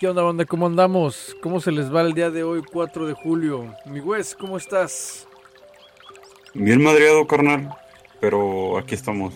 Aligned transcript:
¿Qué 0.00 0.08
onda, 0.08 0.22
banda? 0.22 0.46
¿Cómo 0.46 0.64
andamos? 0.64 1.36
¿Cómo 1.42 1.60
se 1.60 1.70
les 1.70 1.94
va 1.94 2.00
el 2.00 2.14
día 2.14 2.30
de 2.30 2.42
hoy, 2.42 2.62
4 2.62 3.06
de 3.06 3.12
julio? 3.12 3.74
Mi 3.84 4.00
Wes, 4.00 4.34
¿cómo 4.34 4.56
estás? 4.56 5.28
Bien 6.54 6.82
madreado, 6.82 7.26
carnal, 7.26 7.68
pero 8.18 8.78
aquí 8.78 8.94
estamos. 8.94 9.34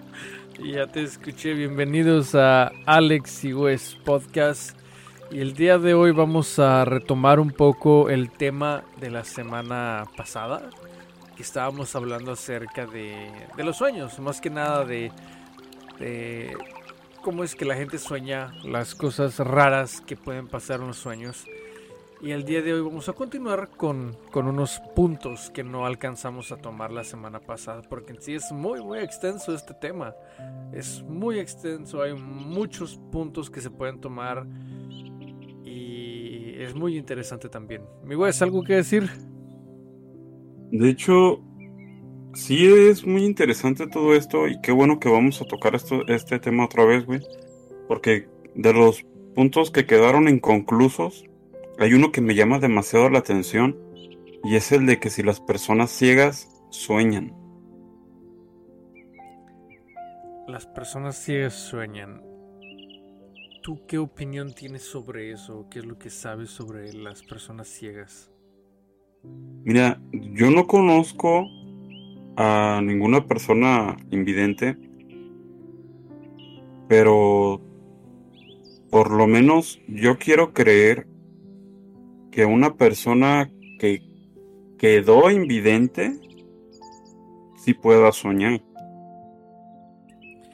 ya 0.64 0.86
te 0.86 1.02
escuché. 1.02 1.52
Bienvenidos 1.52 2.34
a 2.34 2.72
Alex 2.86 3.44
y 3.44 3.52
Wes 3.52 3.98
Podcast. 4.02 4.78
Y 5.30 5.40
el 5.40 5.52
día 5.52 5.76
de 5.76 5.92
hoy 5.92 6.12
vamos 6.12 6.58
a 6.58 6.86
retomar 6.86 7.38
un 7.38 7.50
poco 7.50 8.08
el 8.08 8.30
tema 8.30 8.84
de 8.98 9.10
la 9.10 9.24
semana 9.24 10.04
pasada, 10.16 10.70
que 11.36 11.42
estábamos 11.42 11.94
hablando 11.94 12.32
acerca 12.32 12.86
de, 12.86 13.30
de 13.54 13.62
los 13.62 13.76
sueños, 13.76 14.18
más 14.20 14.40
que 14.40 14.48
nada 14.48 14.86
de, 14.86 15.12
de 15.98 16.56
cómo 17.22 17.44
es 17.44 17.54
que 17.54 17.64
la 17.64 17.74
gente 17.74 17.98
sueña, 17.98 18.52
las 18.64 18.94
cosas 18.94 19.38
raras 19.38 20.00
que 20.00 20.16
pueden 20.16 20.48
pasar 20.48 20.80
en 20.80 20.88
los 20.88 20.98
sueños. 20.98 21.44
Y 22.20 22.32
el 22.32 22.44
día 22.44 22.62
de 22.62 22.74
hoy 22.74 22.80
vamos 22.80 23.08
a 23.08 23.12
continuar 23.12 23.70
con, 23.70 24.16
con, 24.32 24.48
unos 24.48 24.80
puntos 24.96 25.50
que 25.50 25.62
no 25.62 25.86
alcanzamos 25.86 26.50
a 26.50 26.56
tomar 26.56 26.90
la 26.90 27.04
semana 27.04 27.38
pasada, 27.38 27.82
porque 27.88 28.12
en 28.12 28.20
sí 28.20 28.34
es 28.34 28.50
muy, 28.50 28.82
muy 28.82 28.98
extenso 28.98 29.54
este 29.54 29.72
tema. 29.74 30.14
Es 30.72 31.02
muy 31.02 31.38
extenso, 31.38 32.02
hay 32.02 32.14
muchos 32.14 32.98
puntos 33.12 33.50
que 33.50 33.60
se 33.60 33.70
pueden 33.70 34.00
tomar 34.00 34.46
y 35.64 36.54
es 36.58 36.74
muy 36.74 36.96
interesante 36.96 37.48
también. 37.48 37.82
Mi 38.02 38.16
güey, 38.16 38.30
¿es 38.30 38.42
algo 38.42 38.64
que 38.64 38.74
decir? 38.74 39.08
De 40.72 40.90
hecho, 40.90 41.40
sí 42.38 42.66
es 42.66 43.04
muy 43.04 43.24
interesante 43.24 43.86
todo 43.86 44.14
esto 44.14 44.46
y 44.46 44.60
qué 44.60 44.70
bueno 44.70 45.00
que 45.00 45.08
vamos 45.08 45.42
a 45.42 45.44
tocar 45.44 45.74
esto, 45.74 46.06
este 46.06 46.38
tema 46.38 46.64
otra 46.64 46.84
vez, 46.84 47.04
güey. 47.04 47.20
Porque 47.88 48.28
de 48.54 48.72
los 48.72 49.04
puntos 49.34 49.70
que 49.70 49.86
quedaron 49.86 50.28
inconclusos, 50.28 51.24
hay 51.78 51.94
uno 51.94 52.12
que 52.12 52.20
me 52.20 52.34
llama 52.34 52.58
demasiado 52.58 53.10
la 53.10 53.18
atención 53.18 53.76
y 54.44 54.54
es 54.56 54.72
el 54.72 54.86
de 54.86 55.00
que 55.00 55.10
si 55.10 55.22
las 55.22 55.40
personas 55.40 55.90
ciegas 55.90 56.48
sueñan. 56.70 57.34
Las 60.46 60.66
personas 60.66 61.16
ciegas 61.16 61.54
sueñan. 61.54 62.22
¿Tú 63.62 63.84
qué 63.86 63.98
opinión 63.98 64.54
tienes 64.54 64.82
sobre 64.82 65.32
eso? 65.32 65.66
¿Qué 65.70 65.80
es 65.80 65.84
lo 65.84 65.98
que 65.98 66.08
sabes 66.08 66.50
sobre 66.50 66.92
las 66.92 67.22
personas 67.22 67.68
ciegas? 67.68 68.30
Mira, 69.64 70.00
yo 70.12 70.50
no 70.50 70.66
conozco 70.66 71.46
a 72.40 72.80
ninguna 72.80 73.26
persona 73.26 73.96
invidente, 74.12 74.78
pero 76.86 77.60
por 78.90 79.10
lo 79.10 79.26
menos 79.26 79.80
yo 79.88 80.18
quiero 80.18 80.52
creer 80.52 81.08
que 82.30 82.44
una 82.44 82.76
persona 82.76 83.50
que 83.80 84.02
quedó 84.78 85.32
invidente 85.32 86.12
sí 87.56 87.74
pueda 87.74 88.12
soñar. 88.12 88.62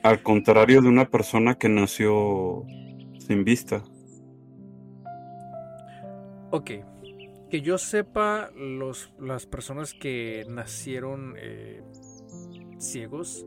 Al 0.02 0.22
contrario 0.22 0.80
de 0.80 0.88
una 0.88 1.10
persona 1.10 1.56
que 1.56 1.68
nació 1.68 2.64
sin 3.18 3.44
vista. 3.44 3.82
Ok, 6.50 6.70
que 7.54 7.60
yo 7.60 7.78
sepa, 7.78 8.50
los, 8.56 9.12
las 9.20 9.46
personas 9.46 9.94
que 9.94 10.44
nacieron 10.48 11.36
eh, 11.38 11.84
ciegos 12.80 13.46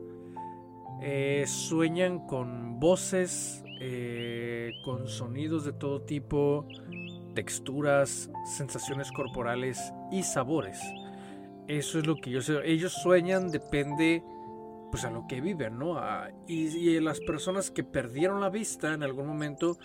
eh, 1.02 1.44
sueñan 1.46 2.26
con 2.26 2.80
voces, 2.80 3.62
eh, 3.82 4.72
con 4.82 5.08
sonidos 5.08 5.66
de 5.66 5.74
todo 5.74 6.00
tipo, 6.00 6.66
texturas, 7.34 8.30
sensaciones 8.46 9.12
corporales 9.12 9.92
y 10.10 10.22
sabores. 10.22 10.80
Eso 11.66 11.98
es 11.98 12.06
lo 12.06 12.16
que 12.16 12.30
yo 12.30 12.40
sé. 12.40 12.60
Ellos 12.64 12.94
sueñan, 12.94 13.50
depende 13.50 14.24
pues 14.90 15.04
a 15.04 15.10
lo 15.10 15.26
que 15.28 15.42
viven, 15.42 15.78
¿no? 15.78 16.00
y, 16.46 16.68
y, 16.68 16.98
las 16.98 17.20
personas 17.20 17.70
que 17.70 17.84
perdieron 17.84 18.40
la 18.40 18.48
vista 18.48 18.94
en 18.94 19.02
algún 19.02 19.26
momento, 19.26 19.76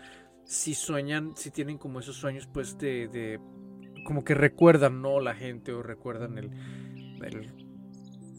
si 0.45 0.75
sueñan, 0.75 1.35
si 1.35 1.51
tienen 1.51 1.77
como 1.77 1.99
esos 1.99 2.15
sueños, 2.15 2.47
pues 2.47 2.77
de 2.77 3.41
como 4.03 4.23
que 4.23 4.33
recuerdan, 4.33 5.01
¿no? 5.01 5.19
La 5.19 5.35
gente 5.35 5.73
o 5.73 5.83
recuerdan 5.83 6.37
el, 6.37 6.51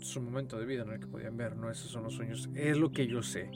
su 0.00 0.20
momento 0.20 0.58
de 0.58 0.66
vida 0.66 0.82
en 0.82 0.90
el 0.90 1.00
que 1.00 1.06
podían 1.06 1.36
ver, 1.36 1.56
¿no? 1.56 1.70
Esos 1.70 1.90
son 1.90 2.04
los 2.04 2.14
sueños. 2.14 2.48
Es 2.54 2.76
lo 2.76 2.92
que 2.92 3.06
yo 3.06 3.22
sé. 3.22 3.50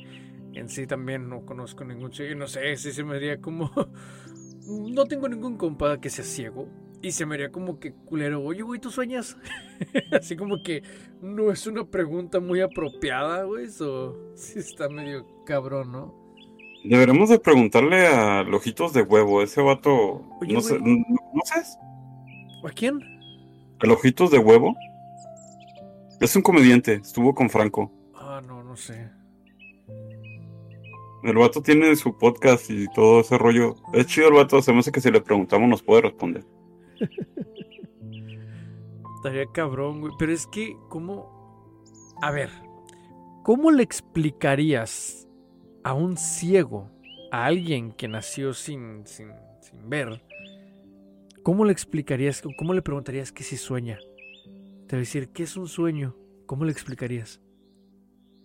En 0.54 0.68
sí 0.68 0.86
también 0.86 1.28
no 1.28 1.44
conozco 1.44 1.84
ningún 1.84 2.12
sueño. 2.12 2.34
No 2.34 2.46
sé 2.46 2.76
si 2.76 2.92
se 2.92 3.04
me 3.04 3.16
haría 3.16 3.40
como... 3.40 3.70
no 4.66 5.04
tengo 5.06 5.28
ningún 5.28 5.56
compa 5.56 6.00
que 6.00 6.10
sea 6.10 6.24
ciego. 6.24 6.68
Y 7.00 7.12
se 7.12 7.26
me 7.26 7.36
haría 7.36 7.52
como 7.52 7.78
que 7.78 7.92
culero. 7.92 8.42
Oye, 8.42 8.62
güey, 8.62 8.80
¿tú 8.80 8.90
sueñas? 8.90 9.36
Así 10.12 10.36
como 10.36 10.62
que 10.62 10.82
no 11.20 11.52
es 11.52 11.66
una 11.66 11.84
pregunta 11.84 12.40
muy 12.40 12.60
apropiada, 12.60 13.44
güey. 13.44 13.66
Eso 13.66 14.34
sí 14.34 14.58
está 14.58 14.88
medio 14.88 15.26
cabrón, 15.44 15.92
¿no? 15.92 16.28
Deberemos 16.84 17.28
de 17.28 17.38
preguntarle 17.38 18.06
a 18.06 18.42
Lojitos 18.42 18.92
de 18.92 19.02
Huevo. 19.02 19.42
Ese 19.42 19.60
vato... 19.60 20.24
no, 20.48 20.60
sé, 20.60 20.78
¿No 20.80 21.42
sé, 21.44 21.62
¿A 22.64 22.70
quién? 22.70 23.00
El 23.80 23.92
Ojitos 23.92 24.30
de 24.30 24.38
Huevo. 24.38 24.74
Es 26.20 26.34
un 26.34 26.42
comediante, 26.42 26.94
estuvo 26.94 27.34
con 27.34 27.48
Franco. 27.48 27.92
Ah, 28.14 28.42
no, 28.44 28.64
no 28.64 28.76
sé. 28.76 29.10
El 31.22 31.36
vato 31.36 31.62
tiene 31.62 31.94
su 31.94 32.16
podcast 32.16 32.68
y 32.70 32.86
todo 32.94 33.20
ese 33.20 33.38
rollo. 33.38 33.76
Es 33.92 34.06
chido 34.06 34.28
el 34.28 34.34
vato, 34.34 34.60
se 34.60 34.72
me 34.72 34.80
hace 34.80 34.90
que 34.90 35.00
si 35.00 35.10
le 35.10 35.20
preguntamos 35.20 35.68
nos 35.68 35.82
puede 35.82 36.02
responder. 36.02 36.44
Estaría 39.16 39.46
cabrón, 39.52 40.00
güey. 40.00 40.12
Pero 40.18 40.32
es 40.32 40.46
que, 40.46 40.76
¿cómo? 40.88 41.84
A 42.20 42.32
ver, 42.32 42.50
¿cómo 43.44 43.70
le 43.70 43.84
explicarías 43.84 45.28
a 45.84 45.94
un 45.94 46.16
ciego, 46.16 46.90
a 47.30 47.46
alguien 47.46 47.92
que 47.92 48.08
nació 48.08 48.54
sin, 48.54 49.06
sin, 49.06 49.30
sin 49.60 49.88
ver, 49.88 50.20
¿Cómo 51.48 51.64
le 51.64 51.72
explicarías, 51.72 52.42
cómo 52.58 52.74
le 52.74 52.82
preguntarías 52.82 53.32
que 53.32 53.42
si 53.42 53.56
sueña? 53.56 53.98
Te 54.86 54.96
va 54.96 54.98
a 54.98 55.00
decir, 55.00 55.30
¿qué 55.30 55.44
es 55.44 55.56
un 55.56 55.66
sueño? 55.66 56.14
¿Cómo 56.44 56.66
le 56.66 56.72
explicarías? 56.72 57.40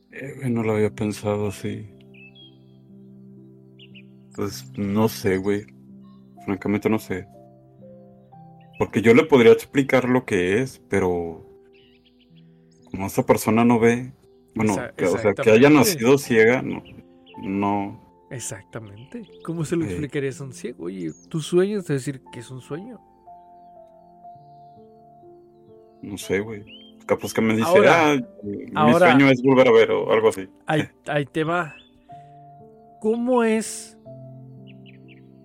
Eh, 0.09 0.49
no 0.49 0.63
lo 0.63 0.71
había 0.71 0.89
pensado 0.89 1.47
así. 1.47 1.85
Pues 4.33 4.71
no 4.77 5.09
sé, 5.09 5.35
güey. 5.35 5.65
Francamente 6.45 6.89
no 6.89 6.97
sé. 6.97 7.27
Porque 8.79 9.01
yo 9.01 9.13
le 9.13 9.25
podría 9.25 9.51
explicar 9.51 10.07
lo 10.07 10.23
que 10.23 10.61
es, 10.61 10.81
pero 10.87 11.45
como 12.89 13.07
esta 13.07 13.25
persona 13.25 13.65
no 13.65 13.81
ve, 13.81 14.13
bueno, 14.55 14.75
o 14.75 15.17
sea, 15.17 15.33
que 15.33 15.51
haya 15.51 15.69
nacido 15.69 16.17
ciega, 16.17 16.61
no, 16.61 16.81
no, 17.41 18.02
Exactamente. 18.33 19.29
¿Cómo 19.45 19.63
se 19.63 19.75
lo 19.75 19.85
explicarías 19.85 20.41
a 20.41 20.45
un 20.45 20.53
ciego? 20.53 20.85
Oye, 20.85 21.11
¿tú 21.29 21.39
sueñas 21.39 21.85
de 21.85 21.93
decir 21.93 22.21
que 22.31 22.39
es 22.39 22.49
un 22.49 22.61
sueño? 22.61 22.99
No 26.01 26.17
sé, 26.17 26.39
güey. 26.39 26.65
Capaz 27.05 27.31
que 27.31 27.41
me 27.41 27.55
dice, 27.55 27.69
ah, 27.87 28.17
mi 28.43 28.93
sueño 28.93 29.29
es 29.29 29.41
volver 29.43 29.67
a 29.67 29.71
ver 29.71 29.91
o 29.91 30.11
algo 30.11 30.29
así. 30.29 30.49
Ahí, 30.65 30.83
ahí 31.05 31.25
te 31.25 31.43
va. 31.43 31.75
¿Cómo 33.01 33.43
es 33.43 33.99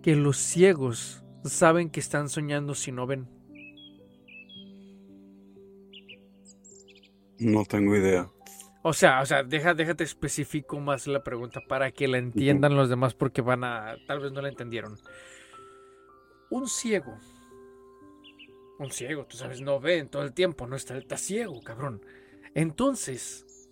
que 0.03 0.17
los 0.17 0.39
ciegos 0.39 1.23
saben 1.45 1.91
que 1.91 2.01
están 2.01 2.31
soñando 2.31 2.75
si 2.75 2.91
no 2.91 3.07
ven? 3.07 3.29
No 7.39 7.65
tengo 7.67 7.95
idea. 7.97 8.31
O 8.89 8.95
sea, 8.95 9.21
o 9.21 9.27
sea, 9.27 9.43
deja, 9.43 9.75
déjate 9.75 10.03
específico 10.03 10.81
más 10.81 11.07
la 11.07 11.23
pregunta 11.23 11.61
para 11.69 11.91
que 11.91 12.09
la 12.09 12.17
entiendan 12.17 12.75
los 12.75 12.89
demás 12.89 13.13
porque 13.13 13.43
van 13.43 13.63
a, 13.63 13.99
tal 14.07 14.19
vez 14.19 14.33
no 14.33 14.41
la 14.41 14.49
entendieron. 14.49 14.97
Un 16.49 16.67
ciego, 16.67 17.19
un 18.79 18.91
ciego, 18.91 19.27
tú 19.27 19.37
sabes, 19.37 19.61
no 19.61 19.79
ve 19.79 19.99
en 19.99 20.09
todo 20.09 20.23
el 20.23 20.33
tiempo, 20.33 20.67
no 20.67 20.75
está, 20.75 20.97
está 20.97 21.19
ciego, 21.19 21.61
cabrón. 21.63 22.01
Entonces, 22.55 23.69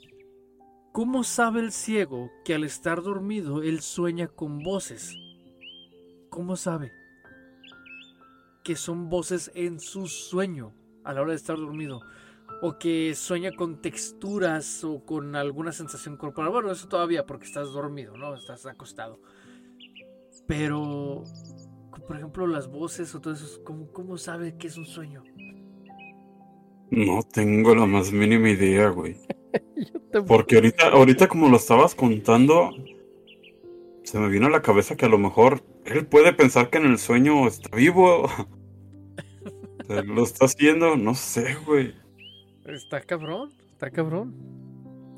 ¿cómo 0.92 1.24
sabe 1.24 1.60
el 1.60 1.72
ciego 1.72 2.30
que 2.44 2.54
al 2.54 2.64
estar 2.64 3.00
dormido 3.00 3.62
él 3.62 3.80
sueña 3.80 4.28
con 4.28 4.62
voces? 4.62 5.16
¿Cómo 6.28 6.56
sabe? 6.56 6.92
Que 8.62 8.76
son 8.76 9.08
voces 9.08 9.50
en 9.54 9.80
su 9.80 10.08
sueño 10.08 10.74
a 11.04 11.14
la 11.14 11.22
hora 11.22 11.30
de 11.30 11.36
estar 11.38 11.56
dormido 11.56 12.02
o 12.62 12.78
que 12.78 13.14
sueña 13.14 13.52
con 13.52 13.80
texturas 13.80 14.82
o 14.84 15.04
con 15.04 15.36
alguna 15.36 15.72
sensación 15.72 16.16
corporal. 16.16 16.50
Bueno, 16.50 16.72
eso 16.72 16.88
todavía 16.88 17.26
porque 17.26 17.46
estás 17.46 17.72
dormido, 17.72 18.16
¿no? 18.16 18.34
Estás 18.34 18.66
acostado. 18.66 19.20
Pero, 20.46 21.24
por 22.06 22.16
ejemplo, 22.16 22.46
las 22.46 22.68
voces 22.68 23.14
o 23.14 23.20
todo 23.20 23.34
eso, 23.34 23.62
¿cómo, 23.64 23.90
cómo 23.92 24.16
sabe 24.16 24.56
que 24.56 24.68
es 24.68 24.76
un 24.76 24.86
sueño? 24.86 25.22
No 26.90 27.22
tengo 27.22 27.74
la 27.74 27.86
más 27.86 28.12
mínima 28.12 28.50
idea, 28.50 28.88
güey. 28.90 29.16
Porque 30.26 30.56
ahorita, 30.56 30.88
ahorita 30.88 31.28
como 31.28 31.48
lo 31.48 31.56
estabas 31.56 31.94
contando, 31.94 32.70
se 34.04 34.18
me 34.18 34.28
vino 34.28 34.46
a 34.46 34.50
la 34.50 34.62
cabeza 34.62 34.96
que 34.96 35.06
a 35.06 35.08
lo 35.08 35.18
mejor 35.18 35.62
él 35.84 36.06
puede 36.06 36.32
pensar 36.32 36.70
que 36.70 36.78
en 36.78 36.86
el 36.86 36.98
sueño 36.98 37.46
está 37.46 37.76
vivo. 37.76 38.28
Lo 39.88 40.24
está 40.24 40.46
haciendo, 40.46 40.96
no 40.96 41.14
sé, 41.14 41.54
güey. 41.64 41.94
Está 42.68 43.00
cabrón, 43.00 43.52
está 43.72 43.90
cabrón. 43.90 44.34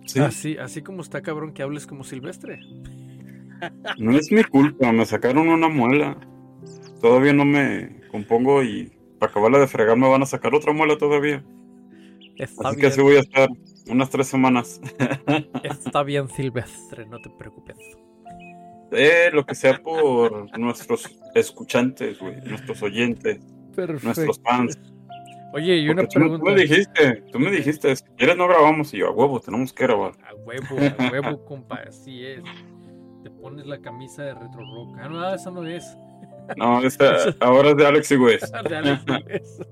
Sí, 0.07 0.21
Así, 0.21 0.57
así 0.57 0.83
como 0.83 1.03
está 1.03 1.23
cabrón 1.23 1.53
que 1.53 1.63
hables 1.63 1.87
como 1.87 2.05
silvestre. 2.05 2.61
no 3.99 4.17
es 4.17 4.31
mi 4.33 4.45
culpa, 4.45 4.93
me 4.93 5.05
sacaron 5.07 5.49
una 5.49 5.69
muela. 5.69 6.17
Todavía 7.01 7.33
no 7.33 7.45
me 7.45 8.01
compongo 8.11 8.63
y 8.63 8.93
para 9.19 9.31
acabarla 9.31 9.59
de 9.59 9.67
fregar 9.67 9.97
me 9.97 10.09
van 10.09 10.23
a 10.23 10.27
sacar 10.27 10.55
otra 10.55 10.73
muela 10.73 10.97
todavía. 10.99 11.45
Está 12.37 12.69
Así 12.69 12.81
que 12.81 12.87
así 12.87 13.01
voy 13.01 13.17
a 13.17 13.21
estar 13.21 13.49
unas 13.89 14.11
tres 14.11 14.29
semanas. 14.29 14.81
está 15.63 16.03
bien 16.03 16.29
silvestre, 16.29 17.07
no 17.07 17.21
te 17.21 17.31
preocupes. 17.31 17.77
Eh, 18.93 19.31
lo 19.33 19.45
que 19.45 19.55
sea 19.55 19.83
por 19.83 20.59
nuestros 20.59 21.19
escuchantes, 21.35 22.19
güey, 22.19 22.41
nuestros 22.43 22.83
oyentes, 22.83 23.41
nuestros 24.03 24.41
fans. 24.41 24.79
Oye, 25.55 25.77
y 25.79 25.89
una 25.89 26.03
Porque 26.03 26.15
tú, 26.15 26.21
tú 26.21 26.29
pregunta. 26.29 26.51
me 26.53 26.61
dijiste, 26.61 27.25
tú 27.33 27.39
me 27.39 27.51
dijiste, 27.51 27.97
si 27.97 28.05
quieres 28.17 28.37
no 28.37 28.47
grabamos 28.49 28.93
y 28.93 28.99
yo, 28.99 29.09
a 29.09 29.11
huevo, 29.13 29.41
tenemos 29.41 29.73
que 29.73 29.85
grabar. 29.85 30.13
A 30.29 30.35
huevo, 30.35 30.77
a 30.99 31.11
huevo, 31.11 31.45
compa, 31.47 31.77
así 31.89 32.25
es. 32.27 32.43
Te 33.23 33.31
pones 33.31 33.67
la 33.67 33.79
camisa 33.81 34.23
de 34.25 34.35
retro 34.35 34.61
rock. 34.61 34.97
Ah, 35.01 35.09
no, 35.09 35.35
esa 35.35 35.51
no 35.51 35.67
es. 35.67 35.97
No, 36.57 36.83
esta, 36.83 37.35
ahora 37.41 37.71
es 37.71 37.77
de 37.77 37.87
Alex 37.87 38.11
y 38.13 38.17
Wes. 38.17 38.53
De 38.69 38.77
Alex 38.77 39.03
Silvestre. 39.07 39.67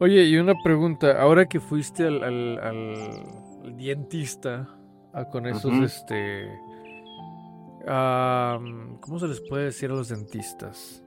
Oye, 0.00 0.24
y 0.24 0.36
una 0.36 0.54
pregunta. 0.62 1.20
Ahora 1.20 1.46
que 1.46 1.58
fuiste 1.60 2.06
al, 2.06 2.22
al- 2.22 2.58
al- 2.58 3.76
dentista 3.76 4.68
ah, 5.12 5.24
con 5.28 5.46
esos, 5.46 5.72
este. 5.80 6.48
¿Cómo 7.86 9.18
se 9.18 9.28
les 9.28 9.40
puede 9.48 9.64
decir 9.66 9.90
a 9.90 9.94
los 9.94 10.08
dentistas? 10.08 11.02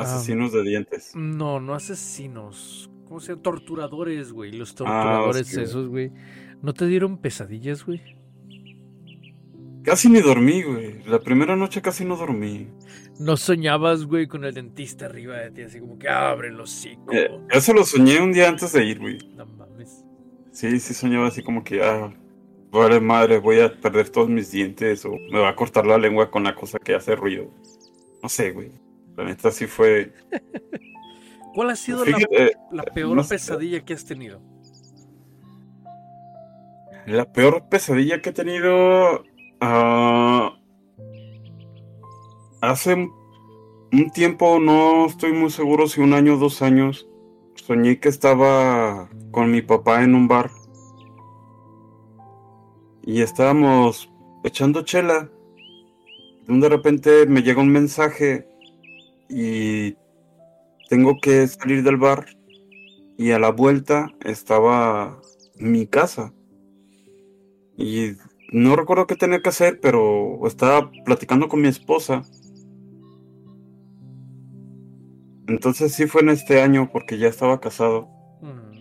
Asesinos 0.00 0.52
de 0.52 0.62
dientes. 0.62 1.12
No, 1.14 1.60
no 1.60 1.74
asesinos. 1.74 2.90
¿Cómo 3.06 3.20
se 3.20 3.28
llaman? 3.28 3.42
Torturadores, 3.42 4.32
güey. 4.32 4.52
Los 4.52 4.72
Ah, 4.72 4.74
torturadores 4.76 5.56
esos, 5.56 5.88
güey. 5.88 6.12
¿No 6.62 6.74
te 6.74 6.86
dieron 6.86 7.18
pesadillas, 7.18 7.84
güey? 7.86 8.02
Casi 9.82 10.08
ni 10.10 10.20
dormí, 10.20 10.62
güey. 10.62 11.02
La 11.06 11.18
primera 11.20 11.56
noche 11.56 11.80
casi 11.80 12.04
no 12.04 12.16
dormí. 12.16 12.68
¿No 13.18 13.36
soñabas, 13.36 14.04
güey, 14.04 14.26
con 14.26 14.44
el 14.44 14.54
dentista 14.54 15.06
arriba 15.06 15.36
de 15.38 15.50
ti? 15.50 15.62
Así 15.62 15.80
como 15.80 15.98
que 15.98 16.08
abre 16.08 16.48
el 16.48 16.60
hocico. 16.60 17.12
Eh, 17.12 17.30
eso 17.50 17.72
lo 17.72 17.84
soñé 17.84 18.20
un 18.20 18.32
día 18.32 18.48
antes 18.48 18.72
de 18.72 18.84
ir, 18.84 18.98
güey. 18.98 19.18
No 19.34 19.46
mames. 19.46 20.04
Sí, 20.52 20.78
sí 20.80 20.92
soñaba 20.94 21.28
así 21.28 21.42
como 21.42 21.64
que, 21.64 21.82
ah, 21.82 22.12
vale 22.70 23.00
madre, 23.00 23.38
voy 23.38 23.60
a 23.60 23.80
perder 23.80 24.10
todos 24.10 24.28
mis 24.28 24.50
dientes 24.50 25.04
o 25.06 25.12
me 25.32 25.38
va 25.38 25.48
a 25.48 25.56
cortar 25.56 25.86
la 25.86 25.96
lengua 25.96 26.30
con 26.30 26.44
la 26.44 26.54
cosa 26.54 26.78
que 26.78 26.94
hace 26.94 27.16
ruido. 27.16 27.50
No 28.22 28.28
sé, 28.28 28.50
güey. 28.50 28.70
La 29.18 29.24
neta 29.24 29.50
sí 29.50 29.66
fue... 29.66 30.12
¿Cuál 31.52 31.70
ha 31.70 31.76
sido 31.76 32.04
la, 32.04 32.16
Fíjate, 32.16 32.52
la 32.70 32.84
peor 32.84 33.16
no 33.16 33.24
sé. 33.24 33.34
pesadilla 33.34 33.84
que 33.84 33.94
has 33.94 34.04
tenido? 34.04 34.40
La 37.04 37.32
peor 37.32 37.68
pesadilla 37.68 38.22
que 38.22 38.30
he 38.30 38.32
tenido. 38.32 39.24
ah, 39.60 40.56
hace 42.60 42.94
un- 42.94 43.12
un 43.92 44.10
tiempo, 44.10 44.60
no 44.60 45.06
estoy 45.06 45.32
muy 45.32 45.50
seguro 45.50 45.88
si 45.88 46.00
un 46.00 46.12
año 46.12 46.34
o 46.34 46.38
dos 46.38 46.62
años, 46.62 47.08
soñé 47.56 47.98
que 47.98 48.08
estaba 48.10 49.08
con 49.32 49.50
mi 49.50 49.62
papá 49.62 50.04
en 50.04 50.14
un 50.14 50.28
bar. 50.28 50.50
Y 53.02 53.22
estábamos 53.22 54.12
echando 54.44 54.82
chela. 54.82 55.28
De 56.46 56.68
repente 56.68 57.26
me 57.26 57.42
llega 57.42 57.60
un 57.60 57.70
mensaje 57.72 58.47
y 59.28 59.96
tengo 60.88 61.18
que 61.20 61.46
salir 61.46 61.82
del 61.82 61.96
bar. 61.96 62.26
Y 63.16 63.32
a 63.32 63.38
la 63.38 63.50
vuelta 63.50 64.10
estaba 64.24 65.20
mi 65.58 65.86
casa. 65.86 66.32
Y 67.76 68.12
no 68.52 68.76
recuerdo 68.76 69.06
qué 69.06 69.16
tenía 69.16 69.40
que 69.42 69.48
hacer, 69.48 69.80
pero 69.80 70.46
estaba 70.46 70.90
platicando 71.04 71.48
con 71.48 71.60
mi 71.60 71.68
esposa. 71.68 72.22
Entonces 75.46 75.92
sí 75.94 76.06
fue 76.06 76.20
en 76.22 76.28
este 76.30 76.60
año 76.60 76.90
porque 76.92 77.18
ya 77.18 77.28
estaba 77.28 77.60
casado. 77.60 78.08
Mm, 78.42 78.78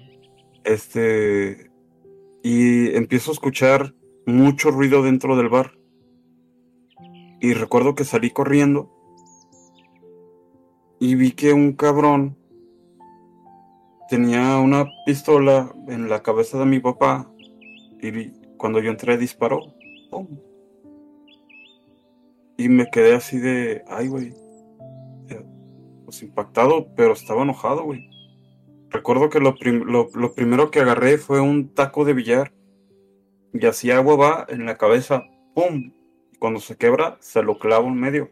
Este. 0.63 1.71
Y 2.43 2.95
empiezo 2.95 3.31
a 3.31 3.33
escuchar 3.33 3.95
mucho 4.25 4.71
ruido 4.71 5.01
dentro 5.01 5.35
del 5.35 5.49
bar. 5.49 5.77
Y 7.39 7.53
recuerdo 7.53 7.95
que 7.95 8.03
salí 8.03 8.31
corriendo. 8.31 8.96
Y 10.99 11.15
vi 11.15 11.31
que 11.31 11.53
un 11.53 11.73
cabrón 11.73 12.35
tenía 14.09 14.57
una 14.57 14.87
pistola 15.05 15.71
en 15.87 16.09
la 16.09 16.23
cabeza 16.23 16.57
de 16.57 16.65
mi 16.65 16.79
papá. 16.79 17.31
Y 18.01 18.29
cuando 18.57 18.79
yo 18.79 18.89
entré 18.89 19.17
disparó. 19.17 19.59
¡Pum! 20.09 20.27
Y 22.57 22.69
me 22.69 22.87
quedé 22.91 23.13
así 23.13 23.37
de. 23.37 23.83
Ay, 23.87 24.07
güey. 24.07 24.33
Pues 26.05 26.23
impactado, 26.23 26.87
pero 26.95 27.13
estaba 27.13 27.43
enojado, 27.43 27.83
güey. 27.83 28.09
Recuerdo 28.89 29.29
que 29.29 29.41
lo, 29.41 29.55
prim- 29.55 29.83
lo, 29.83 30.09
primero 30.33 30.71
que 30.71 30.79
agarré 30.79 31.17
fue 31.17 31.41
un 31.41 31.73
taco 31.73 32.05
de 32.05 32.13
billar. 32.13 32.53
Y 33.53 33.65
así 33.65 33.91
agua 33.91 34.15
va 34.15 34.45
en 34.49 34.65
la 34.65 34.77
cabeza. 34.77 35.25
¡Pum! 35.53 35.91
Cuando 36.39 36.59
se 36.59 36.77
quebra, 36.77 37.17
se 37.19 37.43
lo 37.43 37.59
clavo 37.59 37.87
en 37.87 37.95
medio. 37.95 38.31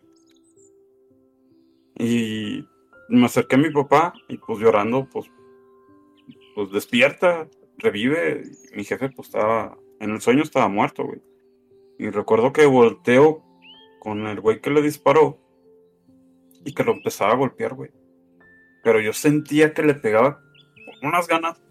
Y 1.97 2.67
me 3.09 3.25
acerqué 3.25 3.55
a 3.55 3.59
mi 3.59 3.71
papá 3.71 4.13
y 4.27 4.37
pues 4.37 4.59
llorando, 4.59 5.07
pues, 5.09 5.31
pues 6.55 6.71
despierta, 6.71 7.47
revive. 7.77 8.43
Mi 8.73 8.83
jefe 8.83 9.09
pues 9.09 9.29
estaba, 9.29 9.77
en 9.99 10.11
el 10.11 10.21
sueño 10.21 10.43
estaba 10.43 10.67
muerto, 10.67 11.05
güey. 11.05 11.21
Y 11.97 12.09
recuerdo 12.09 12.51
que 12.51 12.65
volteo 12.65 13.43
con 13.99 14.27
el 14.27 14.39
güey 14.41 14.61
que 14.61 14.69
le 14.69 14.81
disparó 14.81 15.39
y 16.65 16.73
que 16.73 16.83
lo 16.83 16.93
empezaba 16.93 17.33
a 17.33 17.37
golpear, 17.37 17.73
güey. 17.73 17.91
Pero 18.83 18.99
yo 18.99 19.13
sentía 19.13 19.73
que 19.73 19.83
le 19.83 19.95
pegaba 19.95 20.41
con 20.99 21.09
unas 21.09 21.27
ganas, 21.27 21.61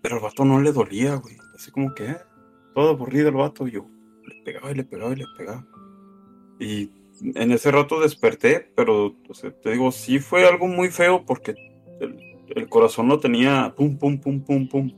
pero 0.00 0.16
el 0.16 0.22
vato 0.22 0.44
no 0.44 0.60
le 0.60 0.72
dolía, 0.72 1.16
güey. 1.16 1.36
Así 1.54 1.70
como 1.70 1.94
que, 1.94 2.06
eh, 2.06 2.16
todo 2.74 2.90
aburrido 2.90 3.28
el 3.28 3.34
vato, 3.34 3.66
yo 3.66 3.86
le 4.24 4.42
pegaba 4.44 4.70
y 4.70 4.74
le 4.74 4.84
pegaba 4.84 5.12
y 5.12 5.16
le 5.16 5.24
pegaba. 5.36 5.66
Y 6.58 6.90
en 7.34 7.52
ese 7.52 7.70
rato 7.70 8.00
desperté, 8.00 8.70
pero 8.74 9.14
te 9.62 9.70
digo, 9.70 9.90
sí 9.92 10.18
fue 10.18 10.46
algo 10.46 10.66
muy 10.66 10.88
feo 10.88 11.24
porque 11.24 11.54
el, 12.00 12.68
corazón 12.68 13.08
lo 13.08 13.18
tenía 13.18 13.72
pum, 13.76 13.96
pum, 13.96 14.18
pum, 14.18 14.40
pum, 14.40 14.68
pum. 14.68 14.92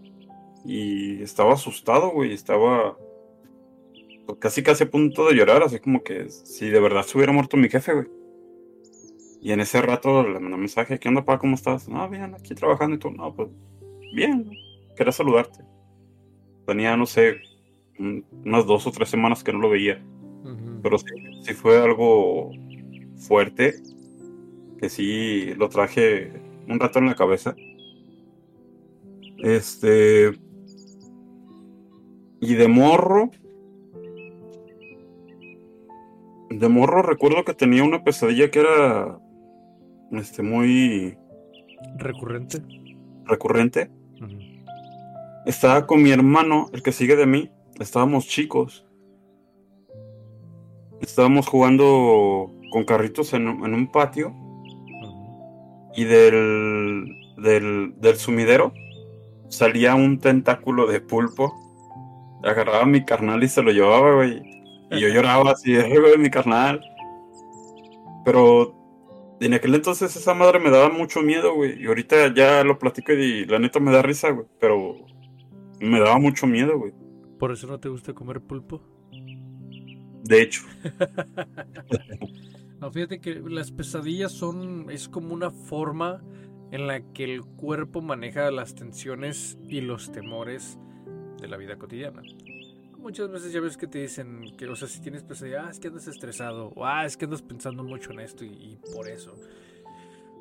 Y 0.65 1.23
estaba 1.23 1.55
asustado, 1.55 2.11
güey, 2.11 2.33
estaba 2.33 2.97
casi 4.41 4.63
casi 4.63 4.85
a 4.85 4.91
punto 4.91 5.29
de 5.29 5.35
llorar, 5.35 5.63
así 5.63 5.79
como 5.79 6.03
que 6.03 6.29
si 6.29 6.69
de 6.69 6.81
verdad 6.81 7.03
se 7.05 7.17
hubiera 7.17 7.33
muerto 7.33 7.57
mi 7.57 7.69
jefe, 7.69 7.93
güey. 7.93 8.07
Y 9.41 9.53
en 9.53 9.61
ese 9.61 9.81
rato 9.81 10.25
le 10.25 10.41
mandé 10.41 10.55
un 10.55 10.61
mensaje, 10.61 10.99
¿qué 10.99 11.09
onda, 11.09 11.25
pa? 11.25 11.39
¿Cómo 11.39 11.55
estás? 11.55 11.89
No, 11.89 12.09
bien, 12.09 12.35
aquí 12.35 12.55
trabajando 12.55 12.97
y 12.97 12.99
todo. 12.99 13.13
No, 13.13 13.33
pues, 13.33 13.49
bien, 14.13 14.51
quería 14.97 15.13
saludarte. 15.13 15.65
Tenía, 16.67 16.97
no 16.97 17.07
sé, 17.07 17.37
un- 18.01 18.25
unas 18.45 18.67
dos 18.67 18.85
o 18.89 18.91
tres 18.91 19.09
semanas 19.09 19.45
que 19.45 19.53
no 19.53 19.61
lo 19.61 19.71
veía. 19.71 20.03
Pero 20.87 20.99
sí, 20.99 21.07
sí 21.43 21.53
fue 21.53 21.83
algo 21.83 22.53
fuerte, 23.17 23.75
que 24.79 24.89
sí 24.89 25.53
lo 25.57 25.69
traje 25.69 26.31
un 26.69 26.79
rato 26.79 27.01
en 27.01 27.07
la 27.07 27.17
cabeza. 27.17 27.57
Este... 29.39 30.31
Y 32.41 32.55
de 32.55 32.69
morro... 32.69 33.33
De 36.51 36.69
morro 36.69 37.03
recuerdo 37.03 37.45
que 37.45 37.55
tenía 37.55 37.83
una 37.83 38.05
pesadilla 38.05 38.49
que 38.53 38.61
era... 38.61 39.19
Este, 40.13 40.45
muy 40.45 41.19
Recurrente. 41.99 42.63
recurrente. 43.25 43.91
Estaba 45.47 45.85
con 45.85 46.01
mi 46.01 46.13
hermano, 46.13 46.69
el 46.73 46.85
que 46.85 46.93
sigue 46.93 47.17
de 47.17 47.27
mí. 47.27 47.51
Estábamos 47.81 48.29
chicos. 48.29 48.86
Estábamos 51.01 51.47
jugando 51.47 52.51
con 52.71 52.85
carritos 52.85 53.33
en, 53.35 53.49
un- 53.49 53.91
patio. 53.93 54.35
Y 55.95 56.05
del, 56.05 57.07
del, 57.39 57.95
del 58.01 58.17
sumidero 58.17 58.73
salía 59.49 59.95
un 59.95 60.19
tentáculo 60.19 60.87
de 60.87 61.01
pulpo. 61.01 61.55
Agarraba 62.45 62.85
mi 62.85 63.05
carnal 63.05 63.43
y 63.43 63.49
se 63.49 63.63
lo 63.63 63.71
llevaba, 63.71 64.15
güey. 64.15 64.43
Y 64.91 65.01
yo 65.01 65.09
lloraba 65.09 65.53
así, 65.53 65.75
"Eh, 65.75 65.99
güey, 65.99 66.19
mi 66.19 66.31
carnal. 66.31 66.81
Pero 68.25 68.75
en 69.41 69.55
aquel 69.55 69.75
entonces 69.75 70.15
esa 70.17 70.35
madre 70.35 70.59
me 70.59 70.71
daba 70.71 70.89
mucho 70.91 71.23
miedo, 71.23 71.55
güey. 71.55 71.83
Y 71.83 71.87
ahorita 71.87 72.35
ya 72.35 72.63
lo 72.65 72.79
platico 72.79 73.13
y 73.13 73.47
la 73.47 73.59
neta 73.59 73.81
me 73.81 73.93
da 73.93 74.03
risa, 74.03 74.31
güey. 74.31 74.47
Pero 74.61 74.97
me 75.81 75.99
daba 76.01 76.19
mucho 76.19 76.47
miedo, 76.47 76.79
güey. 76.79 76.93
¿Por 77.39 77.53
eso 77.53 77.67
no 77.67 77.79
te 77.81 77.89
gusta 77.89 78.13
comer 78.15 78.41
pulpo? 78.41 78.83
De 80.27 80.43
hecho. 80.43 80.63
no, 82.81 82.91
fíjate 82.91 83.21
que 83.21 83.35
las 83.37 83.71
pesadillas 83.71 84.33
son. 84.33 84.91
es 84.91 85.09
como 85.09 85.33
una 85.33 85.51
forma 85.51 86.23
en 86.71 86.87
la 86.87 87.01
que 87.13 87.25
el 87.25 87.43
cuerpo 87.43 88.03
maneja 88.03 88.51
las 88.51 88.75
tensiones 88.75 89.57
y 89.69 89.81
los 89.81 90.11
temores 90.11 90.79
de 91.41 91.49
la 91.49 91.57
vida 91.57 91.77
cotidiana. 91.77 92.23
Muchas 92.99 93.31
veces 93.31 93.53
ya 93.53 93.61
ves 93.61 93.77
que 93.77 93.87
te 93.87 94.01
dicen 94.01 94.57
que, 94.57 94.67
o 94.67 94.75
sea, 94.75 94.89
si 94.89 95.01
tienes 95.01 95.23
pesadilla, 95.23 95.67
ah, 95.67 95.71
es 95.71 95.79
que 95.79 95.89
andas 95.89 96.09
estresado, 96.09 96.73
o 96.75 96.85
ah, 96.85 97.07
es 97.07 97.17
que 97.17 97.27
andas 97.27 97.41
pensando 97.41 97.85
mucho 97.85 98.11
en 98.11 98.19
esto 98.19 98.45
y, 98.45 98.49
y 98.49 98.81
por 98.93 99.09
eso. 99.09 99.37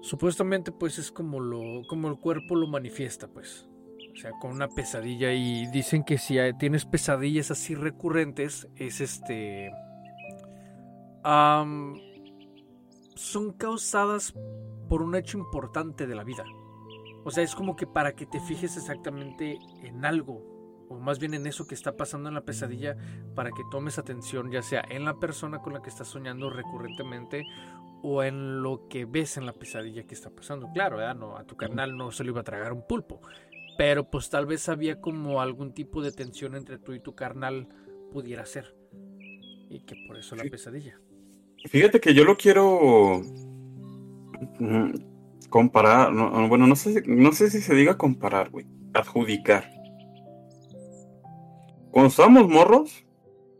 Supuestamente, 0.02 0.72
pues 0.72 0.98
es 0.98 1.12
como 1.12 1.40
lo, 1.40 1.84
como 1.88 2.08
el 2.08 2.18
cuerpo 2.18 2.56
lo 2.56 2.68
manifiesta, 2.68 3.28
pues. 3.28 3.68
O 4.16 4.18
sea, 4.18 4.32
con 4.32 4.52
una 4.52 4.70
pesadilla. 4.70 5.34
Y 5.34 5.68
dicen 5.68 6.04
que 6.04 6.18
si 6.18 6.38
tienes 6.58 6.86
pesadillas 6.86 7.52
así 7.52 7.76
recurrentes, 7.76 8.68
es 8.76 9.02
este. 9.02 9.72
son 13.16 13.52
causadas 13.58 14.34
por 14.88 15.02
un 15.02 15.16
hecho 15.16 15.38
importante 15.38 16.08
de 16.08 16.16
la 16.16 16.24
vida. 16.24 16.46
O 17.26 17.32
sea, 17.32 17.44
es 17.44 17.56
como 17.56 17.76
que 17.76 17.88
para 17.88 18.14
que 18.14 18.26
te 18.26 18.40
fijes 18.40 18.78
exactamente 18.78 19.58
en 19.82 20.06
algo, 20.06 20.86
o 20.90 21.00
más 21.00 21.18
bien 21.18 21.34
en 21.34 21.48
eso 21.48 21.66
que 21.66 21.74
está 21.74 21.98
pasando 21.98 22.30
en 22.30 22.36
la 22.36 22.42
pesadilla, 22.46 22.96
para 23.34 23.50
que 23.50 23.64
tomes 23.72 23.98
atención, 23.98 24.52
ya 24.52 24.62
sea 24.62 24.86
en 24.90 25.06
la 25.06 25.16
persona 25.16 25.60
con 25.60 25.74
la 25.74 25.82
que 25.82 25.90
estás 25.90 26.08
soñando 26.08 26.52
recurrentemente 26.52 27.44
o 28.04 28.22
en 28.22 28.62
lo 28.62 28.88
que 28.88 29.06
ves 29.06 29.38
en 29.38 29.48
la 29.48 29.54
pesadilla 29.54 30.04
que 30.04 30.14
está 30.14 30.30
pasando. 30.30 30.70
Claro, 30.72 30.98
no, 31.16 31.36
a 31.36 31.44
tu 31.44 31.58
carnal 31.58 31.98
no 31.98 32.12
se 32.12 32.24
le 32.24 32.30
iba 32.30 32.42
a 32.42 32.44
tragar 32.44 32.72
un 32.72 32.86
pulpo, 32.86 33.20
pero 33.78 34.10
pues 34.10 34.30
tal 34.30 34.46
vez 34.46 34.70
había 34.70 35.02
como 35.02 35.42
algún 35.42 35.74
tipo 35.74 36.02
de 36.02 36.12
tensión 36.12 36.56
entre 36.56 36.78
tú 36.78 36.94
y 36.94 37.00
tu 37.00 37.16
carnal 37.16 37.68
pudiera 38.12 38.46
ser. 38.46 38.76
Y 39.70 39.82
que 39.82 39.96
por 40.08 40.18
eso 40.18 40.36
la 40.36 40.44
pesadilla. 40.44 41.00
Fíjate 41.66 42.00
que 42.00 42.14
yo 42.14 42.24
lo 42.24 42.38
quiero 42.38 43.22
comparar. 45.50 46.14
bueno, 46.48 46.68
no 46.68 46.76
sé, 46.76 47.04
no 47.08 47.32
sé 47.32 47.50
si 47.50 47.62
se 47.62 47.76
diga 47.76 47.98
comparar, 47.98 48.50
güey. 48.50 48.66
Adjudicar. 48.94 49.70
Cuando 51.92 52.10
estábamos 52.10 52.48
morros, 52.48 53.06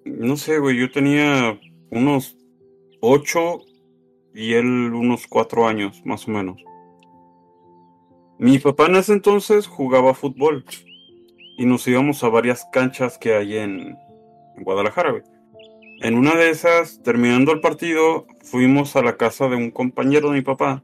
no 0.06 0.38
sé, 0.38 0.60
güey, 0.60 0.78
yo 0.78 0.92
tenía 0.92 1.60
unos 1.90 2.38
ocho 3.02 3.60
y 4.34 4.54
él 4.54 4.66
unos 4.66 5.28
cuatro 5.28 5.68
años, 5.68 6.02
más 6.06 6.28
o 6.28 6.32
menos. 6.32 6.62
Mi 8.38 8.60
papá 8.60 8.88
en 8.88 8.98
ese 8.98 9.14
entonces 9.14 9.66
jugaba 9.66 10.14
fútbol 10.14 10.66
y 11.58 11.66
nos 11.66 11.88
íbamos 11.88 12.24
a 12.24 12.30
varias 12.30 12.68
canchas 12.72 13.18
que 13.18 13.34
hay 13.34 13.58
en, 13.58 13.98
Guadalajara. 14.58 15.24
En 16.02 16.16
una 16.16 16.36
de 16.36 16.50
esas, 16.50 17.02
terminando 17.02 17.52
el 17.52 17.62
partido, 17.62 18.26
fuimos 18.42 18.96
a 18.96 19.02
la 19.02 19.18
casa 19.18 19.48
de 19.48 19.56
un 19.56 19.72
compañero 19.72 20.30
de 20.30 20.36
mi 20.36 20.42
papá 20.42 20.84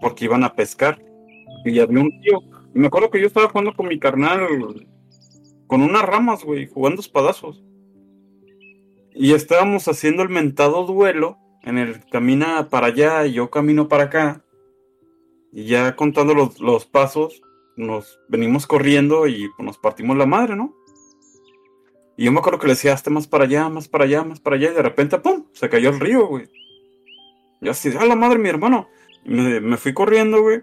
porque 0.00 0.26
iban 0.26 0.44
a 0.44 0.54
pescar 0.54 1.02
y 1.64 1.78
había 1.78 2.00
un 2.00 2.20
tío. 2.20 2.40
Y 2.74 2.78
me 2.78 2.88
acuerdo 2.88 3.10
que 3.10 3.20
yo 3.20 3.26
estaba 3.26 3.48
jugando 3.48 3.74
con 3.74 3.88
mi 3.88 3.98
carnal 3.98 4.46
con 5.66 5.80
unas 5.80 6.02
ramas, 6.02 6.44
güey, 6.44 6.66
jugando 6.66 7.00
espadazos. 7.00 7.64
Y 9.14 9.32
estábamos 9.32 9.88
haciendo 9.88 10.22
el 10.22 10.28
mentado 10.28 10.84
duelo 10.84 11.38
en 11.62 11.78
el 11.78 12.04
camina 12.10 12.68
para 12.68 12.88
allá 12.88 13.26
y 13.26 13.32
yo 13.32 13.50
camino 13.50 13.88
para 13.88 14.04
acá. 14.04 14.43
Y 15.54 15.66
ya 15.66 15.94
contando 15.94 16.34
los, 16.34 16.84
pasos, 16.86 17.40
nos 17.76 18.18
venimos 18.28 18.66
corriendo 18.66 19.26
y 19.28 19.48
pues, 19.56 19.64
nos 19.64 19.78
partimos 19.78 20.16
la 20.16 20.26
madre, 20.26 20.56
¿no? 20.56 20.74
Y 22.16 22.24
yo 22.24 22.32
me 22.32 22.40
acuerdo 22.40 22.58
que 22.58 22.66
le 22.66 22.74
decía, 22.74 22.92
hasta 22.92 23.10
más 23.10 23.26
para 23.26 23.44
allá, 23.44 23.68
más 23.68 23.88
para 23.88 24.04
allá, 24.04 24.24
más 24.24 24.40
para 24.40 24.56
allá, 24.56 24.72
y 24.72 24.74
de 24.74 24.82
repente, 24.82 25.18
¡pum! 25.18 25.46
Se 25.52 25.68
cayó 25.68 25.90
el 25.90 26.00
río, 26.00 26.26
güey. 26.26 26.48
Y 27.60 27.68
así, 27.68 27.92
¡ah, 27.98 28.04
la 28.04 28.16
madre, 28.16 28.38
mi 28.38 28.48
hermano! 28.48 28.88
me, 29.24 29.60
me, 29.60 29.76
fui 29.76 29.94
corriendo, 29.94 30.42
güey. 30.42 30.62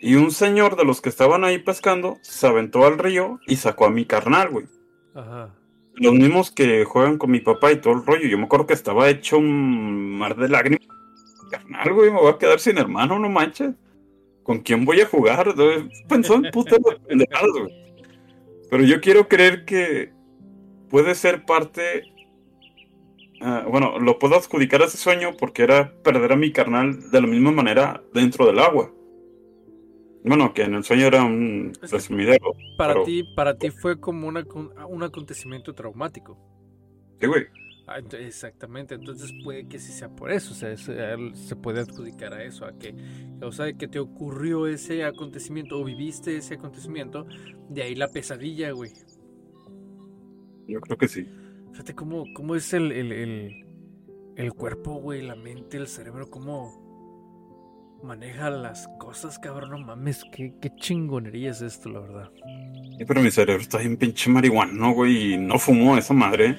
Y 0.00 0.14
un 0.14 0.30
señor 0.30 0.76
de 0.76 0.84
los 0.84 1.00
que 1.00 1.08
estaban 1.08 1.44
ahí 1.44 1.58
pescando 1.58 2.18
se 2.22 2.46
aventó 2.46 2.86
al 2.86 2.98
río 2.98 3.38
y 3.46 3.56
sacó 3.56 3.84
a 3.84 3.90
mi 3.90 4.06
carnal, 4.06 4.50
güey. 4.50 4.66
Ajá. 5.14 5.54
Los 5.94 6.14
mismos 6.14 6.50
que 6.50 6.84
juegan 6.84 7.18
con 7.18 7.30
mi 7.30 7.40
papá 7.40 7.72
y 7.72 7.76
todo 7.76 7.94
el 7.94 8.06
rollo. 8.06 8.26
Yo 8.26 8.38
me 8.38 8.44
acuerdo 8.44 8.66
que 8.66 8.72
estaba 8.72 9.10
hecho 9.10 9.38
un 9.38 10.18
mar 10.18 10.36
de 10.36 10.48
lágrimas. 10.48 10.88
Carnal, 11.50 11.92
güey, 11.92 12.10
me 12.10 12.20
voy 12.20 12.32
a 12.32 12.38
quedar 12.38 12.60
sin 12.60 12.78
hermano, 12.78 13.18
no 13.18 13.28
manches. 13.28 13.74
¿Con 14.42 14.60
quién 14.60 14.84
voy 14.84 15.00
a 15.00 15.06
jugar? 15.06 15.54
Pensó 16.08 16.34
en 16.36 16.50
putas 16.50 16.78
pendejadas, 17.06 17.50
güey. 17.58 17.74
Pero 18.70 18.84
yo 18.84 19.00
quiero 19.00 19.28
creer 19.28 19.64
que 19.64 20.12
puede 20.88 21.14
ser 21.14 21.44
parte. 21.44 22.04
Ah, 23.40 23.64
bueno, 23.68 23.98
lo 23.98 24.18
puedo 24.18 24.36
adjudicar 24.36 24.82
a 24.82 24.84
ese 24.84 24.98
sueño 24.98 25.36
porque 25.38 25.62
era 25.62 25.92
perder 26.02 26.32
a 26.32 26.36
mi 26.36 26.52
carnal 26.52 27.10
de 27.10 27.20
la 27.20 27.26
misma 27.26 27.52
manera 27.52 28.02
dentro 28.12 28.46
del 28.46 28.58
agua. 28.58 28.92
Bueno, 30.22 30.52
que 30.52 30.62
en 30.62 30.74
el 30.74 30.84
sueño 30.84 31.06
era 31.06 31.24
un 31.24 31.72
resumidero. 31.80 32.54
Para 32.76 33.02
ti, 33.04 33.24
para 33.34 33.56
ti 33.56 33.70
fue 33.70 33.98
como 33.98 34.28
un 34.28 35.02
acontecimiento 35.02 35.74
traumático. 35.74 36.38
Sí, 37.18 37.26
güey. 37.26 37.46
Ah, 37.92 37.98
exactamente, 38.20 38.94
entonces 38.94 39.32
puede 39.42 39.66
que 39.66 39.80
sí 39.80 39.90
sea 39.90 40.08
por 40.08 40.30
eso, 40.30 40.52
o 40.52 40.54
sea, 40.54 40.76
se 40.76 41.56
puede 41.56 41.80
adjudicar 41.80 42.32
a 42.32 42.44
eso, 42.44 42.64
a 42.64 42.78
que, 42.78 42.94
o 43.42 43.50
sea, 43.50 43.72
que 43.72 43.88
te 43.88 43.98
ocurrió 43.98 44.68
ese 44.68 45.02
acontecimiento 45.02 45.76
o 45.76 45.82
viviste 45.82 46.36
ese 46.36 46.54
acontecimiento, 46.54 47.26
de 47.68 47.82
ahí 47.82 47.96
la 47.96 48.06
pesadilla, 48.06 48.70
güey. 48.70 48.92
Yo 50.68 50.80
creo 50.80 50.98
que 50.98 51.08
sí. 51.08 51.26
Fíjate 51.72 51.96
cómo, 51.96 52.26
cómo 52.32 52.54
es 52.54 52.72
el, 52.74 52.92
el, 52.92 53.66
el, 54.36 54.52
cuerpo, 54.52 54.94
güey, 55.00 55.22
la 55.22 55.34
mente, 55.34 55.76
el 55.76 55.88
cerebro, 55.88 56.30
cómo 56.30 57.98
maneja 58.04 58.50
las 58.50 58.86
cosas, 59.00 59.36
cabrón, 59.40 59.70
no 59.70 59.78
mames, 59.78 60.22
qué, 60.30 60.54
qué 60.62 60.70
chingonería 60.76 61.50
es 61.50 61.60
esto, 61.60 61.88
la 61.88 61.98
verdad. 61.98 62.30
pero 63.04 63.20
mi 63.20 63.32
cerebro 63.32 63.60
está 63.60 63.78
bien 63.78 63.96
pinche 63.96 64.30
marihuana, 64.30 64.92
güey, 64.92 65.34
y 65.34 65.36
no 65.36 65.58
fumó 65.58 65.98
esa 65.98 66.14
madre. 66.14 66.56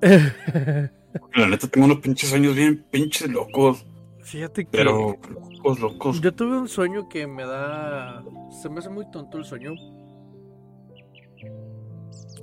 La 0.00 1.48
neta 1.48 1.68
tengo 1.68 1.86
unos 1.86 1.98
pinches 1.98 2.30
sueños 2.30 2.54
bien 2.54 2.84
pinches 2.90 3.28
locos. 3.30 3.84
Fíjate 4.22 4.64
que. 4.64 4.70
Pero 4.70 5.16
locos, 5.30 5.80
locos. 5.80 6.20
Yo 6.20 6.34
tuve 6.34 6.58
un 6.58 6.68
sueño 6.68 7.08
que 7.08 7.26
me 7.26 7.44
da. 7.44 8.22
Se 8.62 8.68
me 8.68 8.78
hace 8.78 8.90
muy 8.90 9.10
tonto 9.10 9.38
el 9.38 9.44
sueño. 9.44 9.74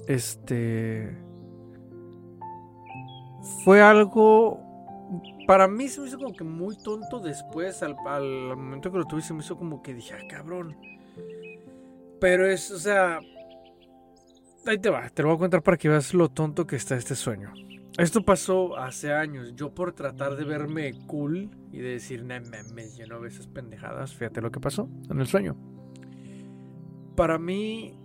Este. 0.08 1.16
Fue 3.64 3.82
algo. 3.82 4.60
Para 5.48 5.68
mí 5.68 5.88
se 5.88 6.02
me 6.02 6.08
hizo 6.08 6.18
como 6.18 6.34
que 6.34 6.44
muy 6.44 6.76
tonto 6.78 7.20
después. 7.20 7.84
Al, 7.84 7.96
al 8.08 8.58
momento 8.58 8.92
que 8.92 8.98
lo 8.98 9.06
tuve, 9.06 9.22
se 9.22 9.34
me 9.34 9.42
hizo 9.42 9.58
como 9.58 9.82
que 9.84 9.94
dije, 9.94 10.16
ah, 10.16 10.28
cabrón. 10.28 10.76
Pero 12.20 12.48
es, 12.48 12.72
o 12.72 12.80
sea, 12.80 13.20
ahí 14.72 14.78
te 14.80 14.90
va, 14.90 15.10
te 15.10 15.22
lo 15.22 15.30
voy 15.30 15.36
a 15.36 15.40
contar 15.40 15.64
para 15.64 15.78
que 15.78 15.90
veas 15.90 16.14
lo 16.14 16.30
tonto 16.30 16.66
que 16.66 16.76
está 16.76 16.96
este 16.96 17.16
sueño. 17.16 17.54
Esto 17.98 18.24
pasó 18.24 18.78
hace 18.78 19.14
años. 19.14 19.56
Yo 19.56 19.74
por 19.74 19.94
tratar 19.94 20.36
de 20.36 20.44
verme 20.44 20.94
cool 21.08 21.50
y 21.72 21.80
de 21.80 21.92
decir, 21.92 22.24
no 22.24 22.36
me 22.74 22.90
lleno 22.90 23.22
de 23.22 23.30
esas 23.30 23.48
pendejadas, 23.48 24.14
fíjate 24.14 24.42
lo 24.42 24.52
que 24.52 24.60
pasó 24.60 24.90
en 25.10 25.20
el 25.22 25.28
sueño. 25.28 25.56
Para 27.16 27.38
mí, 27.38 27.98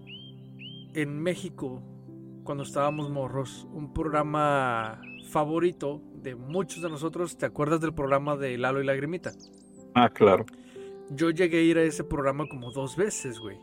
en 0.94 1.20
México, 1.20 1.82
cuando 2.44 2.62
estábamos 2.62 3.10
morros, 3.10 3.66
un 3.72 3.92
programa 3.92 5.00
favorito 5.28 6.00
de 6.14 6.36
muchos 6.36 6.82
de 6.82 6.90
nosotros, 6.90 7.36
¿te 7.36 7.46
acuerdas 7.46 7.80
del 7.80 7.92
programa 7.92 8.36
de 8.36 8.56
Lalo 8.58 8.80
y 8.80 8.86
Lagrimita? 8.86 9.32
Ah, 9.94 10.08
claro. 10.08 10.46
Yo 11.10 11.30
llegué 11.30 11.58
a 11.58 11.62
ir 11.62 11.78
a 11.78 11.82
ese 11.82 12.04
programa 12.04 12.46
como 12.48 12.70
dos 12.70 12.96
veces, 12.96 13.40
güey. 13.40 13.58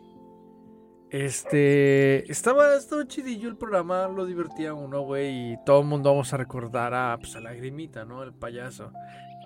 Este, 1.10 2.30
estaba, 2.30 2.76
estaba 2.76 3.08
chidillo 3.08 3.48
el 3.48 3.56
programa, 3.56 4.08
lo 4.10 4.26
divertía 4.26 4.74
uno, 4.74 5.02
güey, 5.02 5.54
y 5.54 5.58
todo 5.66 5.82
el 5.82 5.88
mundo 5.88 6.10
vamos 6.10 6.34
a 6.34 6.38
recordar 6.38 6.94
a, 6.94 7.18
pues, 7.18 7.36
a 7.36 7.40
Lagrimita, 7.40 8.04
¿no? 8.04 8.24
El 8.24 8.34
payaso. 8.34 8.92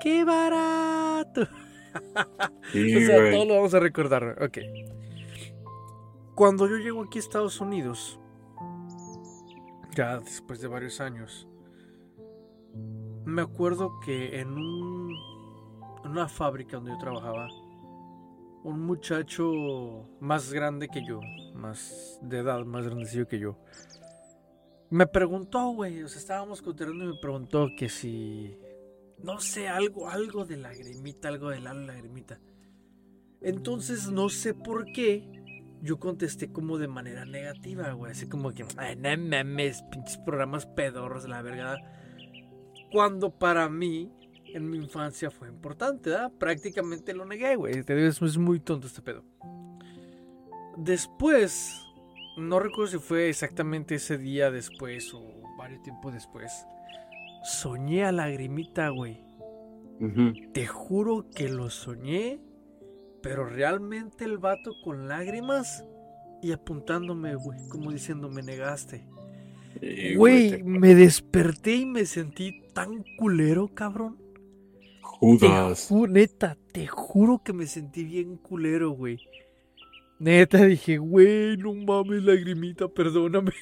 ¡Qué 0.02 0.24
barato! 0.24 1.42
o 1.44 3.06
sea, 3.06 3.32
todo 3.32 3.46
lo 3.46 3.56
vamos 3.56 3.74
a 3.76 3.80
recordar, 3.80 4.42
ok. 4.42 4.58
Cuando 6.34 6.68
yo 6.68 6.78
llego 6.78 7.04
aquí 7.04 7.20
a 7.20 7.22
Estados 7.22 7.62
Unidos, 7.62 8.20
ya 9.96 10.20
después 10.20 10.62
de 10.62 10.68
varios 10.68 11.00
años, 11.00 11.48
me 13.26 13.44
acuerdo 13.44 14.00
que 14.00 14.40
en, 14.40 14.54
un, 14.54 15.14
en 16.04 16.12
una 16.12 16.28
fábrica 16.28 16.78
donde 16.78 16.92
yo 16.92 16.98
trabajaba, 16.98 17.48
un 18.64 18.80
muchacho 18.86 20.08
más 20.20 20.52
grande 20.52 20.88
que 20.88 21.04
yo, 21.06 21.20
más 21.54 22.20
de 22.22 22.40
edad, 22.40 22.64
más 22.66 22.86
grandecillo 22.86 23.28
que 23.28 23.40
yo, 23.40 23.58
me 24.92 25.08
preguntó, 25.08 25.70
güey, 25.70 26.04
o 26.04 26.10
sea, 26.10 26.20
estábamos 26.20 26.62
contando 26.62 26.94
y 26.94 27.08
me 27.08 27.18
preguntó 27.22 27.70
que 27.78 27.88
si, 27.88 28.58
no 29.24 29.40
sé, 29.40 29.70
algo, 29.70 30.10
algo 30.10 30.46
de 30.46 30.58
lagrimita, 30.58 31.30
algo 31.30 31.50
de 31.50 31.62
la 31.62 31.74
lagrimita. 31.74 32.40
Entonces 33.40 34.12
no 34.12 34.28
sé 34.28 34.54
por 34.54 34.92
qué 34.92 35.42
yo 35.82 35.98
contesté 35.98 36.52
como 36.52 36.78
de 36.78 36.88
manera 36.88 37.26
negativa, 37.26 37.92
güey. 37.94 38.12
Así 38.12 38.28
como 38.28 38.52
que, 38.52 38.66
ay, 38.78 38.98
no 38.98 39.18
mames, 39.18 39.82
pinches 39.84 40.18
programas 40.20 40.66
pedorros, 40.66 41.28
la 41.28 41.42
verdad. 41.42 41.78
Cuando 42.92 43.32
para 43.32 43.70
mí, 43.70 44.12
en 44.54 44.70
mi 44.70 44.78
infancia, 44.78 45.32
fue 45.32 45.48
importante, 45.48 46.10
¿verdad? 46.10 46.32
Prácticamente 46.38 47.14
lo 47.14 47.26
negué, 47.26 47.56
güey. 47.56 47.82
Te 47.84 47.96
digo, 47.96 48.10
es 48.10 48.38
muy 48.38 48.60
tonto 48.60 48.88
este 48.88 49.02
pedo. 49.02 49.24
Después, 50.78 51.74
no 52.38 52.60
recuerdo 52.60 52.92
si 52.94 52.98
fue 53.00 53.30
exactamente 53.30 53.96
ese 53.96 54.18
día 54.18 54.52
después 54.52 55.14
o 55.14 55.22
varios 55.58 55.82
tiempo 55.84 56.12
después. 56.12 56.52
Soñé 57.44 58.06
a 58.06 58.12
lagrimita, 58.12 58.90
güey. 58.90 59.24
Te 60.54 60.66
juro 60.66 61.30
que 61.36 61.48
lo 61.50 61.70
soñé, 61.70 62.40
pero 63.22 63.46
realmente 63.46 64.26
el 64.26 64.40
vato 64.40 64.72
con 64.84 65.08
lágrimas 65.08 65.86
y 66.42 66.52
apuntándome, 66.54 67.36
güey, 67.36 67.60
como 67.70 67.92
diciendo, 67.92 68.28
me 68.30 68.42
negaste. 68.42 69.06
Sí, 69.80 70.16
Güey, 70.16 70.50
te- 70.50 70.64
me 70.64 70.96
desperté 70.96 71.76
y 71.76 71.86
me 71.86 72.06
sentí 72.06 72.62
tan 72.74 73.04
culero, 73.18 73.68
cabrón. 73.74 74.18
Te 74.20 75.00
Judas. 75.04 75.92
ju- 75.92 76.10
neta, 76.10 76.58
te 76.72 76.88
juro 76.88 77.42
que 77.44 77.54
me 77.54 77.68
sentí 77.68 78.04
bien 78.04 78.38
culero, 78.38 78.90
güey. 78.92 79.20
Neta, 80.22 80.64
dije, 80.66 80.98
güey, 81.00 81.58
no 81.58 81.74
mames, 81.74 82.24
lagrimita, 82.24 82.88
perdóname. 82.88 83.54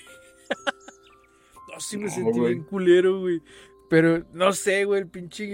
no, 1.73 1.79
sí 1.79 1.97
me 1.97 2.05
No, 2.05 2.11
sentí 2.11 2.39
güey. 2.39 2.53
bien 2.55 2.65
culero, 2.65 3.21
güey. 3.21 3.41
Pero 3.89 4.25
no 4.33 4.51
sé, 4.53 4.83
güey, 4.85 5.01
el 5.01 5.07
pinche 5.07 5.45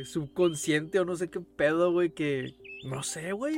eh, 0.00 0.04
subconsciente 0.04 0.98
o 0.98 1.04
no 1.04 1.14
sé 1.16 1.30
qué 1.30 1.40
pedo, 1.40 1.92
güey, 1.92 2.10
que. 2.10 2.52
No 2.84 3.02
sé, 3.04 3.32
güey. 3.32 3.56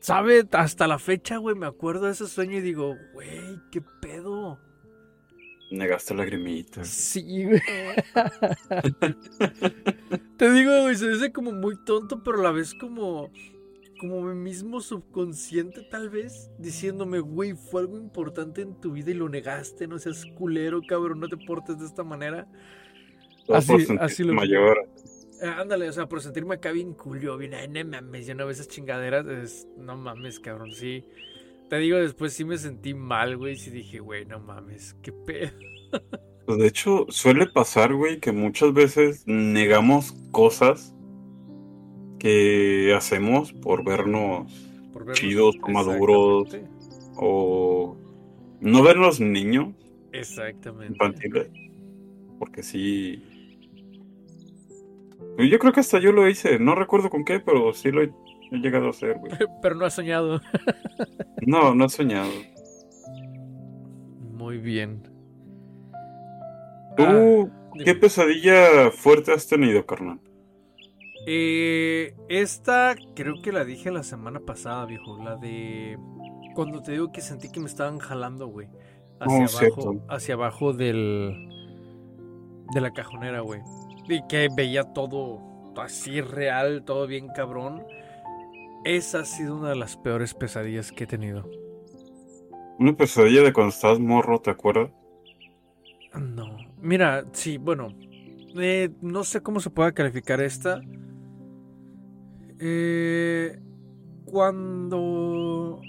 ¿Sabe? 0.00 0.48
Hasta 0.52 0.86
la 0.88 0.98
fecha, 0.98 1.36
güey, 1.36 1.54
me 1.54 1.66
acuerdo 1.66 2.06
de 2.06 2.12
ese 2.12 2.26
sueño 2.26 2.58
y 2.58 2.60
digo, 2.62 2.96
güey, 3.12 3.58
qué 3.70 3.82
pedo. 4.00 4.58
Negaste 5.72 6.14
lagrimitas. 6.14 6.88
Sí, 6.88 7.44
güey. 7.44 7.60
Te 10.36 10.52
digo, 10.52 10.82
güey, 10.82 10.96
se 10.96 11.08
dice 11.10 11.32
como 11.32 11.52
muy 11.52 11.76
tonto, 11.84 12.22
pero 12.22 12.40
a 12.40 12.42
la 12.42 12.52
vez 12.52 12.74
como. 12.74 13.30
Como 14.00 14.20
mi 14.22 14.34
mismo 14.34 14.80
subconsciente, 14.80 15.82
tal 15.88 16.10
vez, 16.10 16.50
diciéndome, 16.58 17.20
güey, 17.20 17.52
fue 17.54 17.82
algo 17.82 17.96
importante 17.96 18.60
en 18.60 18.74
tu 18.80 18.90
vida 18.90 19.12
y 19.12 19.14
lo 19.14 19.28
negaste, 19.28 19.86
no 19.86 19.96
seas 20.00 20.24
culero, 20.34 20.80
cabrón, 20.88 21.20
no 21.20 21.28
te 21.28 21.36
portes 21.36 21.78
de 21.78 21.86
esta 21.86 22.02
manera. 22.02 22.48
Así- 23.48 24.24
lo- 24.24 24.32
mayor. 24.32 24.88
Eh, 25.40 25.46
ándale, 25.46 25.88
o 25.88 25.92
sea, 25.92 26.08
por 26.08 26.20
sentirme 26.20 26.56
acá 26.56 26.72
bien 26.72 26.94
culio, 26.94 27.36
bien, 27.36 27.54
ay, 27.54 27.68
no 27.68 27.84
mames, 27.88 28.26
yo 28.26 28.34
no 28.34 28.42
veo 28.44 28.50
esas 28.50 28.66
chingaderas, 28.66 29.24
es- 29.28 29.68
no 29.78 29.96
mames, 29.96 30.40
cabrón, 30.40 30.72
sí. 30.72 31.04
Te 31.72 31.78
digo, 31.78 31.96
después 31.96 32.34
sí 32.34 32.44
me 32.44 32.58
sentí 32.58 32.92
mal, 32.92 33.38
güey, 33.38 33.56
sí 33.56 33.70
dije, 33.70 33.98
güey, 33.98 34.26
no 34.26 34.38
mames, 34.40 34.94
qué 35.00 35.10
pedo. 35.10 35.52
Pues 36.44 36.58
de 36.58 36.66
hecho, 36.66 37.06
suele 37.08 37.46
pasar, 37.46 37.94
güey, 37.94 38.20
que 38.20 38.30
muchas 38.30 38.74
veces 38.74 39.22
negamos 39.26 40.12
cosas 40.32 40.94
que 42.18 42.92
hacemos 42.94 43.54
por 43.54 43.84
vernos 43.84 44.52
Por 44.92 45.06
vernos- 45.06 45.14
Chidos, 45.18 45.56
maduros. 45.66 46.54
O 47.16 47.96
no 48.60 48.82
vernos 48.82 49.18
niños 49.18 49.68
Exactamente. 50.12 50.92
infantiles. 50.92 51.48
Porque 52.38 52.62
sí. 52.62 53.22
Yo 55.38 55.58
creo 55.58 55.72
que 55.72 55.80
hasta 55.80 56.00
yo 56.00 56.12
lo 56.12 56.28
hice, 56.28 56.58
no 56.58 56.74
recuerdo 56.74 57.08
con 57.08 57.24
qué, 57.24 57.40
pero 57.40 57.72
sí 57.72 57.90
lo 57.92 58.02
he, 58.52 58.56
he 58.56 58.60
llegado 58.60 58.86
a 58.88 58.90
hacer, 58.90 59.18
güey. 59.18 59.32
Pero 59.62 59.74
no 59.76 59.84
has 59.86 59.94
soñado. 59.94 60.40
No, 61.46 61.74
no 61.74 61.86
he 61.86 61.88
soñado. 61.88 62.30
Muy 64.32 64.58
bien. 64.58 65.02
¿Tú 66.96 67.04
Ah, 67.06 67.44
qué 67.84 67.94
dime. 67.94 67.94
pesadilla 67.94 68.90
fuerte 68.90 69.32
has 69.32 69.46
tenido, 69.46 69.84
carnal? 69.86 70.20
Eh, 71.26 72.14
esta 72.28 72.94
creo 73.14 73.40
que 73.42 73.52
la 73.52 73.64
dije 73.64 73.90
la 73.90 74.02
semana 74.02 74.40
pasada, 74.40 74.86
viejo. 74.86 75.18
La 75.22 75.36
de 75.36 75.98
cuando 76.54 76.82
te 76.82 76.92
digo 76.92 77.12
que 77.12 77.20
sentí 77.20 77.50
que 77.50 77.60
me 77.60 77.66
estaban 77.66 77.98
jalando, 77.98 78.46
güey. 78.48 78.68
Hacia 79.20 79.46
Oh, 79.46 79.48
abajo, 79.48 79.58
cierto. 79.58 80.04
hacia 80.08 80.34
abajo 80.34 80.72
del 80.72 81.48
de 82.74 82.80
la 82.80 82.90
cajonera, 82.92 83.40
güey. 83.40 83.60
Y 84.08 84.26
que 84.26 84.48
veía 84.54 84.92
todo 84.92 85.40
así 85.76 86.20
real, 86.20 86.82
todo 86.84 87.06
bien 87.06 87.28
cabrón. 87.28 87.84
Esa 88.84 89.20
ha 89.20 89.24
sido 89.24 89.56
una 89.56 89.70
de 89.70 89.76
las 89.76 89.96
peores 89.96 90.34
pesadillas 90.34 90.90
que 90.90 91.04
he 91.04 91.06
tenido. 91.06 91.48
Una 92.78 92.96
pesadilla 92.96 93.42
de 93.42 93.52
cuando 93.52 93.70
estabas 93.70 94.00
morro, 94.00 94.40
¿te 94.40 94.50
acuerdas? 94.50 94.90
No. 96.18 96.56
Mira, 96.80 97.24
sí, 97.32 97.58
bueno. 97.58 97.94
eh, 98.56 98.90
no 99.00 99.22
sé 99.24 99.40
cómo 99.40 99.60
se 99.60 99.70
pueda 99.70 99.92
calificar 99.92 100.40
esta. 100.40 100.80
Eh, 102.58 103.60
cuando... 104.24 105.80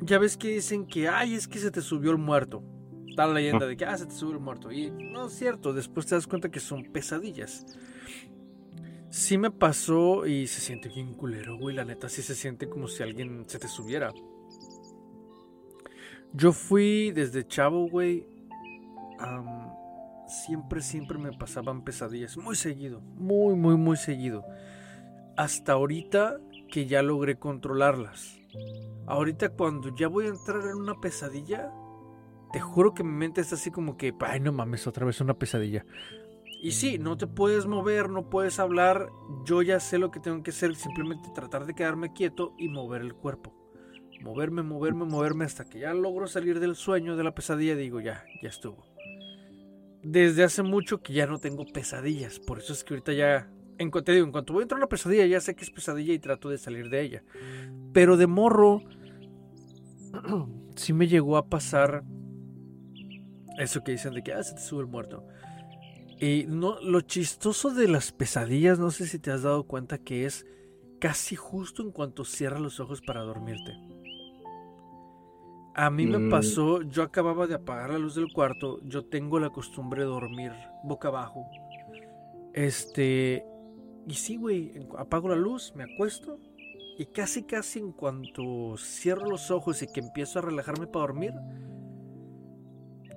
Ya 0.00 0.18
ves 0.18 0.36
que 0.36 0.48
dicen 0.48 0.86
que, 0.86 1.08
ay, 1.08 1.34
es 1.34 1.48
que 1.48 1.58
se 1.58 1.70
te 1.70 1.80
subió 1.80 2.10
el 2.10 2.18
muerto. 2.18 2.62
Tal 3.16 3.32
leyenda 3.34 3.66
de 3.66 3.76
que, 3.76 3.86
ah, 3.86 3.96
se 3.96 4.06
te 4.06 4.12
subió 4.12 4.34
el 4.34 4.40
muerto. 4.40 4.70
Y 4.70 4.90
no 4.90 5.26
es 5.26 5.32
cierto, 5.32 5.72
después 5.72 6.06
te 6.06 6.14
das 6.14 6.26
cuenta 6.26 6.50
que 6.50 6.60
son 6.60 6.84
pesadillas. 6.92 7.64
Sí 9.14 9.38
me 9.38 9.52
pasó 9.52 10.26
y 10.26 10.48
se 10.48 10.60
siente 10.60 10.88
bien 10.88 11.14
culero, 11.14 11.56
güey. 11.56 11.76
La 11.76 11.84
neta 11.84 12.08
sí 12.08 12.20
se 12.20 12.34
siente 12.34 12.68
como 12.68 12.88
si 12.88 13.04
alguien 13.04 13.44
se 13.46 13.60
te 13.60 13.68
subiera. 13.68 14.12
Yo 16.32 16.50
fui 16.52 17.12
desde 17.12 17.46
chavo, 17.46 17.88
güey. 17.88 18.26
siempre, 20.26 20.82
siempre 20.82 21.16
me 21.16 21.30
pasaban 21.30 21.84
pesadillas. 21.84 22.36
Muy 22.36 22.56
seguido. 22.56 23.02
Muy, 23.02 23.54
muy, 23.54 23.76
muy 23.76 23.96
seguido. 23.96 24.44
Hasta 25.36 25.74
ahorita 25.74 26.40
que 26.68 26.86
ya 26.86 27.00
logré 27.00 27.38
controlarlas. 27.38 28.36
Ahorita 29.06 29.50
cuando 29.50 29.94
ya 29.94 30.08
voy 30.08 30.26
a 30.26 30.30
entrar 30.30 30.62
en 30.62 30.74
una 30.74 31.00
pesadilla, 31.00 31.70
te 32.52 32.58
juro 32.58 32.94
que 32.94 33.04
mi 33.04 33.12
mente 33.12 33.42
está 33.42 33.54
así 33.54 33.70
como 33.70 33.96
que, 33.96 34.12
ay, 34.26 34.40
no 34.40 34.50
mames, 34.50 34.88
otra 34.88 35.06
vez 35.06 35.20
una 35.20 35.34
pesadilla. 35.34 35.86
Y 36.64 36.72
sí, 36.72 36.96
no 36.96 37.18
te 37.18 37.26
puedes 37.26 37.66
mover, 37.66 38.08
no 38.08 38.30
puedes 38.30 38.58
hablar. 38.58 39.10
Yo 39.44 39.60
ya 39.60 39.78
sé 39.80 39.98
lo 39.98 40.10
que 40.10 40.18
tengo 40.18 40.42
que 40.42 40.50
hacer, 40.50 40.74
simplemente 40.74 41.28
tratar 41.34 41.66
de 41.66 41.74
quedarme 41.74 42.14
quieto 42.14 42.54
y 42.56 42.70
mover 42.70 43.02
el 43.02 43.12
cuerpo. 43.12 43.54
Moverme, 44.22 44.62
moverme, 44.62 45.04
moverme 45.04 45.44
hasta 45.44 45.66
que 45.66 45.80
ya 45.80 45.92
logro 45.92 46.26
salir 46.26 46.60
del 46.60 46.74
sueño, 46.74 47.16
de 47.16 47.22
la 47.22 47.34
pesadilla, 47.34 47.76
digo, 47.76 48.00
ya, 48.00 48.24
ya 48.42 48.48
estuvo. 48.48 48.82
Desde 50.02 50.42
hace 50.42 50.62
mucho 50.62 51.02
que 51.02 51.12
ya 51.12 51.26
no 51.26 51.36
tengo 51.36 51.66
pesadillas, 51.66 52.40
por 52.40 52.60
eso 52.60 52.72
es 52.72 52.82
que 52.82 52.94
ahorita 52.94 53.12
ya, 53.12 53.50
en 53.76 53.90
cuanto, 53.90 54.12
digo, 54.12 54.24
en 54.24 54.32
cuanto 54.32 54.54
voy 54.54 54.62
a 54.62 54.64
entrar 54.64 54.78
a 54.78 54.84
una 54.84 54.88
pesadilla, 54.88 55.26
ya 55.26 55.42
sé 55.42 55.54
que 55.54 55.64
es 55.64 55.70
pesadilla 55.70 56.14
y 56.14 56.18
trato 56.18 56.48
de 56.48 56.56
salir 56.56 56.88
de 56.88 57.02
ella. 57.02 57.24
Pero 57.92 58.16
de 58.16 58.26
morro, 58.26 58.80
sí 60.76 60.94
me 60.94 61.08
llegó 61.08 61.36
a 61.36 61.46
pasar 61.46 62.04
eso 63.58 63.84
que 63.84 63.92
dicen 63.92 64.14
de 64.14 64.22
que, 64.22 64.32
ah, 64.32 64.42
se 64.42 64.54
te 64.54 64.62
sube 64.62 64.80
el 64.80 64.88
muerto. 64.88 65.26
Y 66.20 66.46
no, 66.48 66.80
lo 66.80 67.00
chistoso 67.02 67.70
de 67.74 67.88
las 67.88 68.12
pesadillas, 68.12 68.78
no 68.78 68.90
sé 68.90 69.06
si 69.06 69.18
te 69.18 69.30
has 69.32 69.42
dado 69.42 69.64
cuenta 69.66 69.98
que 69.98 70.26
es 70.26 70.46
casi 71.00 71.36
justo 71.36 71.82
en 71.82 71.92
cuanto 71.92 72.24
cierras 72.24 72.60
los 72.60 72.80
ojos 72.80 73.02
para 73.02 73.22
dormirte. 73.22 73.80
A 75.74 75.90
mí 75.90 76.06
me 76.06 76.18
Mm. 76.18 76.28
pasó, 76.28 76.82
yo 76.82 77.02
acababa 77.02 77.46
de 77.46 77.54
apagar 77.54 77.90
la 77.90 77.98
luz 77.98 78.14
del 78.14 78.32
cuarto, 78.32 78.80
yo 78.82 79.04
tengo 79.06 79.40
la 79.40 79.50
costumbre 79.50 80.02
de 80.02 80.08
dormir 80.08 80.52
boca 80.84 81.08
abajo. 81.08 81.52
Este, 82.52 83.44
y 84.06 84.14
sí, 84.14 84.36
güey, 84.36 84.72
apago 84.98 85.28
la 85.28 85.36
luz, 85.36 85.72
me 85.74 85.84
acuesto 85.84 86.40
y 86.96 87.06
casi 87.06 87.44
casi 87.44 87.80
en 87.80 87.92
cuanto 87.92 88.76
cierro 88.78 89.26
los 89.26 89.50
ojos 89.50 89.82
y 89.82 89.88
que 89.88 90.00
empiezo 90.00 90.38
a 90.38 90.42
relajarme 90.42 90.86
para 90.86 91.06
dormir, 91.06 91.34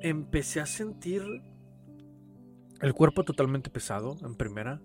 empecé 0.01 0.59
a 0.61 0.65
sentir 0.65 1.23
el 2.81 2.93
cuerpo 2.93 3.23
totalmente 3.23 3.69
pesado 3.69 4.17
en 4.23 4.35
primera. 4.35 4.81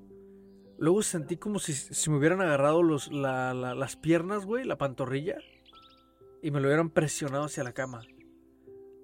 Luego 0.78 1.02
sentí 1.02 1.37
como 1.37 1.59
si, 1.59 1.72
si 1.74 2.11
me 2.11 2.16
hubieran 2.16 2.40
agarrado 2.40 2.83
los, 2.83 3.11
la- 3.12 3.55
la- 3.55 3.74
las 3.74 3.96
piernas, 3.96 4.44
güey, 4.46 4.64
la 4.64 4.78
pantorrilla, 4.78 5.37
y 6.42 6.50
me 6.50 6.61
lo 6.61 6.66
hubieran 6.66 6.90
presionado 6.90 7.44
hacia 7.44 7.62
la 7.62 7.72
cama. 7.72 8.02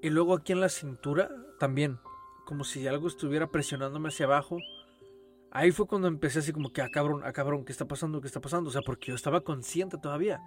Y 0.03 0.11
luego 0.11 0.35
aquí 0.35 0.53
en 0.53 0.61
la 0.61 0.69
cintura 0.69 1.31
también, 1.59 1.99
como 2.47 2.65
si 2.65 2.87
algo 2.87 3.09
estuviera 3.09 3.51
presionándome 3.51 4.09
hacia 4.09 4.27
abajo. 4.27 4.59
Ahí 5.51 5.71
fue 5.71 5.87
cuando 5.87 6.09
empecé 6.09 6.41
así 6.41 6.53
como 6.53 6.73
que, 6.73 6.83
ah, 6.83 6.89
cabrón, 6.91 7.23
ah, 7.25 7.33
cabrón, 7.33 7.65
¿qué 7.65 7.73
está 7.73 7.87
pasando? 7.87 8.21
¿Qué 8.21 8.27
está 8.27 8.41
pasando? 8.41 8.69
O 8.71 8.73
sea, 8.73 8.83
porque 8.83 9.09
yo 9.09 9.15
estaba 9.15 9.43
consciente 9.43 9.99
todavía. 9.99 10.41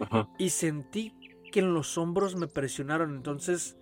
Ajá. 0.00 0.28
Y 0.38 0.50
sentí 0.50 1.12
que 1.52 1.60
en 1.60 1.72
los 1.74 1.96
hombros 1.98 2.36
me 2.36 2.48
presionaron. 2.48 3.14
Entonces, 3.16 3.76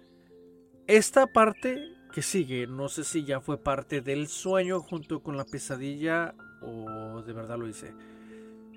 esta 0.87 1.27
parte 1.27 1.83
que 2.15 2.23
sigue, 2.23 2.69
no 2.69 2.89
sé 2.89 3.03
si 3.03 3.25
ya 3.25 3.41
fue 3.41 3.59
parte 3.59 4.01
del 4.01 4.29
sueño 4.29 4.79
junto 4.79 5.21
con 5.21 5.37
la 5.37 5.45
pesadilla 5.45 6.37
o 6.63 7.23
de 7.23 7.33
verdad 7.33 7.59
lo 7.59 7.67
hice. 7.67 7.93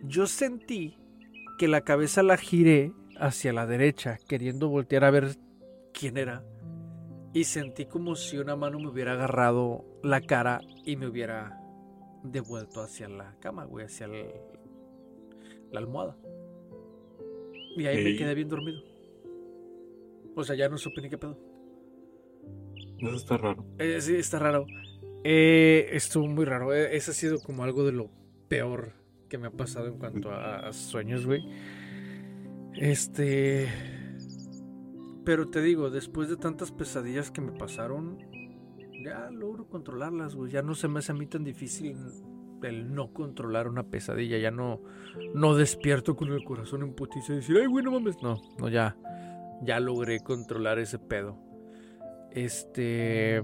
yo 0.03 0.25
sentí 0.25 0.97
que 1.59 1.67
la 1.67 1.81
cabeza 1.81 2.23
la 2.23 2.37
giré 2.37 2.93
hacia 3.19 3.53
la 3.53 3.67
derecha, 3.67 4.17
queriendo 4.27 4.69
voltear 4.69 5.03
a 5.03 5.11
ver 5.11 5.37
quién 5.93 6.17
era. 6.17 6.43
Y 7.31 7.43
sentí 7.43 7.85
como 7.85 8.15
si 8.15 8.39
una 8.39 8.55
mano 8.55 8.79
me 8.79 8.87
hubiera 8.87 9.11
agarrado 9.11 9.85
la 10.01 10.21
cara 10.21 10.61
y 10.83 10.95
me 10.95 11.05
hubiera 11.05 11.61
devuelto 12.23 12.81
hacia 12.81 13.07
la 13.07 13.35
cama, 13.39 13.65
güey, 13.65 13.85
hacia 13.85 14.07
la 14.07 14.25
almohada. 15.75 16.17
Y 17.75 17.85
ahí 17.85 18.03
me 18.03 18.15
quedé 18.15 18.33
bien 18.33 18.49
dormido. 18.49 18.81
O 20.35 20.43
sea, 20.43 20.55
ya 20.55 20.69
no 20.69 20.79
supe 20.79 21.03
ni 21.03 21.09
qué 21.09 21.19
pedo. 21.19 21.46
Eso 22.99 23.15
está 23.15 23.37
raro. 23.37 23.65
Eh, 23.79 23.99
sí, 24.01 24.15
está 24.15 24.39
raro. 24.39 24.65
Eh, 25.23 25.89
estuvo 25.91 26.27
muy 26.27 26.45
raro. 26.45 26.73
Eh, 26.73 26.95
ese 26.95 27.11
ha 27.11 27.13
sido 27.13 27.39
como 27.39 27.63
algo 27.63 27.85
de 27.85 27.91
lo 27.91 28.09
peor 28.47 28.93
que 29.29 29.37
me 29.37 29.47
ha 29.47 29.51
pasado 29.51 29.87
en 29.87 29.97
cuanto 29.97 30.31
a, 30.31 30.71
sueños, 30.73 31.25
güey. 31.25 31.41
Este. 32.75 33.67
Pero 35.25 35.49
te 35.49 35.61
digo, 35.61 35.89
después 35.89 36.29
de 36.29 36.37
tantas 36.37 36.71
pesadillas 36.71 37.31
que 37.31 37.41
me 37.41 37.51
pasaron, 37.51 38.17
ya 39.03 39.29
logro 39.29 39.67
controlarlas, 39.67 40.35
güey. 40.35 40.51
Ya 40.51 40.61
no 40.61 40.73
se 40.73 40.87
me 40.87 40.99
hace 40.99 41.11
a 41.11 41.15
mí 41.15 41.27
tan 41.27 41.43
difícil 41.43 41.97
el 42.63 42.93
no 42.93 43.13
controlar 43.13 43.67
una 43.67 43.83
pesadilla. 43.83 44.37
Ya 44.37 44.51
no, 44.51 44.81
no 45.33 45.55
despierto 45.55 46.15
con 46.15 46.31
el 46.31 46.43
corazón 46.43 46.83
en 46.83 46.93
putiza 46.93 47.33
y 47.33 47.37
decir, 47.37 47.57
ay, 47.57 47.67
güey, 47.67 47.83
no 47.83 47.91
mames. 47.91 48.15
No, 48.21 48.41
no, 48.57 48.69
ya. 48.69 48.97
Ya 49.61 49.79
logré 49.79 50.19
controlar 50.21 50.79
ese 50.79 50.99
pedo. 50.99 51.46
Este. 52.31 53.41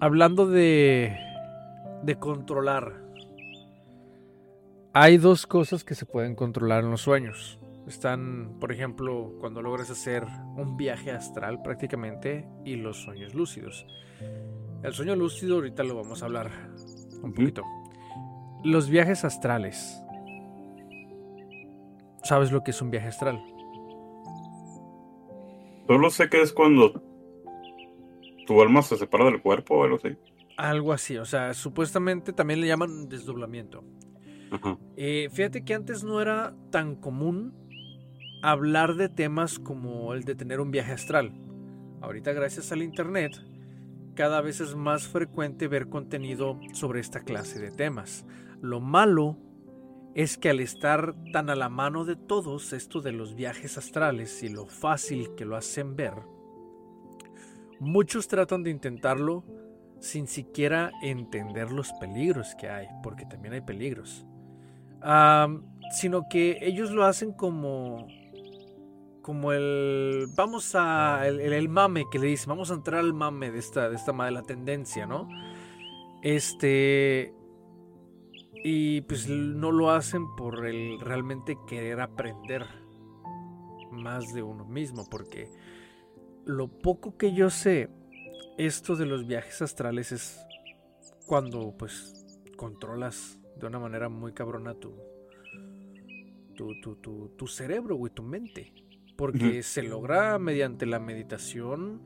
Hablando 0.00 0.46
de. 0.46 1.16
de 2.02 2.18
controlar 2.18 3.06
hay 4.98 5.18
dos 5.18 5.46
cosas 5.46 5.84
que 5.84 5.94
se 5.94 6.06
pueden 6.06 6.34
controlar 6.34 6.82
en 6.82 6.90
los 6.90 7.02
sueños. 7.02 7.58
Están, 7.86 8.56
por 8.58 8.72
ejemplo, 8.72 9.34
cuando 9.40 9.60
logras 9.60 9.90
hacer 9.90 10.24
un 10.56 10.78
viaje 10.78 11.10
astral 11.10 11.60
prácticamente 11.60 12.48
y 12.64 12.76
los 12.76 13.02
sueños 13.02 13.34
lúcidos. 13.34 13.86
El 14.82 14.94
sueño 14.94 15.14
lúcido 15.14 15.56
ahorita 15.56 15.82
lo 15.82 15.96
vamos 15.96 16.22
a 16.22 16.24
hablar 16.24 16.50
un 17.22 17.34
poquito. 17.34 17.62
Los 18.64 18.88
viajes 18.88 19.22
astrales. 19.26 20.02
¿Sabes 22.22 22.50
lo 22.50 22.64
que 22.64 22.70
es 22.70 22.80
un 22.80 22.90
viaje 22.90 23.08
astral? 23.08 23.38
Solo 25.86 26.08
sé 26.08 26.30
que 26.30 26.40
es 26.40 26.54
cuando 26.54 27.02
tu 28.46 28.62
alma 28.62 28.82
se 28.82 28.96
separa 28.96 29.26
del 29.26 29.42
cuerpo 29.42 29.76
o 29.76 29.84
algo 29.84 29.96
así. 29.96 30.16
Algo 30.56 30.92
así, 30.92 31.18
o 31.18 31.24
sea, 31.24 31.52
supuestamente 31.52 32.32
también 32.32 32.60
le 32.60 32.66
llaman 32.66 33.08
desdoblamiento. 33.08 33.84
Eh, 34.96 35.28
fíjate 35.32 35.64
que 35.64 35.74
antes 35.74 36.02
no 36.04 36.20
era 36.20 36.54
tan 36.70 36.96
común 36.96 37.52
hablar 38.42 38.94
de 38.94 39.08
temas 39.08 39.58
como 39.58 40.14
el 40.14 40.24
de 40.24 40.34
tener 40.34 40.60
un 40.60 40.70
viaje 40.70 40.92
astral. 40.92 41.32
Ahorita 42.00 42.32
gracias 42.32 42.72
al 42.72 42.82
Internet, 42.82 43.32
cada 44.14 44.40
vez 44.40 44.60
es 44.60 44.74
más 44.74 45.08
frecuente 45.08 45.68
ver 45.68 45.88
contenido 45.88 46.58
sobre 46.72 47.00
esta 47.00 47.20
clase 47.20 47.60
de 47.60 47.70
temas. 47.70 48.24
Lo 48.62 48.80
malo 48.80 49.36
es 50.14 50.38
que 50.38 50.48
al 50.48 50.60
estar 50.60 51.14
tan 51.32 51.50
a 51.50 51.56
la 51.56 51.68
mano 51.68 52.04
de 52.04 52.16
todos 52.16 52.72
esto 52.72 53.02
de 53.02 53.12
los 53.12 53.34
viajes 53.34 53.76
astrales 53.76 54.42
y 54.42 54.48
lo 54.48 54.66
fácil 54.66 55.34
que 55.36 55.44
lo 55.44 55.56
hacen 55.56 55.96
ver, 55.96 56.14
muchos 57.80 58.28
tratan 58.28 58.62
de 58.62 58.70
intentarlo 58.70 59.44
sin 60.00 60.26
siquiera 60.26 60.92
entender 61.02 61.70
los 61.72 61.92
peligros 61.94 62.54
que 62.54 62.68
hay, 62.68 62.88
porque 63.02 63.26
también 63.26 63.54
hay 63.54 63.60
peligros. 63.60 64.26
Sino 65.92 66.28
que 66.28 66.58
ellos 66.62 66.90
lo 66.90 67.04
hacen 67.04 67.32
como 67.32 68.06
como 69.22 69.52
el 69.52 70.28
vamos 70.36 70.76
a 70.76 71.26
el, 71.26 71.68
mame 71.68 72.04
que 72.12 72.20
le 72.20 72.28
dicen 72.28 72.48
vamos 72.48 72.70
a 72.70 72.74
entrar 72.74 73.00
al 73.00 73.12
mame 73.12 73.50
de 73.50 73.58
esta 73.58 73.88
de 73.88 73.96
esta 73.96 74.12
la 74.12 74.42
tendencia 74.42 75.04
no 75.04 75.28
este 76.22 77.34
y 78.62 79.00
pues 79.00 79.28
no 79.28 79.72
lo 79.72 79.90
hacen 79.90 80.36
por 80.36 80.64
el 80.64 81.00
realmente 81.00 81.58
querer 81.66 82.00
aprender 82.00 82.66
más 83.90 84.32
de 84.32 84.44
uno 84.44 84.64
mismo 84.64 85.04
porque 85.10 85.50
lo 86.46 86.68
poco 86.68 87.18
que 87.18 87.34
yo 87.34 87.50
sé 87.50 87.90
esto 88.56 88.96
de 88.96 89.04
los 89.04 89.26
viajes 89.26 89.60
astrales 89.60 90.12
es 90.12 90.40
cuando 91.26 91.76
pues 91.76 92.24
controlas 92.56 93.38
de 93.56 93.66
una 93.66 93.80
manera 93.80 94.08
muy 94.08 94.32
cabrona 94.32 94.74
tu, 94.74 94.94
tu, 96.56 97.30
tu, 97.36 97.46
cerebro, 97.46 97.96
güey, 97.96 98.12
tu 98.12 98.22
mente. 98.22 98.72
Porque 99.16 99.62
se 99.62 99.82
logra 99.82 100.38
mediante 100.38 100.86
la 100.86 100.98
meditación. 100.98 102.00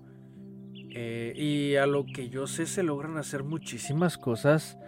Eh, 0.92 1.33
y 1.37 1.76
a 1.76 1.87
lo 1.87 2.05
que 2.07 2.29
yo 2.31 2.46
sé, 2.46 2.66
se 2.66 2.83
logran 2.83 3.16
hacer 3.16 3.44
muchísimas 3.44 4.16
cosas 4.16 4.79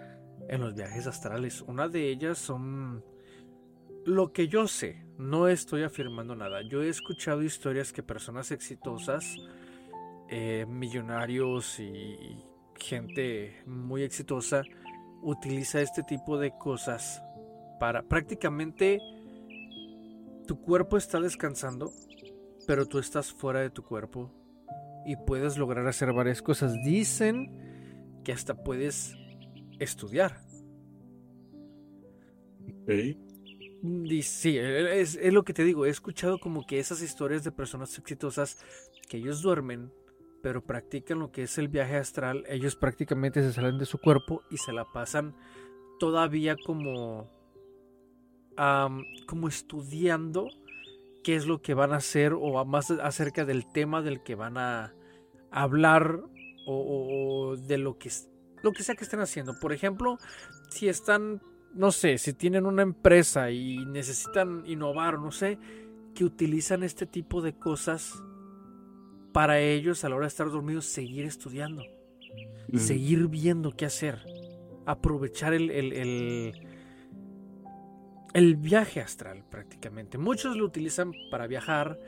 en 0.48 0.60
los 0.60 0.74
viajes 0.74 1.06
astrales. 1.06 1.62
Una 1.62 1.88
de 1.88 2.08
ellas 2.08 2.38
son 2.38 3.04
lo 4.04 4.32
que 4.32 4.48
yo 4.48 4.66
sé. 4.66 5.04
No 5.22 5.46
estoy 5.46 5.85
afirmando 5.85 6.35
nada. 6.35 6.62
Yo 6.62 6.82
he 6.82 6.88
escuchado 6.88 7.44
historias 7.44 7.92
que 7.92 8.02
personas 8.02 8.50
exitosas, 8.50 9.37
eh, 10.28 10.66
millonarios 10.68 11.78
y 11.78 12.44
gente 12.74 13.62
muy 13.64 14.02
exitosa, 14.02 14.64
utiliza 15.22 15.80
este 15.80 16.02
tipo 16.02 16.38
de 16.38 16.50
cosas 16.58 17.22
para 17.78 18.02
prácticamente 18.02 18.98
tu 20.48 20.61
cuerpo 20.61 20.96
está 20.96 21.20
descansando, 21.20 21.92
pero 22.66 22.87
tú 22.87 22.98
estás 22.98 23.32
fuera 23.32 23.61
de 23.61 23.70
tu 23.70 23.85
cuerpo 23.85 24.28
y 25.06 25.14
puedes 25.14 25.56
lograr 25.56 25.87
hacer 25.87 26.12
varias 26.12 26.42
cosas. 26.42 26.74
Dicen 26.82 28.20
que 28.24 28.32
hasta 28.32 28.64
puedes 28.64 29.14
estudiar. 29.78 30.40
Sí, 33.82 34.56
es, 34.58 35.16
es, 35.16 35.32
lo 35.32 35.42
que 35.42 35.52
te 35.52 35.64
digo. 35.64 35.86
He 35.86 35.90
escuchado 35.90 36.38
como 36.38 36.66
que 36.66 36.78
esas 36.78 37.02
historias 37.02 37.42
de 37.42 37.50
personas 37.50 37.98
exitosas 37.98 38.58
que 39.08 39.16
ellos 39.16 39.42
duermen 39.42 39.90
pero 40.42 40.62
practican 40.62 41.20
lo 41.20 41.30
que 41.30 41.44
es 41.44 41.56
el 41.56 41.68
viaje 41.68 41.96
astral, 41.96 42.44
ellos 42.48 42.76
prácticamente 42.76 43.40
se 43.40 43.52
salen 43.52 43.78
de 43.78 43.86
su 43.86 43.98
cuerpo 43.98 44.42
y 44.50 44.58
se 44.58 44.72
la 44.72 44.84
pasan 44.84 45.34
todavía 45.98 46.56
como, 46.56 47.30
como 49.26 49.48
estudiando 49.48 50.48
qué 51.22 51.36
es 51.36 51.46
lo 51.46 51.62
que 51.62 51.74
van 51.74 51.92
a 51.92 51.96
hacer 51.96 52.32
o 52.34 52.64
más 52.64 52.90
acerca 52.90 53.44
del 53.44 53.70
tema 53.72 54.02
del 54.02 54.22
que 54.22 54.34
van 54.34 54.58
a 54.58 54.94
hablar 55.52 56.24
o, 56.66 57.56
de 57.56 57.78
lo 57.78 57.98
que, 57.98 58.10
lo 58.62 58.72
que 58.72 58.82
sea 58.82 58.96
que 58.96 59.04
estén 59.04 59.20
haciendo. 59.20 59.54
Por 59.60 59.72
ejemplo, 59.72 60.18
si 60.70 60.88
están, 60.88 61.40
no 61.74 61.92
sé, 61.92 62.18
si 62.18 62.32
tienen 62.32 62.66
una 62.66 62.82
empresa 62.82 63.50
y 63.50 63.85
necesitan 63.87 64.64
innovar, 64.66 65.18
no 65.18 65.30
sé, 65.30 65.58
que 66.14 66.24
utilizan 66.24 66.82
este 66.82 67.06
tipo 67.06 67.40
de 67.40 67.54
cosas 67.54 68.22
para 69.32 69.61
ellos 69.61 70.04
a 70.04 70.08
la 70.08 70.16
hora 70.16 70.24
de 70.24 70.28
estar 70.28 70.50
dormidos 70.50 70.85
seguir 70.85 71.24
estudiando, 71.24 71.85
seguir 72.76 73.28
viendo 73.28 73.72
qué 73.72 73.87
hacer, 73.87 74.20
aprovechar 74.85 75.54
el, 75.54 75.70
el, 75.70 76.52
el, 78.35 78.56
viaje 78.56 79.00
astral 79.00 79.42
prácticamente. 79.50 80.18
Muchos 80.18 80.56
lo 80.56 80.64
utilizan 80.66 81.12
para 81.30 81.46
viajar. 81.46 81.98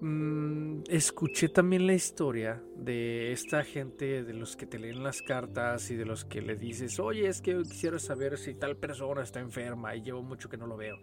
Mm, 0.00 0.82
escuché 0.88 1.48
también 1.48 1.86
la 1.86 1.94
historia 1.94 2.62
de 2.76 3.32
esta 3.32 3.64
gente, 3.64 4.22
de 4.22 4.32
los 4.32 4.56
que 4.56 4.66
te 4.66 4.78
leen 4.78 5.02
las 5.02 5.22
cartas 5.22 5.90
y 5.90 5.96
de 5.96 6.04
los 6.04 6.24
que 6.24 6.40
le 6.40 6.56
dices, 6.56 7.00
oye, 7.00 7.26
es 7.26 7.40
que 7.40 7.60
quisiera 7.62 7.98
saber 7.98 8.38
si 8.38 8.54
tal 8.54 8.76
persona 8.76 9.22
está 9.22 9.40
enferma 9.40 9.96
y 9.96 10.02
llevo 10.02 10.22
mucho 10.22 10.48
que 10.48 10.56
no 10.56 10.66
lo 10.66 10.76
veo. 10.76 10.96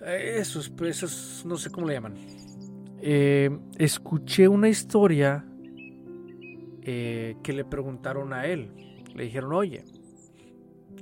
Eh, 0.00 0.38
esos, 0.38 0.72
esos 0.82 1.44
no 1.46 1.56
sé 1.56 1.70
cómo 1.70 1.86
le 1.86 1.94
llaman 1.94 2.14
eh, 3.04 3.50
escuché 3.78 4.46
una 4.46 4.68
historia 4.68 5.44
eh, 6.82 7.36
que 7.42 7.52
le 7.52 7.64
preguntaron 7.64 8.32
a 8.32 8.46
él. 8.46 8.70
Le 9.12 9.24
dijeron, 9.24 9.52
oye, 9.52 9.84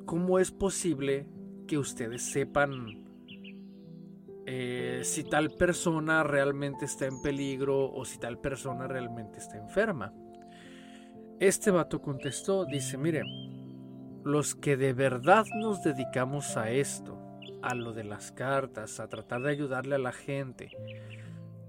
¿cómo 0.07 0.39
es 0.39 0.51
posible 0.51 1.27
que 1.69 1.77
ustedes 1.77 2.23
sepan 2.23 3.00
eh, 4.47 5.01
si 5.05 5.25
tal 5.25 5.51
persona 5.51 6.23
realmente 6.23 6.85
está 6.85 7.07
en 7.07 7.21
peligro 7.23 7.91
o 7.93 8.05
si 8.05 8.19
tal 8.19 8.39
persona 8.39 8.87
realmente 8.87 9.39
está 9.39 9.57
enferma? 9.59 10.13
Este 11.39 11.71
vato 11.71 12.01
contestó, 12.01 12.65
dice, 12.65 12.99
mire, 12.99 13.23
los 14.25 14.55
que 14.55 14.77
de 14.77 14.93
verdad 14.93 15.47
nos 15.59 15.83
dedicamos 15.83 16.57
a 16.57 16.71
esto, 16.71 17.19
a 17.63 17.75
lo 17.75 17.93
de 17.93 18.05
las 18.05 18.33
cartas, 18.33 19.01
a 19.01 19.09
tratar 19.09 19.43
de 19.43 19.51
ayudarle 19.51 19.95
a 19.95 19.99
la 19.99 20.13
gente, 20.13 20.71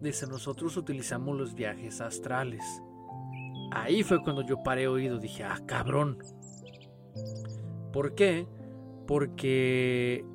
Dice, 0.02 0.26
nosotros 0.26 0.78
utilizamos 0.78 1.38
los 1.38 1.54
viajes 1.54 2.02
astrales. 2.02 2.64
Ahí 3.72 4.02
fue 4.02 4.24
cuando 4.24 4.42
yo 4.42 4.64
paré 4.64 4.88
oído, 4.88 5.20
dije, 5.20 5.44
ah, 5.44 5.62
cabrón. 5.68 6.18
¿Por 7.94 8.16
qué? 8.16 8.48
Porque 9.06 10.26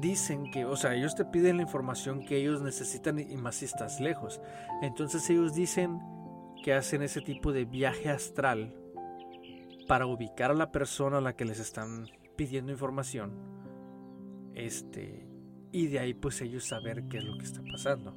dicen 0.00 0.50
que, 0.50 0.64
o 0.64 0.76
sea, 0.76 0.94
ellos 0.94 1.14
te 1.14 1.24
piden 1.24 1.56
la 1.56 1.62
información 1.62 2.24
que 2.24 2.36
ellos 2.36 2.62
necesitan 2.62 3.18
y 3.18 3.36
más 3.36 3.56
si 3.56 3.64
estás 3.64 4.00
lejos. 4.00 4.40
Entonces 4.82 5.28
ellos 5.30 5.54
dicen 5.54 6.00
que 6.62 6.72
hacen 6.72 7.02
ese 7.02 7.20
tipo 7.20 7.52
de 7.52 7.64
viaje 7.64 8.08
astral 8.08 8.74
para 9.86 10.06
ubicar 10.06 10.50
a 10.50 10.54
la 10.54 10.72
persona 10.72 11.18
a 11.18 11.20
la 11.20 11.36
que 11.36 11.44
les 11.44 11.60
están 11.60 12.08
pidiendo 12.36 12.72
información. 12.72 13.32
Este, 14.54 15.26
y 15.72 15.86
de 15.88 15.98
ahí 15.98 16.14
pues 16.14 16.40
ellos 16.40 16.64
saber 16.64 17.04
qué 17.08 17.18
es 17.18 17.24
lo 17.24 17.36
que 17.38 17.44
está 17.44 17.62
pasando. 17.70 18.14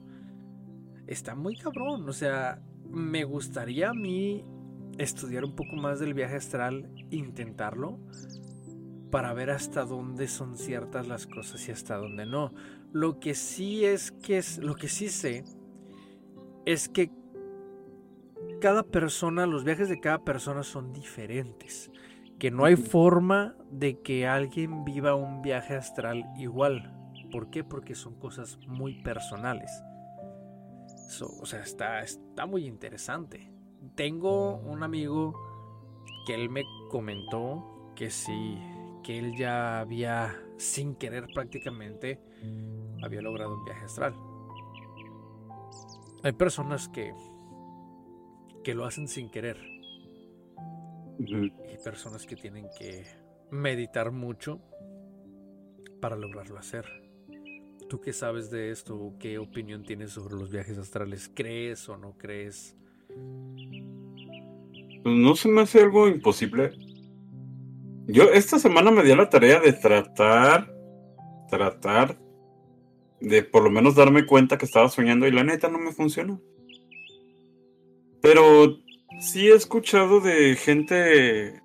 Está 1.08 1.36
muy 1.36 1.56
cabrón, 1.56 2.08
o 2.08 2.13
sea, 2.13 2.62
me 2.89 3.24
gustaría 3.24 3.89
a 3.89 3.94
mí 3.94 4.46
estudiar 4.98 5.46
un 5.46 5.56
poco 5.56 5.76
más 5.76 6.00
del 6.00 6.13
viaje 6.13 6.36
astral, 6.36 6.89
intentarlo, 7.10 8.00
para 9.12 9.34
ver 9.34 9.50
hasta 9.50 9.86
dónde 9.86 10.28
son 10.28 10.58
ciertas 10.58 11.08
las 11.08 11.28
cosas 11.28 11.67
y 11.67 11.72
hasta 11.72 11.98
dónde 11.98 12.26
no. 12.26 12.54
Lo 12.91 13.19
que 13.19 13.36
sí 13.36 13.86
es 13.86 14.12
que 14.12 14.38
es, 14.38 14.58
lo 14.60 14.76
que 14.76 14.88
sí 14.88 15.10
sé 15.10 15.43
es 16.65 16.89
que 16.89 17.12
cada 18.62 18.84
persona, 18.84 19.45
los 19.45 19.63
viajes 19.63 19.89
de 19.89 20.00
cada 20.00 20.24
persona 20.24 20.63
son 20.63 20.93
diferentes. 20.93 21.91
Que 22.38 22.52
no 22.52 22.65
hay 22.65 22.76
forma 22.76 23.56
de 23.69 24.00
que 24.02 24.28
alguien 24.28 24.86
viva 24.86 25.15
un 25.15 25.41
viaje 25.41 25.76
astral 25.76 26.26
igual. 26.38 26.95
¿Por 27.32 27.50
qué? 27.50 27.63
Porque 27.63 27.95
son 27.95 28.15
cosas 28.15 28.58
muy 28.67 29.02
personales. 29.02 29.72
o 31.22 31.45
sea, 31.45 31.62
está, 31.62 32.02
está 32.02 32.45
muy 32.45 32.65
interesante. 32.65 33.52
Tengo 33.95 34.58
un 34.58 34.84
amigo 34.84 35.34
que 36.26 36.36
él 36.36 36.50
me 36.50 36.63
comentó 36.89 37.93
que 37.95 38.10
sí, 38.10 38.58
que 39.10 39.17
él 39.17 39.36
ya 39.36 39.80
había, 39.80 40.39
sin 40.58 40.93
querer 40.93 41.26
prácticamente, 41.34 42.19
había 43.02 43.24
logrado 43.24 43.56
un 43.56 43.65
viaje 43.65 43.86
astral. 43.86 44.13
Hay 46.22 46.34
personas 46.34 46.88
que, 46.89 47.12
que 48.63 48.76
lo 48.76 48.86
hacen 48.86 49.08
sin 49.08 49.32
querer. 49.32 49.58
Y 51.17 51.50
personas 51.84 52.28
que 52.28 52.36
tienen 52.36 52.67
que 52.78 53.04
meditar 53.50 54.12
mucho 54.12 54.62
para 56.00 56.15
lograrlo 56.15 56.60
hacer. 56.60 56.86
¿Tú 57.89 58.00
qué 58.02 58.13
sabes 58.13 58.52
de 58.52 58.69
esto? 58.69 59.15
¿Qué 59.17 59.39
opinión 59.39 59.82
tienes 59.82 60.12
sobre 60.12 60.36
los 60.36 60.52
viajes 60.52 60.78
astrales? 60.78 61.32
¿Crees 61.34 61.89
o 61.89 61.98
no 61.98 62.15
crees? 62.15 62.76
Pues 65.02 65.15
no 65.15 65.36
se 65.36 65.50
me 65.50 65.62
hace 65.62 65.82
algo 65.82 66.08
imposible. 66.08 66.88
Yo 68.12 68.24
esta 68.32 68.58
semana 68.58 68.89
me 68.89 69.04
di 69.04 69.15
la 69.15 69.30
tarea 69.30 69.60
de 69.60 69.72
tratar, 69.72 70.74
tratar 71.48 72.17
de 73.22 73.43
por 73.43 73.63
lo 73.63 73.69
menos 73.69 73.93
darme 73.93 74.26
cuenta 74.26 74.58
que 74.58 74.65
estaba 74.65 74.89
soñando 74.89 75.28
y 75.28 75.32
la 75.32 75.43
neta 75.43 75.69
no 75.69 75.78
me 75.78 75.91
funcionó. 75.91 76.41
Pero 78.19 78.80
sí 79.22 79.48
he 79.48 79.54
escuchado 79.54 80.22
de 80.22 80.56
gente... 80.56 81.62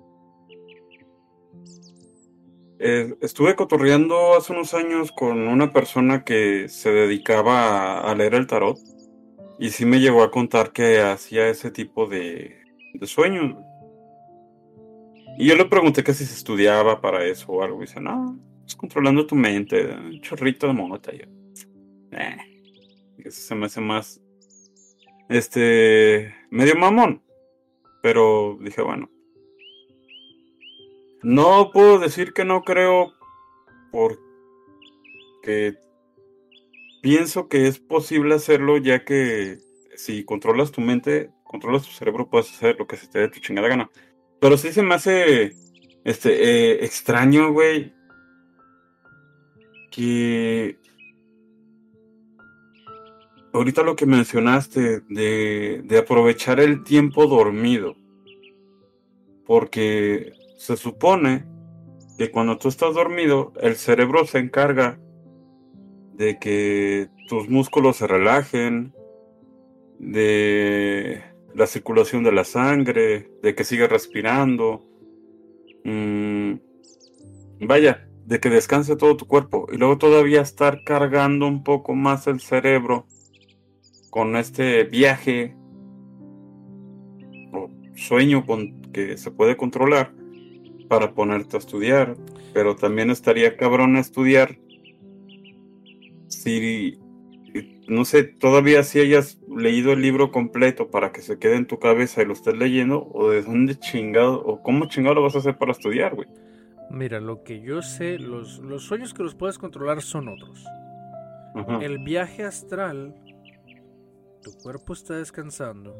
Eh, 2.79 3.15
estuve 3.23 3.57
cotorreando 3.57 4.37
hace 4.37 4.53
unos 4.53 4.75
años 4.75 5.13
con 5.13 5.49
una 5.49 5.73
persona 5.73 6.25
que 6.25 6.69
se 6.69 6.93
dedicaba 6.93 8.01
a, 8.01 8.15
leer 8.15 8.35
el 8.35 8.47
tarot 8.47 8.77
y 9.59 9.71
sí 9.71 9.87
me 9.87 9.99
llegó 9.99 10.23
a 10.23 10.31
contar 10.31 10.73
que 10.73 11.01
hacía 11.01 11.49
ese 11.49 11.71
tipo 11.71 12.07
de, 12.07 12.55
de 12.93 13.07
sueños. 13.07 13.57
Y 15.37 15.47
yo 15.47 15.57
le 15.57 15.65
pregunté 15.65 16.05
que 16.05 16.15
si 16.15 16.25
se 16.25 16.35
estudiaba 16.35 17.01
para 17.01 17.25
eso 17.25 17.53
o 17.53 17.63
algo. 17.63 17.79
Y 17.79 17.87
dice, 17.87 18.01
no, 18.01 18.39
es 18.67 18.77
controlando 18.77 19.27
tu 19.27 19.35
mente, 19.35 19.87
un 19.87 20.21
chorrito 20.21 20.67
de 20.67 20.73
mota. 20.73 21.13
Yo, 21.13 21.25
eh, 22.13 22.37
eso 23.19 23.41
se 23.41 23.55
me 23.55 23.67
hace 23.67 23.81
más, 23.81 24.21
este, 25.29 26.35
medio 26.51 26.77
mamón. 26.77 27.23
Pero 28.03 28.59
dije, 28.61 28.83
bueno. 28.83 29.11
No 31.23 31.71
puedo 31.73 31.99
decir 31.99 32.35
que 32.35 32.45
no 32.45 32.63
creo 32.63 33.15
porque 33.91 35.75
pienso 37.01 37.49
que 37.49 37.67
es 37.67 37.79
posible 37.79 38.35
hacerlo 38.35 38.77
ya 38.77 39.05
que 39.05 39.59
si 39.97 40.25
controlas 40.25 40.71
tu 40.71 40.81
mente, 40.81 41.31
controlas 41.45 41.85
tu 41.85 41.93
cerebro, 41.93 42.29
puedes 42.29 42.51
hacer 42.53 42.77
lo 42.79 42.87
que 42.87 42.97
se 42.97 43.07
te 43.07 43.21
dé 43.21 43.29
tu 43.29 43.41
chingada 43.41 43.69
gana. 43.69 43.91
Pero 44.45 44.59
sí 44.59 44.73
se 44.73 44.83
me 44.83 44.95
hace 44.95 45.55
este 46.05 46.29
eh, 46.75 46.85
extraño, 46.85 47.51
güey. 47.51 47.95
Que 49.91 50.77
ahorita 53.55 53.83
lo 53.83 53.97
que 53.97 54.05
mencionaste 54.05 55.01
de, 55.09 55.81
de 55.83 55.99
aprovechar 55.99 56.61
el 56.61 56.85
tiempo 56.85 57.27
dormido. 57.27 57.97
Porque 59.47 60.35
se 60.59 60.77
supone 60.77 61.47
que 62.19 62.31
cuando 62.31 62.59
tú 62.59 62.69
estás 62.69 62.93
dormido, 62.93 63.55
el 63.63 63.77
cerebro 63.77 64.27
se 64.27 64.41
encarga 64.41 65.01
de 66.17 66.39
que 66.39 67.09
tus 67.31 67.49
músculos 67.49 67.97
se 67.97 68.07
relajen, 68.07 68.95
de 69.99 71.34
la 71.55 71.67
circulación 71.67 72.25
de 72.25 72.33
la 72.33 72.45
sangre, 72.45 73.31
de 73.43 73.55
que 73.55 73.65
siga 73.65 73.87
respirando. 73.87 74.85
Mm, 75.85 76.55
vaya, 77.61 78.09
de 78.27 78.41
que 78.41 78.51
descanse 78.51 78.97
todo 78.97 79.17
tu 79.17 79.27
cuerpo 79.27 79.67
y 79.73 79.77
luego 79.77 79.99
todavía 79.99 80.41
estar 80.41 80.83
cargando 80.85 81.47
un 81.47 81.63
poco 81.63 81.95
más 81.95 82.27
el 82.27 82.41
cerebro 82.41 83.07
con 84.11 84.37
este 84.37 84.85
viaje 84.85 85.55
o 87.53 87.69
sueño 87.95 88.47
con, 88.47 88.81
que 88.93 89.19
se 89.19 89.31
puede 89.31 89.57
controlar 89.57 90.15
para 90.89 91.13
ponerte 91.15 91.57
a 91.57 91.59
estudiar, 91.59 92.17
pero 92.53 92.77
también 92.77 93.11
estaría 93.11 93.57
cabrón 93.57 93.97
estudiar 93.97 94.59
si 96.29 96.99
no 97.89 98.05
sé, 98.05 98.25
todavía 98.25 98.83
si 98.83 99.01
hayas 99.01 99.39
leído 99.49 99.93
el 99.93 100.03
libro 100.03 100.33
completo 100.33 100.91
para 100.91 101.13
que 101.13 101.23
se 101.23 101.39
quede 101.39 101.57
en 101.57 101.67
tu 101.67 101.79
cabeza 101.79 102.23
y 102.23 102.25
lo 102.25 102.33
estés 102.33 102.57
leyendo, 102.57 103.09
o 103.13 103.31
de 103.31 103.43
dónde 103.43 103.79
chingado, 103.79 104.43
o 104.45 104.63
cómo 104.63 104.87
chingado 104.87 105.17
lo 105.17 105.23
vas 105.23 105.37
a 105.37 105.39
hacer 105.39 105.57
para 105.57 105.73
estudiar, 105.73 106.15
güey. 106.15 106.29
Mira, 106.91 107.21
lo 107.21 107.43
que 107.45 107.61
yo 107.61 107.83
sé, 107.83 108.19
los, 108.19 108.59
los 108.59 108.85
sueños 108.85 109.15
que 109.15 109.23
los 109.23 109.35
puedes 109.35 109.59
controlar 109.59 110.03
son 110.03 110.29
otros. 110.29 110.65
El 111.81 111.99
viaje 112.01 112.45
astral, 112.45 113.15
tu 114.43 114.53
cuerpo 114.63 114.93
está 114.93 115.15
descansando, 115.15 115.97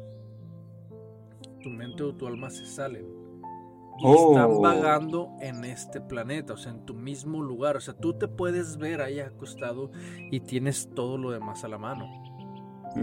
tu 1.61 1.69
mente 1.69 2.03
o 2.03 2.13
tu 2.13 2.27
alma 2.27 2.49
se 2.49 2.65
salen 2.65 3.24
y 3.97 4.11
están 4.11 4.51
oh. 4.51 4.61
vagando 4.61 5.31
en 5.39 5.63
este 5.63 6.01
planeta, 6.01 6.53
o 6.53 6.57
sea, 6.57 6.73
en 6.73 6.85
tu 6.85 6.93
mismo 6.93 7.41
lugar. 7.41 7.77
O 7.77 7.79
sea, 7.79 7.93
tú 7.93 8.13
te 8.13 8.27
puedes 8.27 8.77
ver 8.77 9.01
ahí 9.01 9.19
acostado 9.19 9.91
y 10.31 10.41
tienes 10.41 10.89
todo 10.93 11.17
lo 11.17 11.31
demás 11.31 11.63
a 11.63 11.69
la 11.69 11.77
mano. 11.77 12.05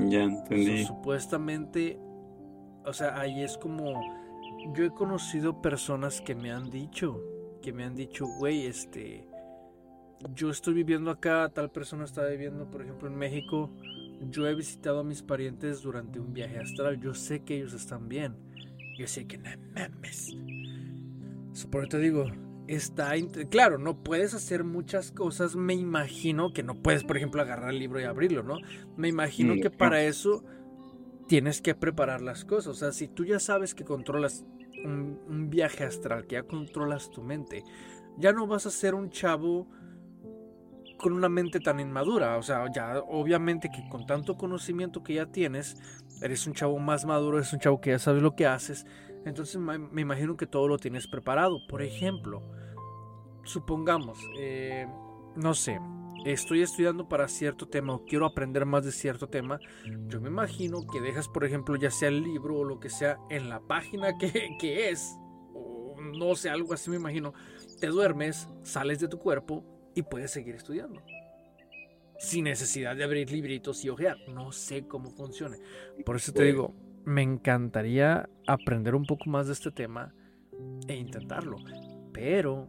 Ya 0.08 0.22
entendí. 0.22 0.84
supuestamente, 0.84 1.98
o 2.84 2.92
sea, 2.92 3.18
ahí 3.20 3.42
es 3.42 3.56
como. 3.56 4.00
Yo 4.74 4.84
he 4.84 4.90
conocido 4.90 5.60
personas 5.60 6.20
que 6.20 6.34
me 6.34 6.52
han 6.52 6.70
dicho, 6.70 7.20
que 7.62 7.72
me 7.72 7.84
han 7.84 7.94
dicho, 7.94 8.26
güey, 8.38 8.66
este. 8.66 9.28
Yo 10.34 10.50
estoy 10.50 10.74
viviendo 10.74 11.10
acá, 11.10 11.48
tal 11.52 11.70
persona 11.70 12.04
está 12.04 12.24
viviendo, 12.26 12.70
por 12.70 12.82
ejemplo, 12.82 13.08
en 13.08 13.16
México. 13.16 13.70
Yo 14.30 14.46
he 14.46 14.54
visitado 14.54 15.00
a 15.00 15.04
mis 15.04 15.20
parientes 15.20 15.82
durante 15.82 16.20
un 16.20 16.32
viaje 16.32 16.58
astral. 16.58 17.00
Yo 17.00 17.12
sé 17.12 17.40
que 17.40 17.56
ellos 17.56 17.72
están 17.72 18.08
bien. 18.08 18.36
Yo 18.96 19.08
sé 19.08 19.26
que 19.26 19.38
no 19.38 19.50
mames 19.74 20.32
por 21.70 21.88
te 21.88 21.98
digo, 21.98 22.26
está. 22.66 23.12
Claro, 23.50 23.78
no 23.78 24.02
puedes 24.02 24.34
hacer 24.34 24.64
muchas 24.64 25.12
cosas. 25.12 25.56
Me 25.56 25.74
imagino 25.74 26.52
que 26.52 26.62
no 26.62 26.74
puedes, 26.82 27.04
por 27.04 27.16
ejemplo, 27.16 27.42
agarrar 27.42 27.70
el 27.70 27.78
libro 27.78 28.00
y 28.00 28.04
abrirlo, 28.04 28.42
¿no? 28.42 28.58
Me 28.96 29.08
imagino 29.08 29.54
que 29.60 29.70
para 29.70 30.02
eso 30.02 30.44
tienes 31.28 31.60
que 31.60 31.74
preparar 31.74 32.20
las 32.20 32.44
cosas. 32.44 32.68
O 32.68 32.74
sea, 32.74 32.92
si 32.92 33.08
tú 33.08 33.24
ya 33.24 33.38
sabes 33.38 33.74
que 33.74 33.84
controlas 33.84 34.44
un, 34.84 35.20
un 35.28 35.50
viaje 35.50 35.84
astral, 35.84 36.26
que 36.26 36.34
ya 36.36 36.42
controlas 36.44 37.10
tu 37.10 37.22
mente, 37.22 37.64
ya 38.18 38.32
no 38.32 38.46
vas 38.46 38.66
a 38.66 38.70
ser 38.70 38.94
un 38.94 39.10
chavo 39.10 39.68
con 41.02 41.12
una 41.12 41.28
mente 41.28 41.60
tan 41.60 41.80
inmadura. 41.80 42.38
O 42.38 42.42
sea, 42.42 42.64
ya 42.72 43.00
obviamente 43.00 43.68
que 43.70 43.88
con 43.88 44.06
tanto 44.06 44.36
conocimiento 44.36 45.02
que 45.02 45.14
ya 45.14 45.26
tienes, 45.26 45.76
eres 46.22 46.46
un 46.46 46.54
chavo 46.54 46.78
más 46.78 47.04
maduro, 47.04 47.38
eres 47.38 47.52
un 47.52 47.58
chavo 47.58 47.80
que 47.80 47.90
ya 47.90 47.98
sabes 47.98 48.22
lo 48.22 48.34
que 48.34 48.46
haces. 48.46 48.86
Entonces 49.24 49.60
me 49.60 50.00
imagino 50.00 50.36
que 50.36 50.46
todo 50.46 50.68
lo 50.68 50.78
tienes 50.78 51.06
preparado. 51.06 51.58
Por 51.68 51.82
ejemplo, 51.82 52.42
supongamos, 53.44 54.18
eh, 54.38 54.86
no 55.36 55.54
sé, 55.54 55.78
estoy 56.24 56.62
estudiando 56.62 57.08
para 57.08 57.28
cierto 57.28 57.66
tema 57.66 57.94
o 57.94 58.04
quiero 58.04 58.26
aprender 58.26 58.66
más 58.66 58.84
de 58.84 58.92
cierto 58.92 59.28
tema, 59.28 59.58
yo 60.06 60.20
me 60.20 60.28
imagino 60.28 60.86
que 60.86 61.00
dejas, 61.00 61.28
por 61.28 61.44
ejemplo, 61.44 61.76
ya 61.76 61.90
sea 61.90 62.08
el 62.08 62.22
libro 62.22 62.58
o 62.58 62.64
lo 62.64 62.80
que 62.80 62.90
sea, 62.90 63.18
en 63.30 63.48
la 63.48 63.60
página 63.60 64.16
que, 64.18 64.56
que 64.60 64.90
es, 64.90 65.16
o 65.54 65.96
no 66.00 66.34
sé, 66.34 66.50
algo 66.50 66.74
así 66.74 66.90
me 66.90 66.96
imagino, 66.96 67.32
te 67.80 67.88
duermes, 67.88 68.48
sales 68.62 69.00
de 69.00 69.08
tu 69.08 69.18
cuerpo 69.18 69.64
y 69.94 70.02
puedes 70.02 70.30
seguir 70.30 70.54
estudiando. 70.54 71.02
Sin 72.18 72.44
necesidad 72.44 72.94
de 72.94 73.02
abrir 73.02 73.32
libritos 73.32 73.84
y 73.84 73.88
ojear. 73.88 74.16
No 74.28 74.52
sé 74.52 74.86
cómo 74.86 75.10
funcione. 75.10 75.58
Por 76.06 76.14
eso 76.14 76.32
te 76.32 76.44
digo, 76.44 76.72
me 77.04 77.22
encantaría 77.22 78.28
aprender 78.46 78.94
un 78.94 79.04
poco 79.04 79.28
más 79.30 79.46
de 79.46 79.54
este 79.54 79.70
tema 79.70 80.14
e 80.86 80.96
intentarlo. 80.96 81.58
Pero 82.12 82.68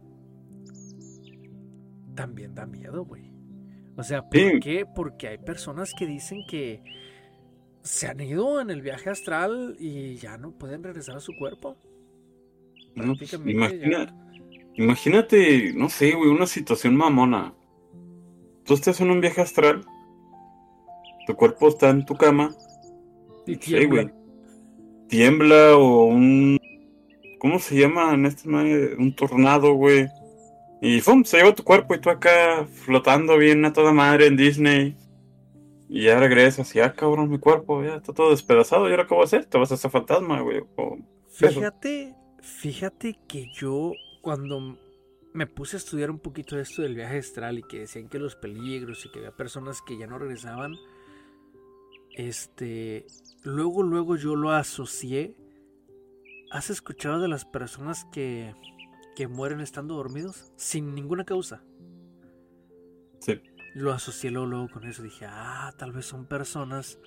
también 2.14 2.54
da 2.54 2.66
miedo, 2.66 3.04
güey. 3.04 3.32
O 3.96 4.02
sea, 4.02 4.22
¿por 4.22 4.60
qué? 4.60 4.86
Porque 4.92 5.28
hay 5.28 5.38
personas 5.38 5.92
que 5.96 6.06
dicen 6.06 6.40
que 6.48 6.82
se 7.82 8.08
han 8.08 8.20
ido 8.20 8.60
en 8.60 8.70
el 8.70 8.82
viaje 8.82 9.10
astral 9.10 9.76
y 9.78 10.16
ya 10.16 10.38
no 10.38 10.52
pueden 10.52 10.82
regresar 10.82 11.16
a 11.16 11.20
su 11.20 11.32
cuerpo. 11.36 11.76
Pues, 12.96 13.38
imagínate, 14.76 15.72
no 15.74 15.88
sé, 15.88 16.12
güey, 16.14 16.30
una 16.30 16.46
situación 16.46 16.96
mamona. 16.96 17.54
Tú 18.64 18.74
estás 18.74 19.00
en 19.00 19.10
un 19.10 19.20
viaje 19.20 19.42
astral, 19.42 19.84
tu 21.26 21.34
cuerpo 21.34 21.68
está 21.68 21.90
en 21.90 22.04
tu 22.04 22.14
cama, 22.14 22.54
y 23.46 23.56
tiembla. 23.56 24.12
Tiembla 25.14 25.76
o 25.76 26.06
un. 26.06 26.58
¿Cómo 27.38 27.60
se 27.60 27.78
llama 27.78 28.14
en 28.14 28.26
este 28.26 28.48
Un 28.48 29.14
tornado, 29.14 29.74
güey. 29.74 30.08
Y 30.82 31.00
¡fum! 31.02 31.22
Se 31.22 31.36
lleva 31.36 31.54
tu 31.54 31.62
cuerpo 31.62 31.94
y 31.94 32.00
tú 32.00 32.10
acá 32.10 32.66
flotando 32.66 33.38
bien 33.38 33.64
a 33.64 33.72
toda 33.72 33.92
madre 33.92 34.26
en 34.26 34.36
Disney. 34.36 34.96
Y 35.88 36.06
ya 36.06 36.18
regresas 36.18 36.74
y 36.74 36.78
ya, 36.78 36.86
ah, 36.86 36.92
cabrón, 36.94 37.30
mi 37.30 37.38
cuerpo 37.38 37.84
ya 37.84 37.94
está 37.94 38.12
todo 38.12 38.30
despedazado. 38.30 38.88
¿Y 38.88 38.90
ahora 38.90 39.06
qué 39.06 39.14
voy 39.14 39.22
a 39.22 39.26
hacer? 39.26 39.44
Te 39.44 39.56
vas 39.56 39.70
a 39.70 39.74
hacer 39.74 39.92
fantasma, 39.92 40.40
güey. 40.40 40.64
fíjate, 41.28 42.16
fíjate 42.42 43.16
que 43.28 43.46
yo 43.54 43.92
cuando 44.20 44.76
me 45.32 45.46
puse 45.46 45.76
a 45.76 45.78
estudiar 45.78 46.10
un 46.10 46.18
poquito 46.18 46.58
esto 46.58 46.82
del 46.82 46.96
viaje 46.96 47.18
astral 47.18 47.60
y 47.60 47.62
que 47.62 47.78
decían 47.78 48.08
que 48.08 48.18
los 48.18 48.34
peligros 48.34 49.06
y 49.06 49.12
que 49.12 49.20
había 49.20 49.30
personas 49.30 49.80
que 49.80 49.96
ya 49.96 50.08
no 50.08 50.18
regresaban, 50.18 50.74
este, 52.14 53.06
luego, 53.42 53.82
luego 53.82 54.16
yo 54.16 54.36
lo 54.36 54.50
asocié. 54.50 55.36
¿Has 56.50 56.70
escuchado 56.70 57.20
de 57.20 57.28
las 57.28 57.44
personas 57.44 58.04
que 58.12 58.54
que 59.14 59.28
mueren 59.28 59.60
estando 59.60 59.94
dormidos 59.94 60.52
sin 60.56 60.94
ninguna 60.94 61.24
causa. 61.24 61.62
Sí. 63.20 63.40
Lo 63.74 63.92
asocié 63.92 64.30
luego, 64.30 64.68
con 64.68 64.84
eso. 64.84 65.02
Dije, 65.02 65.26
ah, 65.28 65.72
tal 65.78 65.92
vez 65.92 66.06
son 66.06 66.26
personas 66.26 66.98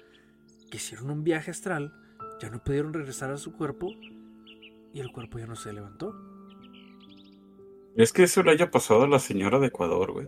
que 0.71 0.77
hicieron 0.77 1.09
un 1.11 1.23
viaje 1.23 1.51
astral, 1.51 1.93
ya 2.41 2.49
no 2.49 2.63
pudieron 2.63 2.93
regresar 2.93 3.31
a 3.31 3.37
su 3.37 3.53
cuerpo 3.53 3.89
y 4.93 4.99
el 4.99 5.11
cuerpo 5.11 5.39
ya 5.39 5.47
no 5.47 5.55
se 5.55 5.71
levantó. 5.71 6.13
Es 7.95 8.11
que 8.13 8.23
eso 8.23 8.43
le 8.43 8.51
haya 8.51 8.69
pasado 8.69 9.03
a 9.03 9.07
la 9.07 9.19
señora 9.19 9.59
de 9.59 9.67
Ecuador, 9.67 10.11
güey. 10.11 10.27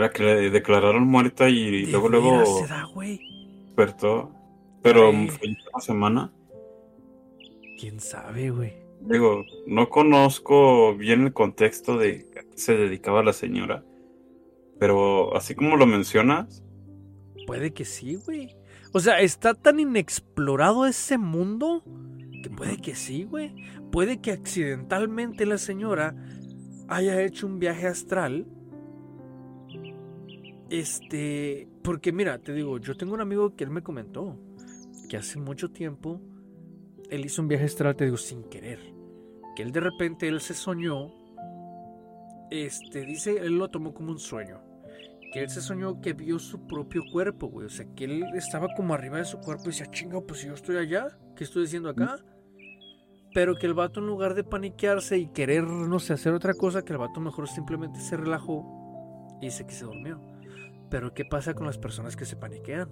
La 0.00 0.10
que 0.10 0.22
le 0.22 0.48
declararon 0.48 1.06
muerta 1.06 1.50
y 1.50 1.84
luego, 1.84 2.08
luego. 2.08 2.60
Se 2.60 2.66
da, 2.66 2.84
güey. 2.84 3.20
Despertó. 3.66 4.30
Pero 4.82 5.12
fue 5.12 5.48
una 5.72 5.80
semana. 5.80 6.32
¿Quién 7.78 8.00
sabe, 8.00 8.50
güey? 8.50 8.72
Digo, 9.02 9.44
no 9.66 9.90
conozco 9.90 10.94
bien 10.96 11.26
el 11.26 11.34
contexto 11.34 11.98
de 11.98 12.26
a 12.38 12.42
qué 12.42 12.56
se 12.58 12.76
dedicaba 12.76 13.22
la 13.22 13.34
señora, 13.34 13.84
pero 14.78 15.36
así 15.36 15.54
como 15.54 15.76
lo 15.76 15.84
mencionas. 15.84 16.62
Puede 17.46 17.72
que 17.74 17.84
sí, 17.84 18.14
güey. 18.14 18.56
O 18.92 19.00
sea, 19.00 19.20
está 19.20 19.52
tan 19.52 19.80
inexplorado 19.80 20.86
ese 20.86 21.18
mundo 21.18 21.82
que 22.42 22.48
puede 22.48 22.78
que 22.78 22.94
sí, 22.94 23.24
güey. 23.24 23.54
Puede 23.92 24.22
que 24.22 24.32
accidentalmente 24.32 25.44
la 25.44 25.58
señora 25.58 26.14
haya 26.88 27.22
hecho 27.22 27.46
un 27.46 27.58
viaje 27.58 27.86
astral. 27.86 28.46
Este, 30.70 31.68
porque 31.82 32.12
mira, 32.12 32.38
te 32.38 32.52
digo, 32.52 32.78
yo 32.78 32.96
tengo 32.96 33.14
un 33.14 33.20
amigo 33.20 33.56
que 33.56 33.64
él 33.64 33.70
me 33.70 33.82
comentó 33.82 34.38
que 35.08 35.16
hace 35.16 35.40
mucho 35.40 35.72
tiempo 35.72 36.20
él 37.10 37.24
hizo 37.24 37.42
un 37.42 37.48
viaje 37.48 37.64
astral, 37.64 37.96
te 37.96 38.04
digo, 38.04 38.16
sin 38.16 38.44
querer. 38.44 38.78
Que 39.56 39.62
él 39.62 39.72
de 39.72 39.80
repente, 39.80 40.28
él 40.28 40.40
se 40.40 40.54
soñó, 40.54 41.12
este, 42.52 43.04
dice, 43.04 43.36
él 43.38 43.58
lo 43.58 43.68
tomó 43.68 43.92
como 43.92 44.12
un 44.12 44.20
sueño. 44.20 44.60
Que 45.32 45.40
él 45.40 45.50
se 45.50 45.60
soñó 45.60 46.00
que 46.00 46.12
vio 46.12 46.38
su 46.38 46.66
propio 46.68 47.02
cuerpo, 47.12 47.48
güey. 47.48 47.66
O 47.66 47.70
sea, 47.70 47.86
que 47.96 48.04
él 48.04 48.24
estaba 48.34 48.68
como 48.76 48.94
arriba 48.94 49.18
de 49.18 49.24
su 49.24 49.38
cuerpo 49.38 49.64
y 49.64 49.66
decía, 49.68 49.90
chinga, 49.90 50.20
pues 50.20 50.40
si 50.40 50.46
yo 50.46 50.54
estoy 50.54 50.76
allá, 50.76 51.18
¿qué 51.34 51.42
estoy 51.42 51.62
diciendo 51.62 51.88
acá? 51.88 52.16
Pero 53.34 53.56
que 53.56 53.66
el 53.66 53.74
vato 53.74 53.98
en 53.98 54.06
lugar 54.06 54.34
de 54.34 54.44
paniquearse 54.44 55.18
y 55.18 55.26
querer, 55.26 55.64
no 55.64 55.98
sé, 55.98 56.12
hacer 56.12 56.32
otra 56.32 56.54
cosa, 56.54 56.84
que 56.84 56.92
el 56.92 56.98
vato 56.98 57.20
mejor 57.20 57.48
simplemente 57.48 57.98
se 58.00 58.16
relajó 58.16 59.36
y 59.40 59.46
dice 59.46 59.66
que 59.66 59.72
se 59.72 59.84
durmió. 59.84 60.29
Pero 60.90 61.14
¿qué 61.14 61.24
pasa 61.24 61.54
con 61.54 61.66
las 61.66 61.78
personas 61.78 62.16
que 62.16 62.24
se 62.24 62.36
paniquean? 62.36 62.90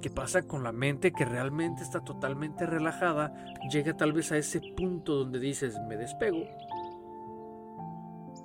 ¿Qué 0.00 0.10
pasa 0.10 0.46
con 0.46 0.62
la 0.62 0.72
mente 0.72 1.10
que 1.10 1.24
realmente 1.24 1.82
está 1.82 2.04
totalmente 2.04 2.66
relajada? 2.66 3.34
Llega 3.72 3.96
tal 3.96 4.12
vez 4.12 4.30
a 4.30 4.36
ese 4.36 4.60
punto 4.76 5.14
donde 5.14 5.40
dices, 5.40 5.76
me 5.88 5.96
despego. 5.96 6.46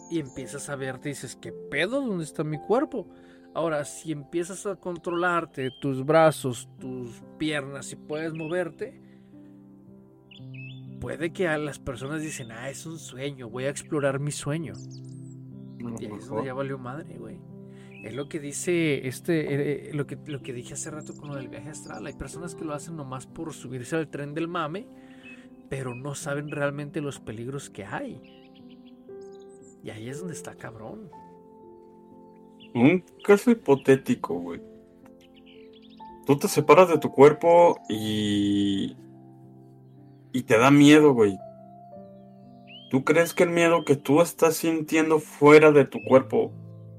Y 0.09 0.19
empiezas 0.19 0.69
a 0.69 0.75
ver, 0.75 0.99
dices, 0.99 1.35
¿qué 1.35 1.51
pedo? 1.51 2.01
¿Dónde 2.01 2.23
está 2.23 2.43
mi 2.43 2.59
cuerpo? 2.59 3.07
Ahora, 3.53 3.85
si 3.85 4.11
empiezas 4.11 4.65
a 4.65 4.77
controlarte 4.77 5.69
tus 5.79 6.03
brazos, 6.03 6.69
tus 6.79 7.21
piernas 7.37 7.91
y 7.91 7.95
puedes 7.97 8.33
moverte, 8.33 8.99
puede 10.99 11.31
que 11.33 11.47
a 11.47 11.57
las 11.59 11.77
personas 11.77 12.21
dicen, 12.21 12.51
ah, 12.51 12.69
es 12.69 12.85
un 12.87 12.97
sueño, 12.97 13.49
voy 13.49 13.65
a 13.65 13.69
explorar 13.69 14.19
mi 14.19 14.31
sueño. 14.31 14.73
y 15.99 16.05
ahí 16.05 16.11
es 16.17 16.27
donde 16.27 16.45
ya 16.45 16.53
valió 16.53 16.79
madre, 16.79 17.15
güey. 17.19 17.52
Es 18.03 18.13
lo 18.13 18.27
que 18.27 18.41
dice 18.41 19.07
este, 19.07 19.87
eh, 19.89 19.93
lo, 19.93 20.05
que, 20.05 20.17
lo 20.25 20.41
que 20.41 20.51
dije 20.51 20.73
hace 20.73 20.91
rato 20.91 21.15
con 21.15 21.29
lo 21.29 21.35
del 21.35 21.47
viaje 21.47 21.69
astral. 21.69 22.05
Hay 22.05 22.13
personas 22.13 22.53
que 22.53 22.65
lo 22.65 22.73
hacen 22.73 22.97
nomás 22.97 23.25
por 23.25 23.53
subirse 23.53 23.95
al 23.95 24.09
tren 24.09 24.33
del 24.33 24.49
mame, 24.49 24.85
pero 25.69 25.95
no 25.95 26.13
saben 26.13 26.51
realmente 26.51 26.99
los 26.99 27.21
peligros 27.21 27.69
que 27.69 27.85
hay. 27.85 28.21
Y 29.85 29.89
ahí 29.89 30.09
es 30.09 30.19
donde 30.19 30.33
está 30.33 30.53
cabrón. 30.55 31.09
Un 32.73 33.05
caso 33.23 33.51
hipotético, 33.51 34.37
güey. 34.37 34.61
Tú 36.25 36.37
te 36.37 36.49
separas 36.49 36.89
de 36.89 36.97
tu 36.97 37.09
cuerpo 37.09 37.79
y. 37.87 38.97
y 40.33 40.43
te 40.43 40.57
da 40.57 40.71
miedo, 40.71 41.13
güey. 41.13 41.37
¿Tú 42.89 43.05
crees 43.05 43.33
que 43.33 43.43
el 43.43 43.49
miedo 43.49 43.85
que 43.85 43.95
tú 43.95 44.21
estás 44.21 44.57
sintiendo 44.57 45.19
fuera 45.19 45.71
de 45.71 45.85
tu 45.85 45.99
cuerpo 46.03 46.51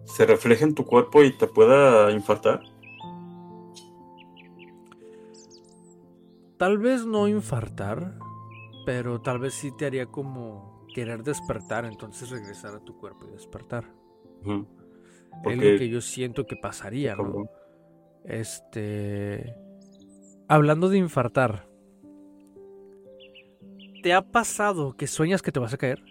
se 0.04 0.26
refleja 0.26 0.64
en 0.64 0.74
tu 0.74 0.84
cuerpo 0.84 1.22
y 1.22 1.32
te 1.36 1.46
pueda 1.46 2.10
infartar? 2.10 2.62
Tal 6.56 6.78
vez 6.78 7.04
no 7.04 7.28
infartar, 7.28 8.18
pero 8.86 9.20
tal 9.20 9.38
vez 9.38 9.54
sí 9.54 9.72
te 9.76 9.86
haría 9.86 10.06
como 10.06 10.86
querer 10.94 11.24
despertar, 11.24 11.84
entonces 11.84 12.30
regresar 12.30 12.74
a 12.74 12.80
tu 12.80 12.96
cuerpo 12.96 13.26
y 13.28 13.32
despertar. 13.32 13.92
Es 15.44 15.56
lo 15.56 15.78
que 15.78 15.88
yo 15.88 16.00
siento 16.00 16.46
que 16.46 16.56
pasaría, 16.56 17.16
¿no? 17.16 17.46
Este. 18.24 19.54
Hablando 20.48 20.88
de 20.88 20.98
infartar, 20.98 21.68
¿te 24.02 24.12
ha 24.12 24.22
pasado 24.22 24.96
que 24.96 25.06
sueñas 25.06 25.42
que 25.42 25.50
te 25.50 25.58
vas 25.58 25.74
a 25.74 25.78
caer? 25.78 26.02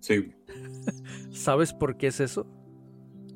Sí. 0.00 0.32
¿Sabes 1.32 1.72
por 1.72 1.96
qué 1.96 2.08
es 2.08 2.20
eso? 2.20 2.46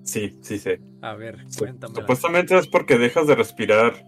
Sí, 0.05 0.39
sí 0.43 0.59
sé. 0.59 0.81
A 1.01 1.15
ver, 1.15 1.45
cuéntame. 1.59 1.95
Supuestamente 1.95 2.57
es 2.57 2.67
porque 2.67 2.99
dejas 2.99 3.27
de 3.27 3.35
respirar 3.35 4.05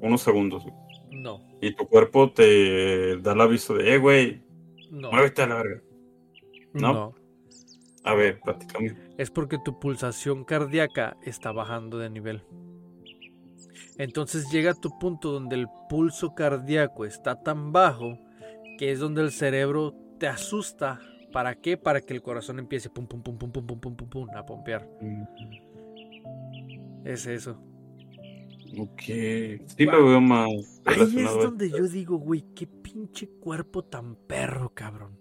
unos 0.00 0.22
segundos. 0.22 0.64
No. 1.10 1.40
Y 1.60 1.74
tu 1.74 1.86
cuerpo 1.86 2.30
te 2.30 3.16
da 3.18 3.32
el 3.32 3.40
aviso 3.40 3.74
de, 3.74 3.94
eh, 3.94 3.98
güey, 3.98 4.42
no. 4.90 5.10
muévete 5.10 5.42
a 5.42 5.46
la 5.46 5.54
verga. 5.56 5.82
¿No? 6.74 7.14
A 8.04 8.14
ver, 8.14 8.40
platícame. 8.40 8.96
Es 9.16 9.30
porque 9.30 9.58
tu 9.64 9.78
pulsación 9.78 10.44
cardíaca 10.44 11.16
está 11.22 11.52
bajando 11.52 11.98
de 11.98 12.10
nivel. 12.10 12.42
Entonces 13.98 14.50
llega 14.50 14.72
a 14.72 14.80
tu 14.80 14.98
punto 14.98 15.30
donde 15.30 15.56
el 15.56 15.68
pulso 15.88 16.34
cardíaco 16.34 17.04
está 17.04 17.42
tan 17.42 17.72
bajo 17.72 18.18
que 18.78 18.90
es 18.90 18.98
donde 18.98 19.22
el 19.22 19.30
cerebro 19.30 19.94
te 20.18 20.26
asusta 20.26 20.98
¿Para 21.32 21.54
qué? 21.54 21.76
Para 21.76 22.00
que 22.00 22.14
el 22.14 22.22
corazón 22.22 22.58
empiece 22.58 22.90
pum 22.90 23.06
pum 23.06 23.22
pum 23.22 23.38
pum 23.38 23.50
pum 23.50 23.66
pum 23.66 23.80
pum 23.80 23.96
pum, 23.96 24.08
pum 24.08 24.28
a 24.36 24.44
pompear. 24.44 24.88
Es 27.04 27.26
eso. 27.26 27.58
Ok. 28.78 29.02
Sí 29.02 29.84
lo 29.84 30.06
veo 30.06 30.20
más. 30.20 30.48
Ahí 30.84 31.00
es 31.00 31.34
donde 31.34 31.70
yo 31.70 31.86
digo, 31.88 32.16
güey, 32.16 32.44
qué 32.54 32.66
pinche 32.66 33.28
cuerpo 33.28 33.84
tan 33.84 34.14
perro, 34.14 34.72
cabrón. 34.74 35.18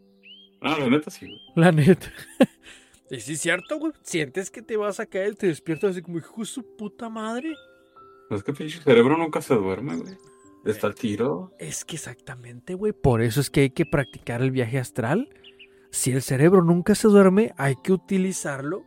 Ah, 0.61 0.77
la 0.79 0.89
neta 0.89 1.09
sí, 1.09 1.27
La 1.55 1.71
neta. 1.71 2.11
y 3.09 3.19
sí 3.19 3.33
es 3.33 3.41
cierto, 3.41 3.79
güey. 3.79 3.93
Sientes 4.03 4.51
que 4.51 4.61
te 4.61 4.77
vas 4.77 4.99
a 4.99 5.05
caer, 5.05 5.35
te 5.35 5.47
despiertas 5.47 5.91
así 5.91 6.01
como, 6.01 6.17
hijo 6.17 6.41
de 6.41 6.45
su 6.45 6.75
puta 6.75 7.09
madre. 7.09 7.53
Es 8.29 8.43
que 8.43 8.53
pinche 8.53 8.79
cerebro 8.79 9.17
nunca 9.17 9.41
se 9.41 9.55
duerme, 9.55 9.97
güey. 9.97 10.17
Está 10.63 10.87
al 10.87 10.95
tiro. 10.95 11.51
Es 11.57 11.83
que 11.83 11.95
exactamente, 11.95 12.75
güey. 12.75 12.93
Por 12.93 13.21
eso 13.21 13.41
es 13.41 13.49
que 13.49 13.61
hay 13.61 13.69
que 13.71 13.85
practicar 13.85 14.41
el 14.41 14.51
viaje 14.51 14.77
astral 14.77 15.27
si 15.91 16.11
el 16.11 16.21
cerebro 16.21 16.63
nunca 16.63 16.95
se 16.95 17.07
duerme, 17.07 17.53
hay 17.57 17.75
que 17.83 17.91
utilizarlo 17.91 18.83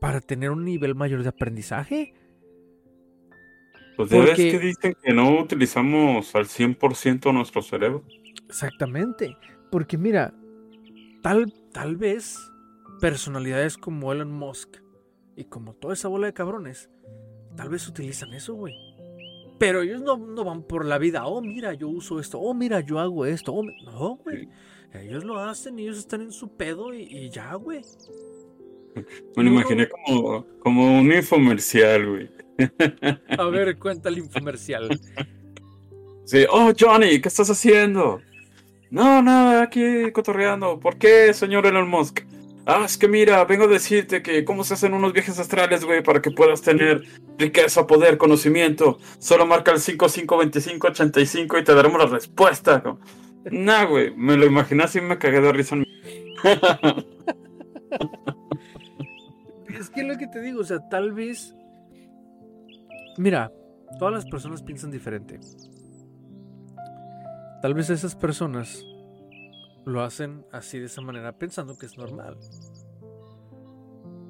para 0.00 0.20
tener 0.20 0.50
un 0.50 0.64
nivel 0.64 0.94
mayor 0.94 1.22
de 1.22 1.28
aprendizaje. 1.28 2.14
Pues 3.96 4.10
ya 4.10 4.20
ves 4.20 4.36
que 4.36 4.58
dicen 4.58 4.94
que 5.02 5.14
no 5.14 5.40
utilizamos 5.40 6.34
al 6.34 6.46
100% 6.46 7.32
nuestro 7.32 7.62
cerebro. 7.62 8.04
Exactamente. 8.46 9.36
Porque 9.70 9.96
mira, 9.96 10.34
tal, 11.22 11.52
tal 11.72 11.96
vez 11.96 12.38
personalidades 13.00 13.78
como 13.78 14.12
Elon 14.12 14.32
Musk 14.32 14.76
y 15.36 15.44
como 15.44 15.74
toda 15.74 15.94
esa 15.94 16.08
bola 16.08 16.26
de 16.26 16.34
cabrones, 16.34 16.90
tal 17.56 17.68
vez 17.68 17.86
utilizan 17.88 18.34
eso, 18.34 18.54
güey. 18.54 18.74
Pero 19.58 19.82
ellos 19.82 20.02
no, 20.02 20.18
van 20.44 20.64
por 20.64 20.84
la 20.84 20.98
vida, 20.98 21.24
oh, 21.26 21.40
mira, 21.40 21.72
yo 21.72 21.88
uso 21.88 22.20
esto, 22.20 22.38
oh, 22.38 22.52
mira, 22.52 22.80
yo 22.80 22.98
hago 22.98 23.24
esto. 23.24 23.54
Oh, 23.54 23.62
no, 23.62 24.16
güey. 24.16 24.48
Ellos 24.94 25.24
lo 25.24 25.38
hacen, 25.38 25.78
ellos 25.78 25.98
están 25.98 26.22
en 26.22 26.32
su 26.32 26.56
pedo 26.56 26.94
y, 26.94 27.30
ya, 27.30 27.54
güey. 27.54 27.82
Me 29.36 29.44
lo 29.44 29.50
imaginé 29.50 29.88
como, 29.88 30.46
como 30.60 30.98
un 30.98 31.12
infomercial, 31.12 32.08
güey. 32.08 32.30
A 33.38 33.44
ver, 33.44 33.78
cuenta 33.78 34.08
el 34.08 34.18
infomercial. 34.18 34.98
Sí, 36.24 36.44
oh, 36.50 36.72
Johnny, 36.78 37.20
¿qué 37.20 37.28
estás 37.28 37.50
haciendo? 37.50 38.20
No, 38.90 39.22
nada, 39.22 39.62
aquí 39.62 40.10
cotorreando. 40.12 40.80
¿Por 40.80 40.96
qué, 40.96 41.32
señor 41.34 41.66
Elon 41.66 41.88
Musk? 41.88 42.20
Ah, 42.68 42.82
es 42.84 42.98
que 42.98 43.06
mira, 43.06 43.44
vengo 43.44 43.64
a 43.64 43.68
decirte 43.68 44.22
que 44.22 44.44
cómo 44.44 44.64
se 44.64 44.74
hacen 44.74 44.92
unos 44.92 45.12
viajes 45.12 45.38
astrales, 45.38 45.84
güey, 45.84 46.02
para 46.02 46.20
que 46.20 46.32
puedas 46.32 46.62
tener 46.62 47.02
riqueza, 47.38 47.86
poder, 47.86 48.18
conocimiento. 48.18 48.98
Solo 49.20 49.46
marca 49.46 49.70
el 49.70 49.78
552585 49.78 51.58
y 51.58 51.64
te 51.64 51.74
daremos 51.74 52.00
la 52.00 52.06
respuesta. 52.06 52.82
Nah, 53.50 53.84
güey, 53.84 54.14
me 54.16 54.36
lo 54.36 54.46
imaginé 54.46 54.84
así 54.84 54.98
y 54.98 55.02
me 55.02 55.18
cagué 55.18 55.40
de 55.40 55.52
risa. 55.52 55.76
es 59.68 59.90
que 59.90 60.02
lo 60.02 60.16
que 60.18 60.26
te 60.26 60.40
digo, 60.40 60.60
o 60.60 60.64
sea, 60.64 60.88
tal 60.88 61.12
vez. 61.12 61.54
Mira, 63.18 63.52
todas 63.98 64.14
las 64.14 64.26
personas 64.26 64.62
piensan 64.62 64.90
diferente. 64.90 65.38
Tal 67.62 67.74
vez 67.74 67.88
esas 67.90 68.14
personas 68.14 68.84
lo 69.84 70.02
hacen 70.02 70.44
así 70.52 70.78
de 70.78 70.86
esa 70.86 71.00
manera 71.00 71.32
pensando 71.38 71.78
que 71.78 71.86
es 71.86 71.96
normal. 71.96 72.36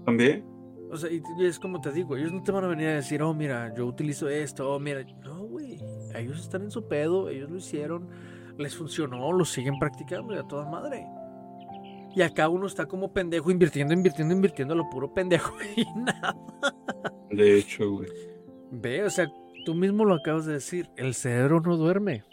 ¿También? 0.04 0.44
O 0.90 0.96
sea, 0.96 1.10
y, 1.10 1.20
es 1.40 1.58
como 1.58 1.80
te 1.80 1.90
digo, 1.90 2.16
ellos 2.16 2.32
no 2.32 2.42
te 2.42 2.52
van 2.52 2.64
a 2.64 2.68
venir 2.68 2.88
a 2.88 2.94
decir, 2.94 3.22
oh, 3.22 3.34
mira, 3.34 3.74
yo 3.74 3.86
utilizo 3.86 4.28
esto, 4.28 4.70
oh, 4.70 4.78
mira. 4.78 5.04
No, 5.24 5.44
güey. 5.44 5.80
Ellos 6.14 6.40
están 6.40 6.62
en 6.62 6.70
su 6.70 6.86
pedo, 6.86 7.28
ellos 7.28 7.50
lo 7.50 7.56
hicieron, 7.56 8.08
les 8.58 8.76
funcionó, 8.76 9.32
lo 9.32 9.44
siguen 9.44 9.78
practicando 9.78 10.34
y 10.34 10.38
a 10.38 10.42
toda 10.42 10.68
madre. 10.68 11.06
Y 12.14 12.22
acá 12.22 12.48
uno 12.48 12.66
está 12.66 12.86
como 12.86 13.12
pendejo 13.12 13.50
invirtiendo, 13.50 13.92
invirtiendo, 13.92 14.34
invirtiendo 14.34 14.72
a 14.72 14.76
lo 14.76 14.88
puro 14.88 15.12
pendejo 15.12 15.54
y 15.76 15.84
nada. 16.00 16.34
De 17.30 17.58
hecho, 17.58 17.90
güey. 17.90 18.08
Ve, 18.70 19.04
o 19.04 19.10
sea, 19.10 19.30
tú 19.64 19.74
mismo 19.74 20.04
lo 20.04 20.14
acabas 20.14 20.46
de 20.46 20.54
decir, 20.54 20.88
el 20.96 21.14
cerebro 21.14 21.60
no 21.60 21.76
duerme. 21.76 22.24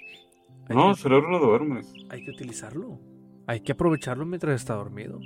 no, 0.69 0.91
el 0.91 0.95
cerebro 0.95 1.29
no 1.29 1.39
duerme. 1.39 1.81
Hay 2.09 2.23
que 2.23 2.31
utilizarlo. 2.31 2.99
Hay 3.45 3.59
que 3.59 3.73
aprovecharlo 3.73 4.25
mientras 4.25 4.55
está 4.55 4.75
dormido. 4.75 5.19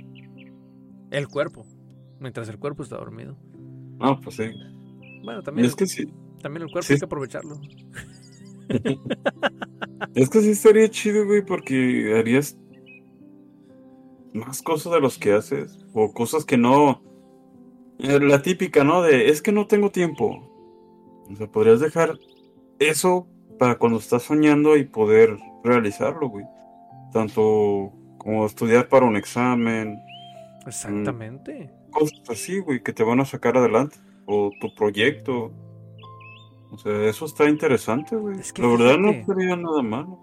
El 1.10 1.28
cuerpo, 1.28 1.64
mientras 2.18 2.48
el 2.48 2.58
cuerpo 2.58 2.82
está 2.82 2.96
dormido. 2.96 3.38
No, 3.98 4.20
pues 4.20 4.36
sí. 4.36 4.50
Bueno, 5.22 5.42
también. 5.42 5.66
Es 5.66 5.76
que 5.76 5.86
sí. 5.86 6.12
También 6.42 6.64
el 6.64 6.72
cuerpo 6.72 6.92
hay 6.92 6.98
que 6.98 7.04
aprovecharlo. 7.04 7.60
es 10.22 10.30
que 10.30 10.40
sí 10.40 10.50
estaría 10.50 10.90
chido, 10.90 11.26
güey, 11.26 11.44
porque 11.44 12.16
harías 12.18 12.58
más 14.32 14.62
cosas 14.62 14.92
de 14.92 15.00
los 15.00 15.16
que 15.16 15.32
haces. 15.32 15.78
O 15.94 16.12
cosas 16.12 16.44
que 16.44 16.56
no. 16.56 17.02
Eh, 17.98 18.18
la 18.20 18.42
típica, 18.42 18.84
¿no? 18.84 19.02
De 19.02 19.28
es 19.28 19.42
que 19.42 19.52
no 19.52 19.66
tengo 19.66 19.90
tiempo. 19.90 20.44
O 21.30 21.36
sea, 21.36 21.46
podrías 21.46 21.80
dejar 21.80 22.18
eso 22.78 23.28
para 23.58 23.76
cuando 23.78 23.98
estás 23.98 24.24
soñando 24.24 24.76
y 24.76 24.84
poder 24.84 25.36
realizarlo, 25.62 26.28
güey. 26.28 26.44
Tanto 27.12 27.92
como 28.18 28.44
estudiar 28.44 28.88
para 28.88 29.06
un 29.06 29.16
examen. 29.16 29.94
Mm, 30.64 30.68
Exactamente. 30.68 31.70
cosas 31.90 32.22
así, 32.28 32.58
güey, 32.58 32.82
que 32.82 32.92
te 32.92 33.04
van 33.04 33.20
a 33.20 33.24
sacar 33.24 33.56
adelante. 33.56 33.96
O 34.26 34.50
tu 34.60 34.74
proyecto. 34.74 35.52
O 36.70 36.78
sea, 36.78 37.04
eso 37.06 37.24
está 37.24 37.48
interesante, 37.48 38.16
güey. 38.16 38.36
la 38.36 38.68
verdad 38.68 38.98
no 38.98 39.12
sería 39.24 39.56
nada 39.56 39.82
malo. 39.82 40.18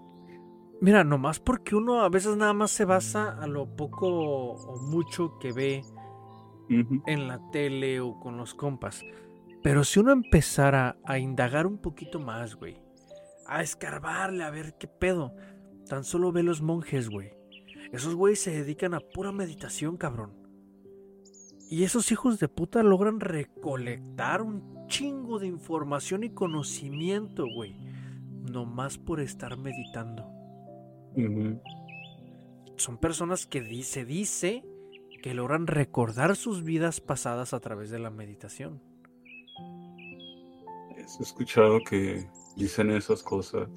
Mira, 0.80 1.04
nomás 1.04 1.40
porque 1.40 1.74
uno 1.74 2.02
a 2.02 2.08
veces 2.08 2.36
nada 2.36 2.52
más 2.52 2.70
se 2.70 2.84
basa 2.84 3.30
a 3.40 3.46
lo 3.46 3.76
poco 3.76 4.08
o 4.08 4.80
mucho 4.82 5.38
que 5.38 5.52
ve 5.52 5.82
en 6.68 7.28
la 7.28 7.40
tele 7.50 8.00
o 8.00 8.18
con 8.20 8.36
los 8.36 8.54
compas. 8.54 9.02
Pero 9.62 9.84
si 9.84 10.00
uno 10.00 10.12
empezara 10.12 10.98
a 11.04 11.18
indagar 11.18 11.66
un 11.66 11.78
poquito 11.78 12.20
más, 12.20 12.54
güey, 12.56 12.78
a 13.46 13.62
escarbarle, 13.62 14.44
a 14.44 14.50
ver 14.50 14.76
qué 14.78 14.86
pedo, 14.86 15.34
tan 15.88 16.04
solo 16.04 16.30
ve 16.30 16.42
los 16.42 16.62
monjes, 16.62 17.08
güey. 17.08 17.32
Esos 17.92 18.14
güeyes 18.14 18.40
se 18.40 18.50
dedican 18.50 18.94
a 18.94 19.00
pura 19.00 19.32
meditación, 19.32 19.96
cabrón. 19.96 20.34
Y 21.68 21.84
esos 21.84 22.12
hijos 22.12 22.38
de 22.38 22.48
puta 22.48 22.82
logran 22.82 23.18
recolectar 23.18 24.42
un 24.42 24.75
chingo 24.86 25.38
de 25.38 25.46
información 25.46 26.24
y 26.24 26.30
conocimiento, 26.30 27.46
güey. 27.46 27.76
Nomás 28.50 28.98
por 28.98 29.20
estar 29.20 29.56
meditando. 29.56 30.24
Son 32.76 32.98
personas 32.98 33.46
que 33.46 33.82
se 33.82 34.04
dice 34.04 34.64
que 35.22 35.34
logran 35.34 35.66
recordar 35.66 36.36
sus 36.36 36.62
vidas 36.62 37.00
pasadas 37.00 37.54
a 37.54 37.60
través 37.60 37.90
de 37.90 37.98
la 37.98 38.10
meditación. 38.10 38.80
He 40.96 41.22
escuchado 41.22 41.80
que 41.88 42.26
dicen 42.56 42.90
esas 42.90 43.22
cosas. 43.22 43.68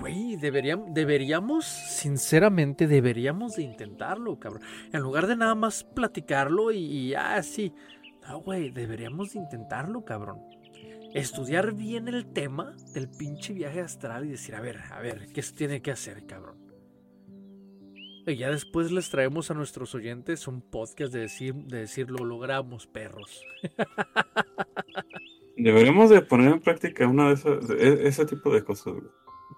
Güey, 0.00 0.36
deberíamos, 0.36 0.92
deberíamos, 0.92 1.64
sinceramente, 1.64 2.88
deberíamos 2.88 3.54
de 3.54 3.62
intentarlo, 3.62 4.40
cabrón. 4.40 4.62
En 4.92 5.02
lugar 5.02 5.28
de 5.28 5.36
nada 5.36 5.54
más 5.54 5.84
platicarlo 5.84 6.72
y, 6.72 7.14
ah, 7.14 7.40
sí. 7.42 7.72
No, 8.30 8.42
güey, 8.42 8.70
deberíamos 8.70 9.32
de 9.32 9.40
intentarlo, 9.40 10.04
cabrón. 10.04 10.38
Estudiar 11.12 11.74
bien 11.74 12.06
el 12.06 12.32
tema 12.32 12.76
del 12.94 13.08
pinche 13.10 13.52
viaje 13.52 13.80
astral 13.80 14.24
y 14.24 14.28
decir, 14.28 14.54
a 14.54 14.60
ver, 14.60 14.78
a 14.92 15.00
ver, 15.00 15.32
¿qué 15.34 15.42
se 15.42 15.52
tiene 15.52 15.82
que 15.82 15.90
hacer, 15.90 16.26
cabrón? 16.26 16.56
Y 18.28 18.36
ya 18.36 18.50
después 18.50 18.92
les 18.92 19.10
traemos 19.10 19.50
a 19.50 19.54
nuestros 19.54 19.96
oyentes 19.96 20.46
un 20.46 20.62
podcast 20.62 21.12
de 21.12 21.22
decir, 21.22 21.54
de 21.54 21.78
decir 21.78 22.08
lo 22.08 22.24
logramos, 22.24 22.86
perros. 22.86 23.42
Deberíamos 25.56 26.08
de 26.10 26.22
poner 26.22 26.52
en 26.52 26.60
práctica 26.60 27.08
una 27.08 27.30
de 27.30 27.34
esas, 27.34 27.68
e, 27.68 28.06
ese 28.06 28.26
tipo 28.26 28.54
de 28.54 28.62
cosas, 28.62 28.94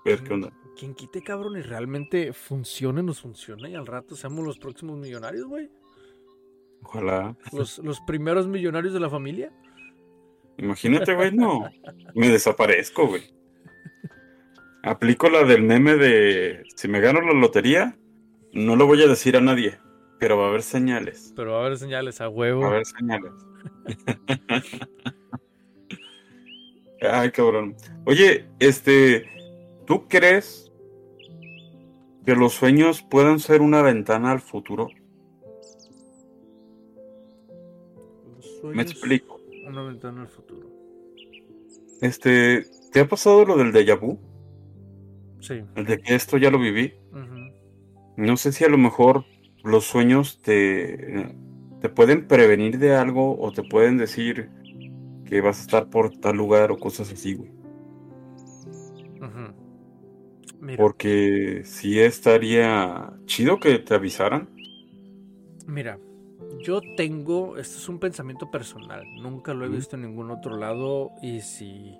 Ver 0.03 0.25
qué 0.25 0.33
onda. 0.33 0.51
Quien 0.79 0.95
quite, 0.95 1.23
cabrón, 1.23 1.59
y 1.59 1.61
realmente 1.61 2.33
funcione, 2.33 3.03
nos 3.03 3.21
funciona 3.21 3.69
y 3.69 3.75
al 3.75 3.87
rato 3.87 4.17
seamos 4.17 4.43
los 4.47 4.59
próximos 4.59 4.99
millonarios, 4.99 5.45
güey. 5.45 5.69
Ojalá. 6.83 7.37
Los, 7.53 7.79
los 7.79 8.01
primeros 8.01 8.47
millonarios 8.47 8.93
de 8.93 9.01
la 9.01 9.11
familia. 9.11 9.53
Imagínate, 10.59 11.15
güey, 11.15 11.33
no. 11.33 11.71
Me 12.15 12.29
desaparezco, 12.29 13.07
güey. 13.07 13.23
Aplico 14.83 15.31
la 15.31 15.45
del 15.45 15.63
meme 15.63 15.97
de 15.97 16.65
si 16.77 16.89
me 16.89 17.01
gano 17.01 17.21
la 17.21 17.33
lotería, 17.33 17.97
no 18.53 18.75
lo 18.77 18.87
voy 18.87 19.03
a 19.03 19.07
decir 19.07 19.37
a 19.37 19.41
nadie, 19.41 19.79
pero 20.19 20.37
va 20.37 20.47
a 20.47 20.49
haber 20.49 20.63
señales. 20.63 21.33
Pero 21.37 21.53
va 21.53 21.59
a 21.59 21.67
haber 21.67 21.79
señales 21.79 22.21
a 22.21 22.29
huevo. 22.29 22.63
Va 22.63 22.67
a 22.67 22.71
haber 22.71 22.87
señales. 22.87 23.33
Ay, 27.01 27.31
cabrón. 27.31 27.77
Oye, 28.07 28.49
este, 28.59 29.29
¿tú 29.87 30.09
crees 30.09 30.73
que 32.25 32.35
los 32.37 32.53
sueños 32.53 33.03
puedan 33.03 33.39
ser 33.41 33.61
una 33.63 33.83
ventana 33.83 34.33
al 34.33 34.41
futuro? 34.41 34.89
Me 38.63 38.83
explico. 38.83 39.41
Una 39.67 39.83
ventana 39.83 40.23
al 40.23 40.29
futuro. 40.29 40.69
Este, 42.01 42.65
¿te 42.93 43.01
ha 43.01 43.09
pasado 43.09 43.45
lo 43.45 43.57
del 43.57 43.73
déjà 43.73 43.99
vu? 43.99 44.19
Sí. 45.41 45.63
El 45.75 45.87
de 45.87 45.99
que 46.01 46.15
esto 46.15 46.37
ya 46.37 46.51
lo 46.51 46.59
viví. 46.59 46.95
No 48.17 48.37
sé 48.37 48.53
si 48.53 48.65
a 48.65 48.69
lo 48.69 48.79
mejor 48.79 49.25
los 49.65 49.85
sueños 49.85 50.43
te, 50.43 51.35
te 51.81 51.89
pueden 51.89 52.29
prevenir 52.29 52.79
de 52.79 52.95
algo 52.95 53.41
o 53.41 53.53
te 53.53 53.63
pueden 53.63 53.97
decir 53.97 54.51
que 55.25 55.41
vas 55.41 55.59
a 55.59 55.63
estar 55.63 55.91
por 55.91 56.11
tal 56.19 56.37
lugar 56.37 56.71
o 56.71 56.79
cosas 56.79 57.11
así, 57.13 57.35
güey. 57.35 57.51
Porque 60.77 61.63
si 61.65 61.99
estaría 61.99 63.13
chido 63.27 63.59
que 63.59 63.79
te 63.79 63.95
avisaran. 63.95 64.49
Mira, 65.67 65.99
yo 66.63 66.81
tengo, 66.97 67.57
esto 67.57 67.79
es 67.79 67.89
un 67.89 67.99
pensamiento 67.99 68.51
personal, 68.51 69.05
nunca 69.21 69.55
lo 69.55 69.65
he 69.65 69.69
visto 69.69 69.97
en 69.97 70.03
ningún 70.03 70.31
otro 70.31 70.57
lado 70.57 71.11
y 71.21 71.41
si 71.41 71.99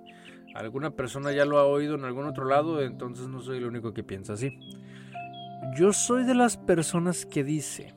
alguna 0.55 0.91
persona 0.91 1.31
ya 1.31 1.45
lo 1.45 1.59
ha 1.59 1.65
oído 1.65 1.95
en 1.95 2.05
algún 2.05 2.25
otro 2.25 2.45
lado, 2.45 2.81
entonces 2.81 3.27
no 3.27 3.41
soy 3.41 3.57
el 3.57 3.65
único 3.65 3.93
que 3.93 4.03
piensa 4.03 4.33
así. 4.33 4.57
Yo 5.75 5.93
soy 5.93 6.23
de 6.23 6.35
las 6.35 6.57
personas 6.57 7.25
que 7.25 7.43
dice 7.43 7.93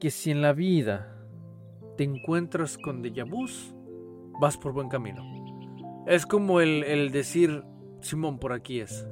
que 0.00 0.10
si 0.10 0.30
en 0.30 0.42
la 0.42 0.52
vida 0.52 1.12
te 1.96 2.04
encuentras 2.04 2.78
con 2.78 3.02
déjà 3.02 3.28
vus, 3.28 3.74
vas 4.40 4.56
por 4.56 4.72
buen 4.72 4.88
camino. 4.88 5.22
Es 6.06 6.26
como 6.26 6.60
el, 6.60 6.84
el 6.84 7.10
decir, 7.10 7.64
Simón, 8.00 8.38
por 8.38 8.52
aquí 8.52 8.80
es. 8.80 9.06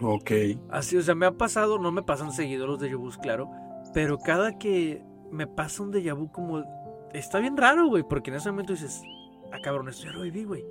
Ok. 0.00 0.30
Así, 0.70 0.96
o 0.96 1.02
sea, 1.02 1.14
me 1.14 1.26
ha 1.26 1.32
pasado, 1.32 1.78
no 1.78 1.92
me 1.92 2.02
pasan 2.02 2.32
seguido 2.32 2.66
los 2.66 2.80
déjà 2.80 2.96
vus, 2.96 3.18
claro, 3.18 3.50
pero 3.92 4.18
cada 4.18 4.58
que 4.58 5.02
me 5.30 5.46
pasa 5.46 5.82
un 5.82 5.92
déjà 5.92 6.14
vu 6.14 6.30
como... 6.30 6.64
Está 7.12 7.40
bien 7.40 7.56
raro, 7.56 7.88
güey, 7.88 8.04
porque 8.08 8.30
en 8.30 8.36
ese 8.36 8.50
momento 8.50 8.72
dices, 8.72 9.02
ah, 9.52 9.58
cabrón, 9.62 9.88
esto 9.88 10.04
ya 10.06 10.12
lo 10.12 10.22
viví, 10.22 10.44
güey. 10.44 10.64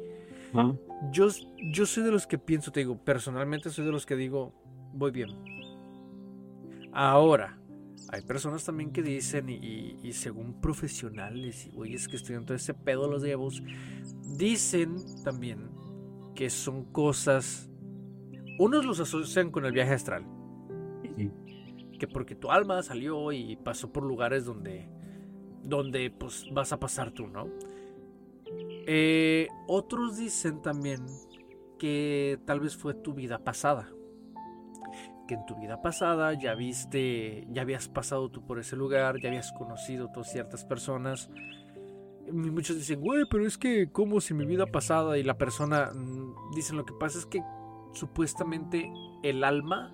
Ah, 0.53 0.73
Yo, 1.11 1.27
yo 1.71 1.85
soy 1.85 2.03
de 2.03 2.11
los 2.11 2.25
que 2.27 2.37
pienso, 2.37 2.71
te 2.71 2.79
digo, 2.81 2.97
personalmente 2.97 3.69
soy 3.69 3.85
de 3.85 3.91
los 3.91 4.05
que 4.05 4.15
digo, 4.15 4.53
voy 4.93 5.11
bien. 5.11 5.29
Ahora, 6.91 7.57
hay 8.11 8.21
personas 8.21 8.63
también 8.65 8.91
que 8.91 9.03
dicen, 9.03 9.49
y, 9.49 9.53
y- 9.55 9.99
y 10.01 10.13
según 10.13 10.59
profesionales 10.59 11.67
y 11.67 11.69
güeyes 11.71 12.07
que 12.07 12.15
estudian 12.15 12.45
todo 12.45 12.55
ese 12.55 12.73
pedo 12.73 13.09
los 13.09 13.23
vus, 13.37 13.61
dicen 14.37 14.95
también 15.23 15.69
que 16.35 16.49
son 16.49 16.85
cosas. 16.85 17.69
Unos 18.57 18.85
los 18.85 18.99
asocian 18.99 19.51
con 19.51 19.65
el 19.65 19.71
viaje 19.73 19.93
astral. 19.93 20.25
Que 21.99 22.07
porque 22.07 22.35
tu 22.35 22.49
alma 22.49 22.81
salió 22.81 23.31
y 23.31 23.55
pasó 23.57 23.91
por 23.91 24.03
lugares 24.03 24.45
donde, 24.45 24.89
donde 25.63 26.09
pues 26.09 26.45
vas 26.51 26.73
a 26.73 26.79
pasar 26.79 27.11
tú, 27.11 27.27
¿no? 27.27 27.47
Eh, 28.87 29.47
otros 29.67 30.17
dicen 30.17 30.63
también 30.63 31.05
que 31.77 32.39
tal 32.45 32.59
vez 32.59 32.75
fue 32.75 32.95
tu 32.95 33.13
vida 33.13 33.43
pasada. 33.43 33.89
Que 35.27 35.35
en 35.35 35.45
tu 35.45 35.55
vida 35.55 35.81
pasada 35.81 36.33
ya 36.33 36.55
viste, 36.55 37.45
ya 37.51 37.61
habías 37.61 37.87
pasado 37.87 38.31
tú 38.31 38.43
por 38.45 38.57
ese 38.57 38.75
lugar, 38.75 39.19
ya 39.21 39.29
habías 39.29 39.51
conocido 39.51 40.09
ciertas 40.23 40.65
personas. 40.65 41.29
Y 42.27 42.31
muchos 42.31 42.77
dicen, 42.77 42.99
güey, 42.99 43.25
pero 43.29 43.45
es 43.45 43.57
que, 43.57 43.91
como 43.91 44.21
si 44.21 44.33
mi 44.33 44.45
vida 44.45 44.65
pasada 44.65 45.17
y 45.17 45.23
la 45.23 45.37
persona. 45.37 45.91
mm, 45.93 46.55
Dicen, 46.55 46.77
lo 46.77 46.85
que 46.85 46.93
pasa 46.99 47.19
es 47.19 47.25
que 47.25 47.43
supuestamente 47.93 48.91
el 49.23 49.43
alma 49.43 49.93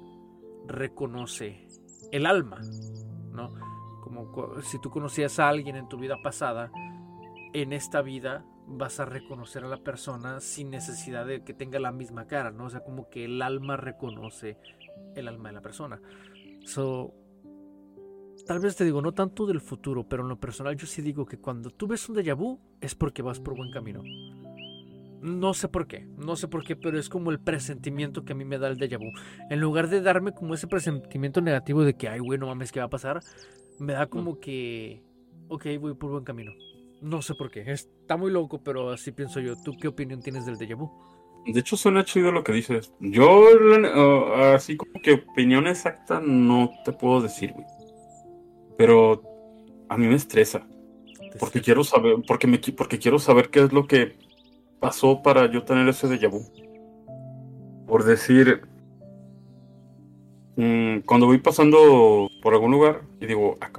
reconoce 0.67 1.67
el 2.11 2.25
alma, 2.25 2.61
¿no? 3.31 3.53
Como 4.01 4.61
si 4.61 4.79
tú 4.79 4.89
conocías 4.89 5.39
a 5.39 5.49
alguien 5.49 5.75
en 5.75 5.87
tu 5.87 5.97
vida 5.97 6.17
pasada, 6.21 6.71
en 7.53 7.73
esta 7.73 8.01
vida 8.01 8.45
vas 8.67 8.99
a 8.99 9.05
reconocer 9.05 9.63
a 9.63 9.67
la 9.67 9.77
persona 9.77 10.39
sin 10.39 10.69
necesidad 10.69 11.25
de 11.25 11.43
que 11.43 11.53
tenga 11.53 11.79
la 11.79 11.91
misma 11.91 12.25
cara, 12.25 12.51
¿no? 12.51 12.65
O 12.65 12.69
sea, 12.69 12.81
como 12.81 13.09
que 13.09 13.25
el 13.25 13.41
alma 13.41 13.77
reconoce 13.77 14.57
el 15.15 15.27
alma 15.27 15.49
de 15.49 15.55
la 15.55 15.61
persona. 15.61 16.01
So, 16.65 17.13
tal 18.45 18.59
vez 18.59 18.75
te 18.75 18.83
digo, 18.83 19.01
no 19.01 19.13
tanto 19.13 19.45
del 19.45 19.61
futuro, 19.61 20.07
pero 20.07 20.23
en 20.23 20.29
lo 20.29 20.39
personal 20.39 20.75
yo 20.75 20.87
sí 20.87 21.01
digo 21.01 21.25
que 21.25 21.37
cuando 21.37 21.69
tú 21.69 21.87
ves 21.87 22.09
un 22.09 22.15
déjà 22.15 22.35
vu 22.35 22.59
es 22.81 22.95
porque 22.95 23.21
vas 23.21 23.39
por 23.39 23.55
buen 23.55 23.71
camino. 23.71 24.01
No 25.25 25.55
sé 25.55 25.67
por 25.69 25.87
qué, 25.87 26.05
no 26.17 26.35
sé 26.35 26.47
por 26.47 26.63
qué, 26.63 26.75
pero 26.75 26.99
es 26.99 27.09
como 27.09 27.31
el 27.31 27.39
presentimiento 27.39 28.23
que 28.23 28.33
a 28.33 28.35
mí 28.35 28.45
me 28.45 28.59
da 28.59 28.67
el 28.67 28.77
déjà 28.77 28.99
vu. 28.99 29.11
En 29.49 29.59
lugar 29.59 29.89
de 29.89 30.01
darme 30.01 30.33
como 30.33 30.53
ese 30.53 30.67
presentimiento 30.67 31.41
negativo 31.41 31.83
de 31.83 31.95
que, 31.95 32.07
ay, 32.07 32.19
güey, 32.19 32.37
no 32.37 32.45
mames, 32.45 32.71
¿qué 32.71 32.79
va 32.79 32.85
a 32.85 32.91
pasar? 32.91 33.21
Me 33.79 33.93
da 33.93 34.05
como 34.05 34.39
que, 34.39 35.01
ok, 35.47 35.65
voy 35.79 35.95
por 35.95 36.11
buen 36.11 36.23
camino. 36.23 36.51
No 37.01 37.23
sé 37.23 37.33
por 37.33 37.49
qué, 37.49 37.63
está 37.71 38.17
muy 38.17 38.29
loco, 38.29 38.61
pero 38.63 38.91
así 38.91 39.11
pienso 39.11 39.39
yo. 39.39 39.55
¿Tú 39.63 39.75
qué 39.81 39.87
opinión 39.87 40.21
tienes 40.21 40.45
del 40.45 40.57
déjà 40.57 40.77
vu? 40.77 40.91
De 41.47 41.59
hecho, 41.59 41.75
suena 41.75 42.05
chido 42.05 42.31
lo 42.31 42.43
que 42.43 42.51
dices. 42.51 42.93
Yo, 42.99 43.45
uh, 43.45 44.33
así 44.53 44.77
como 44.77 45.01
que 45.01 45.13
opinión 45.13 45.65
exacta, 45.65 46.21
no 46.23 46.69
te 46.85 46.91
puedo 46.91 47.21
decir, 47.21 47.51
güey. 47.51 47.65
Pero 48.77 49.23
a 49.89 49.97
mí 49.97 50.05
me 50.05 50.15
estresa. 50.15 50.67
Porque 51.39 51.61
quiero 51.61 51.83
saber, 51.83 52.17
porque 52.27 52.45
me, 52.45 52.59
porque 52.59 52.99
quiero 52.99 53.17
saber 53.17 53.49
qué 53.49 53.61
es 53.61 53.73
lo 53.73 53.87
que 53.87 54.23
pasó 54.79 55.21
para 55.21 55.51
yo 55.51 55.63
tener 55.63 55.87
ese 55.87 56.07
déjà 56.07 56.29
vu. 56.29 56.41
Por 57.87 58.03
decir, 58.03 58.61
mm, 60.55 60.99
cuando 61.05 61.27
voy 61.27 61.37
pasando 61.39 62.29
por 62.41 62.53
algún 62.53 62.71
lugar 62.71 63.01
y 63.19 63.25
digo, 63.25 63.57
ah, 63.61 63.69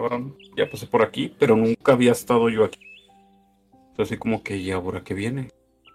ya 0.56 0.70
pasé 0.70 0.86
por 0.86 1.02
aquí, 1.02 1.34
pero 1.38 1.56
nunca 1.56 1.92
había 1.92 2.12
estado 2.12 2.48
yo 2.48 2.64
aquí. 2.64 2.80
Entonces, 3.90 4.12
así 4.12 4.18
como 4.18 4.42
que, 4.42 4.56
¿y 4.56 4.70
ahora 4.70 5.02
qué 5.02 5.14
viene? 5.14 5.50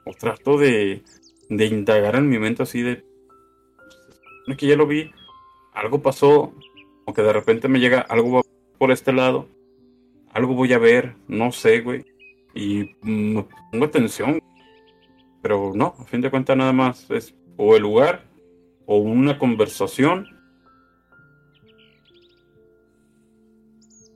O 0.06 0.12
trato 0.14 0.58
de, 0.58 1.04
de 1.50 1.66
indagar 1.66 2.16
en 2.16 2.30
mi 2.30 2.40
mente 2.40 2.64
así 2.64 2.82
de, 2.82 3.06
"Es 4.48 4.58
que 4.58 4.68
ya 4.68 4.76
lo 4.76 4.88
vi, 4.88 5.12
algo 5.74 6.02
pasó, 6.02 6.54
o 7.06 7.14
que 7.14 7.22
de 7.22 7.34
repente 7.34 7.68
me 7.68 7.80
llega 7.80 8.02
algo 8.02 8.32
va 8.32 8.42
por 8.78 8.92
este 8.92 9.14
lado, 9.14 9.48
algo 10.34 10.56
voy 10.56 10.74
a 10.74 10.78
ver, 10.80 11.16
no 11.28 11.52
sé, 11.52 11.82
güey. 11.82 12.04
Y 12.54 12.96
me 13.04 13.46
pongo 13.72 13.86
atención. 13.86 14.40
Pero 15.42 15.72
no, 15.76 15.96
a 16.00 16.06
fin 16.06 16.22
de 16.22 16.30
cuentas 16.30 16.56
nada 16.58 16.74
más 16.74 17.10
es 17.10 17.34
o 17.58 17.76
el 17.76 17.84
lugar 17.84 18.26
o 18.86 18.98
una 18.98 19.38
conversación 19.38 20.28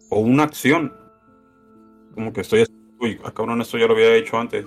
o 0.09 0.19
una 0.19 0.43
acción. 0.43 0.93
Como 2.13 2.31
que 2.31 2.41
estoy 2.41 2.65
uy, 2.99 3.19
ah, 3.23 3.31
cabrón, 3.31 3.61
esto 3.61 3.77
ya 3.77 3.87
lo 3.87 3.93
había 3.93 4.15
hecho 4.15 4.37
antes. 4.37 4.65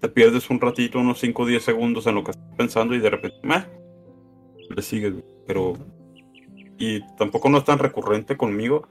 Te 0.00 0.08
pierdes 0.08 0.48
un 0.50 0.60
ratito, 0.60 0.98
unos 0.98 1.18
5 1.18 1.42
o 1.42 1.46
10 1.46 1.62
segundos 1.62 2.06
en 2.06 2.14
lo 2.14 2.24
que 2.24 2.30
estás 2.30 2.54
pensando 2.56 2.94
y 2.94 3.00
de 3.00 3.10
repente, 3.10 3.36
meh, 3.42 3.64
le 4.74 4.82
sigues, 4.82 5.14
pero 5.46 5.74
y 6.78 7.00
tampoco 7.16 7.48
no 7.48 7.58
es 7.58 7.64
tan 7.64 7.78
recurrente 7.78 8.36
conmigo. 8.36 8.88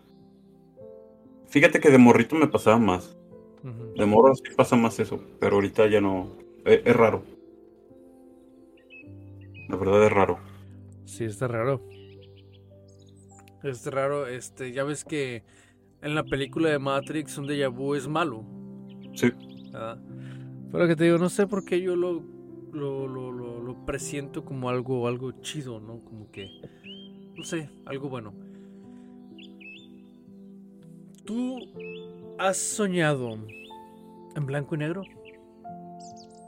Fíjate 1.48 1.80
que 1.80 1.90
de 1.90 1.98
morrito 1.98 2.36
me 2.36 2.48
pasaba 2.48 2.78
más. 2.78 3.17
De 3.64 4.06
morro 4.06 4.36
sí 4.36 4.44
pasa 4.56 4.76
más 4.76 5.00
eso, 5.00 5.20
pero 5.40 5.56
ahorita 5.56 5.88
ya 5.88 6.02
no. 6.02 6.38
Es, 6.66 6.82
es 6.86 6.96
raro. 6.96 7.24
La 9.70 9.76
verdad 9.76 10.06
es 10.06 10.12
raro. 10.12 10.40
Sí, 11.06 11.26
está 11.26 11.48
raro. 11.48 11.82
Está 13.64 13.90
raro, 13.90 14.28
este, 14.28 14.72
ya 14.72 14.84
ves 14.84 15.04
que 15.04 15.44
en 16.02 16.16
la 16.16 16.24
película 16.24 16.70
de 16.70 16.80
Matrix 16.80 17.38
un 17.38 17.48
déjà 17.48 17.70
vu 17.70 17.96
es 17.96 18.08
malo. 18.08 18.46
Sí. 19.14 19.32
¿verdad? 19.72 20.00
Pero 20.72 20.88
que 20.88 20.96
te 20.96 21.04
digo, 21.06 21.18
no 21.18 21.30
sé 21.30 21.48
por 21.48 21.66
qué 21.66 21.82
yo 21.82 21.96
lo, 21.96 22.24
lo, 22.72 23.08
lo, 23.08 23.32
lo, 23.32 23.62
lo 23.62 23.86
presiento 23.86 24.46
como 24.46 24.70
algo, 24.70 25.08
algo 25.08 25.32
chido, 25.42 25.80
¿no? 25.80 26.00
Como 26.04 26.30
que, 26.32 26.48
no 27.36 27.44
sé, 27.44 27.70
algo 27.86 28.10
bueno. 28.10 28.34
¿Tú 31.26 31.60
has 32.40 32.58
soñado 32.58 33.38
en 34.36 34.46
blanco 34.46 34.76
y 34.76 34.78
negro? 34.80 35.04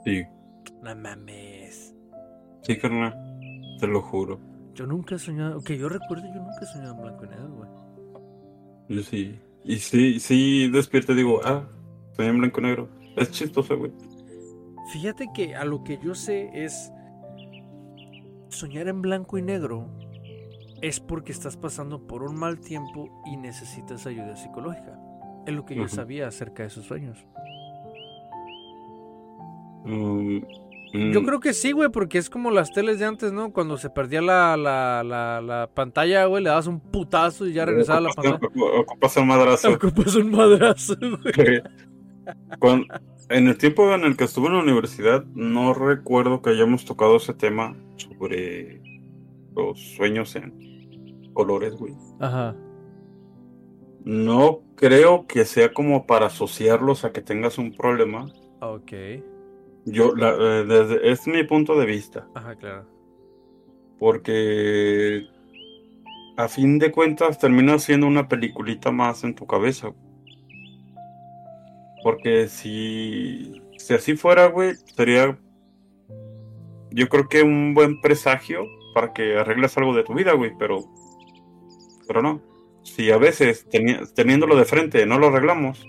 Sí, 0.06 0.24
No 0.82 0.96
mames. 0.96 1.96
sí, 2.64 2.78
carnal. 2.78 3.14
Te 3.80 3.88
lo 3.88 4.02
juro. 4.02 4.40
Yo 4.74 4.86
nunca 4.86 5.16
he 5.16 5.20
soñado, 5.20 5.62
que 5.62 5.78
yo 5.78 5.90
recuerdo, 5.90 6.26
yo 6.34 6.40
nunca 6.42 6.60
he 6.62 6.66
soñado 6.66 6.96
en 6.96 7.02
blanco 7.02 7.26
y 7.26 7.30
negro, 7.30 7.50
güey. 7.56 7.70
Yo 8.90 9.04
sí. 9.04 9.40
Y 9.64 9.78
sí, 9.78 10.20
sí, 10.20 10.70
despierto 10.70 11.12
y 11.14 11.18
digo, 11.18 11.42
ah, 11.44 11.68
estoy 12.12 12.28
en 12.28 12.40
blanco 12.40 12.60
y 12.60 12.64
negro. 12.64 12.90
Es 13.18 13.32
chistoso, 13.32 13.78
güey. 13.78 13.92
Fíjate 14.94 15.28
que 15.34 15.56
a 15.56 15.66
lo 15.66 15.84
que 15.84 15.98
yo 16.00 16.16
sé 16.16 16.50
es 16.54 16.92
soñar 18.50 18.88
en 18.88 19.02
blanco 19.02 19.38
y 19.38 19.42
negro 19.42 19.88
es 20.82 21.00
porque 21.00 21.32
estás 21.34 21.58
pasando 21.58 22.08
por 22.08 22.24
un 22.24 22.36
mal 22.40 22.60
tiempo 22.60 23.22
y 23.26 23.36
necesitas 23.38 24.06
ayuda 24.08 24.36
psicológica. 24.36 24.98
Es 25.50 25.56
lo 25.56 25.66
que 25.66 25.76
yo 25.76 25.88
sabía 25.88 26.28
acerca 26.28 26.64
de 26.64 26.68
esos 26.68 26.86
sueños. 26.86 27.26
Mm, 29.86 30.40
Yo 31.14 31.22
mm, 31.22 31.26
creo 31.26 31.40
que 31.40 31.54
sí, 31.54 31.72
güey, 31.72 31.90
porque 31.90 32.18
es 32.18 32.30
como 32.30 32.52
las 32.52 32.72
teles 32.72 33.00
de 33.00 33.06
antes, 33.06 33.32
¿no? 33.32 33.52
Cuando 33.52 33.78
se 33.78 33.90
perdía 33.90 34.22
la, 34.22 34.58
la, 34.58 35.04
la, 35.04 35.42
la 35.42 35.70
pantalla, 35.74 36.26
güey, 36.26 36.44
le 36.44 36.50
dabas 36.50 36.68
un 36.68 36.80
putazo 36.80 37.48
y 37.48 37.54
ya 37.54 37.66
regresaba 37.66 38.02
la 38.02 38.10
pantalla. 38.10 38.40
ocupas- 38.40 39.18
el 39.18 39.26
madrazo. 39.26 39.74
Ocupas 39.74 40.16
un 40.16 40.32
madrazo, 40.32 40.96
güey. 41.00 41.62
En 43.30 43.48
el 43.48 43.58
tiempo 43.58 43.94
en 43.94 44.04
el 44.04 44.18
que 44.18 44.24
estuve 44.24 44.48
en 44.48 44.54
la 44.54 44.64
universidad, 44.64 45.24
no 45.36 45.74
recuerdo 45.74 46.42
que 46.42 46.50
hayamos 46.50 46.84
tocado 46.86 47.18
ese 47.18 47.34
tema 47.34 47.76
sobre 47.98 48.82
los 49.56 49.80
sueños 49.96 50.36
en 50.36 51.32
colores, 51.34 51.76
güey. 51.76 51.94
Ajá. 52.20 52.56
No 54.04 54.62
creo 54.80 55.28
que 55.28 55.44
sea 55.44 55.74
como 55.74 56.06
para 56.08 56.28
asociarlos 56.28 57.04
a 57.04 57.12
que 57.12 57.22
tengas 57.22 57.58
un 57.58 57.76
problema. 57.76 58.28
Ok. 58.62 58.92
Yo, 59.86 60.16
la- 60.16 60.36
eh, 60.40 60.64
desde, 60.66 61.12
es 61.12 61.28
mi 61.28 61.44
punto 61.44 61.78
de 61.78 61.86
vista, 61.86 62.28
Ajá, 62.34 62.56
claro. 62.56 62.86
porque 64.00 65.26
a 66.38 66.48
fin 66.48 66.80
de 66.80 66.92
cuentas 66.92 67.40
termina 67.40 67.78
siendo 67.80 68.08
una 68.08 68.28
peliculita 68.30 68.92
más 68.92 69.24
en 69.24 69.36
tu 69.36 69.46
cabeza. 69.46 69.92
Porque 72.04 72.48
si, 72.48 73.62
si 73.78 73.94
así 73.94 74.16
fuera, 74.16 74.46
güey, 74.48 74.74
sería 74.96 75.38
yo 76.92 77.08
creo 77.10 77.28
que 77.28 77.44
un 77.44 77.74
buen 77.74 78.00
presagio 78.02 78.64
para 78.96 79.14
que 79.14 79.38
arregles 79.38 79.78
algo 79.78 79.94
de 79.94 80.04
tu 80.04 80.14
vida, 80.14 80.34
güey, 80.34 80.52
pero, 80.58 80.80
pero 82.08 82.22
no. 82.22 82.42
Si 82.96 83.12
a 83.12 83.18
veces 83.18 83.68
teniéndolo 84.16 84.56
de 84.56 84.66
frente 84.66 85.06
no 85.06 85.20
lo 85.20 85.28
arreglamos. 85.28 85.88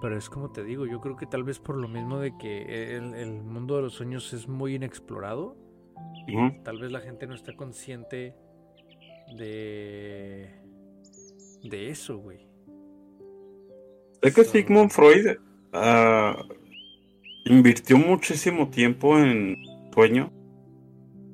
Pero 0.00 0.16
es 0.16 0.30
como 0.30 0.50
te 0.50 0.64
digo, 0.64 0.86
yo 0.86 1.00
creo 1.00 1.16
que 1.16 1.26
tal 1.26 1.44
vez 1.44 1.58
por 1.58 1.76
lo 1.76 1.88
mismo 1.88 2.18
de 2.18 2.36
que 2.38 2.96
el, 2.96 3.42
mundo 3.42 3.76
de 3.76 3.82
los 3.82 3.94
sueños 3.94 4.32
es 4.32 4.48
muy 4.48 4.74
inexplorado, 4.74 5.56
tal 6.64 6.78
vez 6.78 6.90
la 6.90 7.00
gente 7.00 7.26
no 7.26 7.34
está 7.34 7.54
consciente 7.54 8.34
de, 9.36 10.50
de 11.64 11.90
eso, 11.90 12.18
güey. 12.18 12.46
Es 14.22 14.34
que 14.34 14.44
Sigmund 14.44 14.90
Freud 14.90 15.36
uh, 15.72 16.54
invirtió 17.44 17.98
muchísimo 17.98 18.68
tiempo 18.68 19.18
en 19.18 19.56
sueño. 19.92 20.32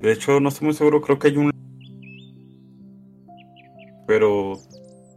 De 0.01 0.13
hecho, 0.13 0.41
no 0.41 0.49
estoy 0.49 0.67
muy 0.67 0.75
seguro, 0.75 1.01
creo 1.01 1.19
que 1.19 1.29
hay 1.29 1.37
un... 1.37 1.51
Pero 4.07 4.59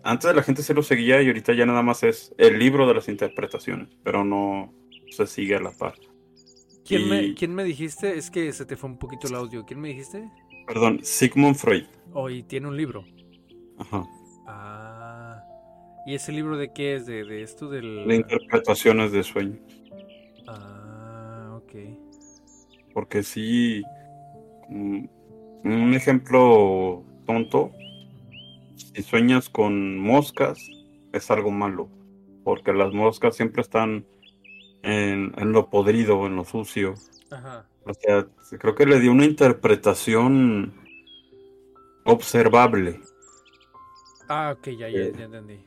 antes 0.07 0.33
la 0.33 0.41
gente 0.41 0.63
se 0.63 0.73
lo 0.73 0.81
seguía 0.83 1.21
y 1.21 1.27
ahorita 1.27 1.53
ya 1.53 1.65
nada 1.65 1.81
más 1.81 2.01
es 2.03 2.33
el 2.37 2.57
libro 2.57 2.87
de 2.87 2.93
las 2.93 3.09
interpretaciones, 3.09 3.89
pero 4.03 4.23
no 4.23 4.73
se 5.09 5.27
sigue 5.27 5.55
a 5.55 5.59
la 5.59 5.71
par. 5.71 5.95
¿Quién, 6.85 7.09
me, 7.09 7.33
¿Quién 7.33 7.53
me 7.53 7.65
dijiste? 7.65 8.17
Es 8.17 8.31
que 8.31 8.53
se 8.53 8.65
te 8.65 8.77
fue 8.77 8.89
un 8.89 8.97
poquito 8.97 9.27
el 9.27 9.35
audio. 9.35 9.65
¿Quién 9.65 9.81
me 9.81 9.89
dijiste? 9.89 10.29
Perdón, 10.65 11.01
Sigmund 11.03 11.57
Freud. 11.57 11.83
Oh, 12.13 12.29
y 12.29 12.43
tiene 12.43 12.69
un 12.69 12.77
libro. 12.77 13.03
Ajá. 13.77 14.05
Ah. 14.47 15.43
¿Y 16.05 16.15
ese 16.15 16.31
libro 16.31 16.57
de 16.57 16.71
qué 16.71 16.95
es? 16.95 17.05
¿De, 17.05 17.25
de 17.25 17.43
esto 17.43 17.69
del...? 17.69 18.07
De 18.07 18.15
interpretaciones 18.15 19.11
de 19.11 19.23
sueños. 19.23 19.59
Ah, 20.47 21.59
ok. 21.61 21.73
Porque 22.93 23.23
sí... 23.23 23.83
Mm, 24.69 25.05
un 25.65 25.93
ejemplo 25.93 27.03
tonto 27.25 27.73
si 28.77 29.03
sueñas 29.03 29.49
con 29.49 29.99
moscas, 29.99 30.59
es 31.11 31.31
algo 31.31 31.51
malo, 31.51 31.89
porque 32.43 32.73
las 32.73 32.93
moscas 32.93 33.35
siempre 33.35 33.61
están 33.61 34.05
en, 34.83 35.33
lo 35.51 35.69
podrido, 35.69 36.25
en 36.27 36.35
lo 36.35 36.45
sucio. 36.45 36.93
O 37.83 37.93
sea, 37.93 38.27
creo 38.59 38.75
que 38.75 38.85
le 38.85 38.99
dio 38.99 39.11
una 39.11 39.25
interpretación 39.25 40.73
observable. 42.05 43.01
Ah, 44.29 44.55
ok, 44.57 44.67
ya, 44.69 44.89
ya, 44.89 45.09
ya 45.11 45.25
entendí. 45.25 45.59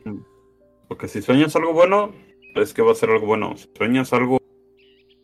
Porque 0.88 1.08
si 1.08 1.22
sueñas 1.22 1.54
algo 1.56 1.72
bueno, 1.72 2.12
es 2.54 2.74
que 2.74 2.82
va 2.82 2.92
a 2.92 2.94
ser 2.94 3.10
algo 3.10 3.26
bueno. 3.26 3.56
Si 3.56 3.68
sueñas 3.76 4.12
algo 4.12 4.38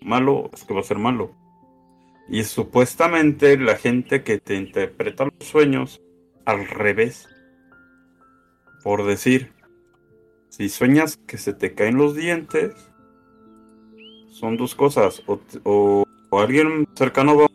malo, 0.01 0.51
es 0.53 0.65
que 0.65 0.75
va 0.75 0.81
a 0.81 0.85
ser 0.85 0.99
malo. 0.99 1.35
Y 2.29 2.45
supuestamente 2.45 3.57
la 3.59 3.77
gente 3.77 4.23
que 4.23 4.39
te 4.39 4.57
interpreta 4.57 5.27
los 5.27 5.49
sueños 5.49 6.03
al 6.45 6.67
revés 6.67 7.29
por 8.87 9.05
decir, 9.05 9.51
si 10.49 10.69
sueñas 10.69 11.17
que 11.27 11.39
se 11.39 11.53
te 11.53 11.75
caen 11.75 11.97
los 11.97 12.15
dientes, 12.15 12.73
son 14.31 14.57
dos 14.57 14.77
cosas. 14.77 15.25
O, 15.65 16.05
alguien 16.31 16.87
cercano 16.95 17.37
va, 17.37 17.47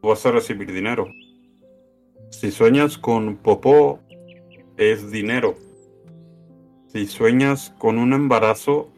vas 0.00 0.24
a 0.24 0.30
recibir 0.30 0.72
dinero. 0.72 1.06
Si 2.30 2.50
sueñas 2.50 2.96
con 2.96 3.36
popó, 3.36 4.00
es 4.78 5.10
dinero. 5.10 5.54
Si 6.86 7.06
sueñas 7.06 7.74
con 7.76 7.98
un 7.98 8.14
embarazo, 8.14 8.90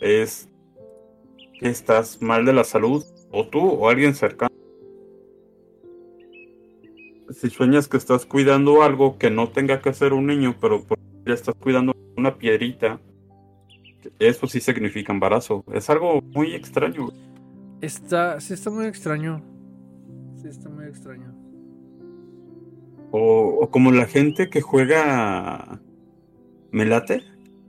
es 0.00 0.48
que 1.60 1.68
estás 1.68 2.20
mal 2.20 2.44
de 2.44 2.52
la 2.52 2.64
salud, 2.64 3.04
o 3.30 3.46
tú 3.46 3.60
o 3.60 3.88
alguien 3.88 4.16
cercano. 4.16 4.55
Si 7.30 7.50
sueñas 7.50 7.88
que 7.88 7.96
estás 7.96 8.24
cuidando 8.26 8.82
algo 8.82 9.18
que 9.18 9.30
no 9.30 9.48
tenga 9.48 9.80
que 9.80 9.88
hacer 9.88 10.12
un 10.12 10.26
niño, 10.26 10.56
pero 10.60 10.84
ya 11.26 11.34
estás 11.34 11.54
cuidando 11.56 11.94
una 12.16 12.36
piedrita, 12.36 13.00
eso 14.18 14.46
sí 14.46 14.60
significa 14.60 15.12
embarazo. 15.12 15.64
Es 15.72 15.90
algo 15.90 16.20
muy 16.22 16.54
extraño. 16.54 17.08
Está, 17.80 18.40
sí 18.40 18.54
está 18.54 18.70
muy 18.70 18.86
extraño. 18.86 19.42
Sí 20.40 20.48
está 20.48 20.68
muy 20.68 20.86
extraño. 20.86 21.34
O, 23.10 23.68
como 23.70 23.92
la 23.92 24.06
gente 24.06 24.48
que 24.50 24.60
juega 24.60 25.80
Melate, 26.70 27.22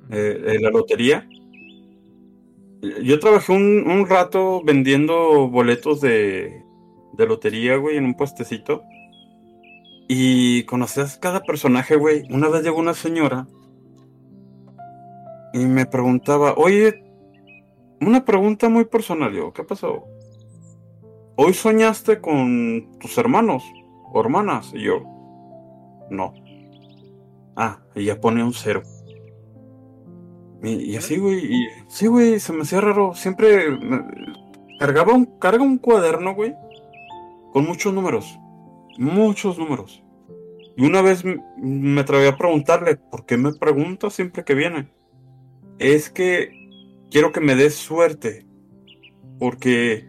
eh, 0.09 0.53
en 0.55 0.61
la 0.61 0.69
lotería. 0.69 1.27
Yo 3.03 3.19
trabajé 3.19 3.51
un, 3.53 3.89
un 3.89 4.07
rato 4.07 4.61
vendiendo 4.63 5.47
boletos 5.49 6.01
de, 6.01 6.63
de 7.13 7.25
lotería, 7.25 7.75
güey, 7.77 7.97
en 7.97 8.05
un 8.05 8.13
puestecito. 8.15 8.83
Y 10.07 10.63
conocías 10.63 11.17
cada 11.17 11.41
personaje, 11.41 11.95
güey. 11.97 12.23
Una 12.31 12.47
vez 12.47 12.63
llegó 12.63 12.79
una 12.79 12.93
señora 12.93 13.45
y 15.53 15.65
me 15.65 15.85
preguntaba, 15.85 16.53
oye, 16.55 17.03
una 17.99 18.23
pregunta 18.23 18.69
muy 18.69 18.85
personal, 18.85 19.33
yo, 19.33 19.51
¿qué 19.51 19.63
pasó? 19.63 20.05
¿Hoy 21.35 21.53
soñaste 21.53 22.21
con 22.21 22.97
tus 22.99 23.17
hermanos 23.17 23.63
o 24.13 24.21
hermanas? 24.21 24.71
Y 24.73 24.83
yo, 24.83 25.03
no. 26.09 26.33
Ah, 27.55 27.79
y 27.93 28.05
ya 28.05 28.19
pone 28.19 28.43
un 28.43 28.53
cero. 28.53 28.83
Y, 30.63 30.95
así, 30.95 31.17
güey, 31.17 31.53
y 31.53 31.67
sí, 31.87 32.07
güey, 32.07 32.39
se 32.39 32.53
me 32.53 32.61
hacía 32.61 32.81
raro. 32.81 33.13
Siempre 33.13 33.77
cargaba 34.79 35.13
un, 35.13 35.25
carga 35.37 35.63
un 35.63 35.77
cuaderno, 35.77 36.33
güey, 36.33 36.55
con 37.51 37.65
muchos 37.65 37.93
números 37.93 38.39
muchos 38.97 39.57
números. 39.57 40.03
Y 40.75 40.85
una 40.85 41.01
vez 41.01 41.23
me 41.57 42.01
atreví 42.01 42.27
a 42.27 42.37
preguntarle, 42.37 42.97
¿por 42.97 43.25
qué 43.25 43.37
me 43.37 43.53
pregunta 43.53 44.09
siempre 44.09 44.43
que 44.43 44.53
viene? 44.53 44.89
Es 45.79 46.09
que 46.09 46.51
quiero 47.09 47.31
que 47.31 47.41
me 47.41 47.55
des 47.55 47.75
suerte, 47.75 48.45
porque 49.39 50.07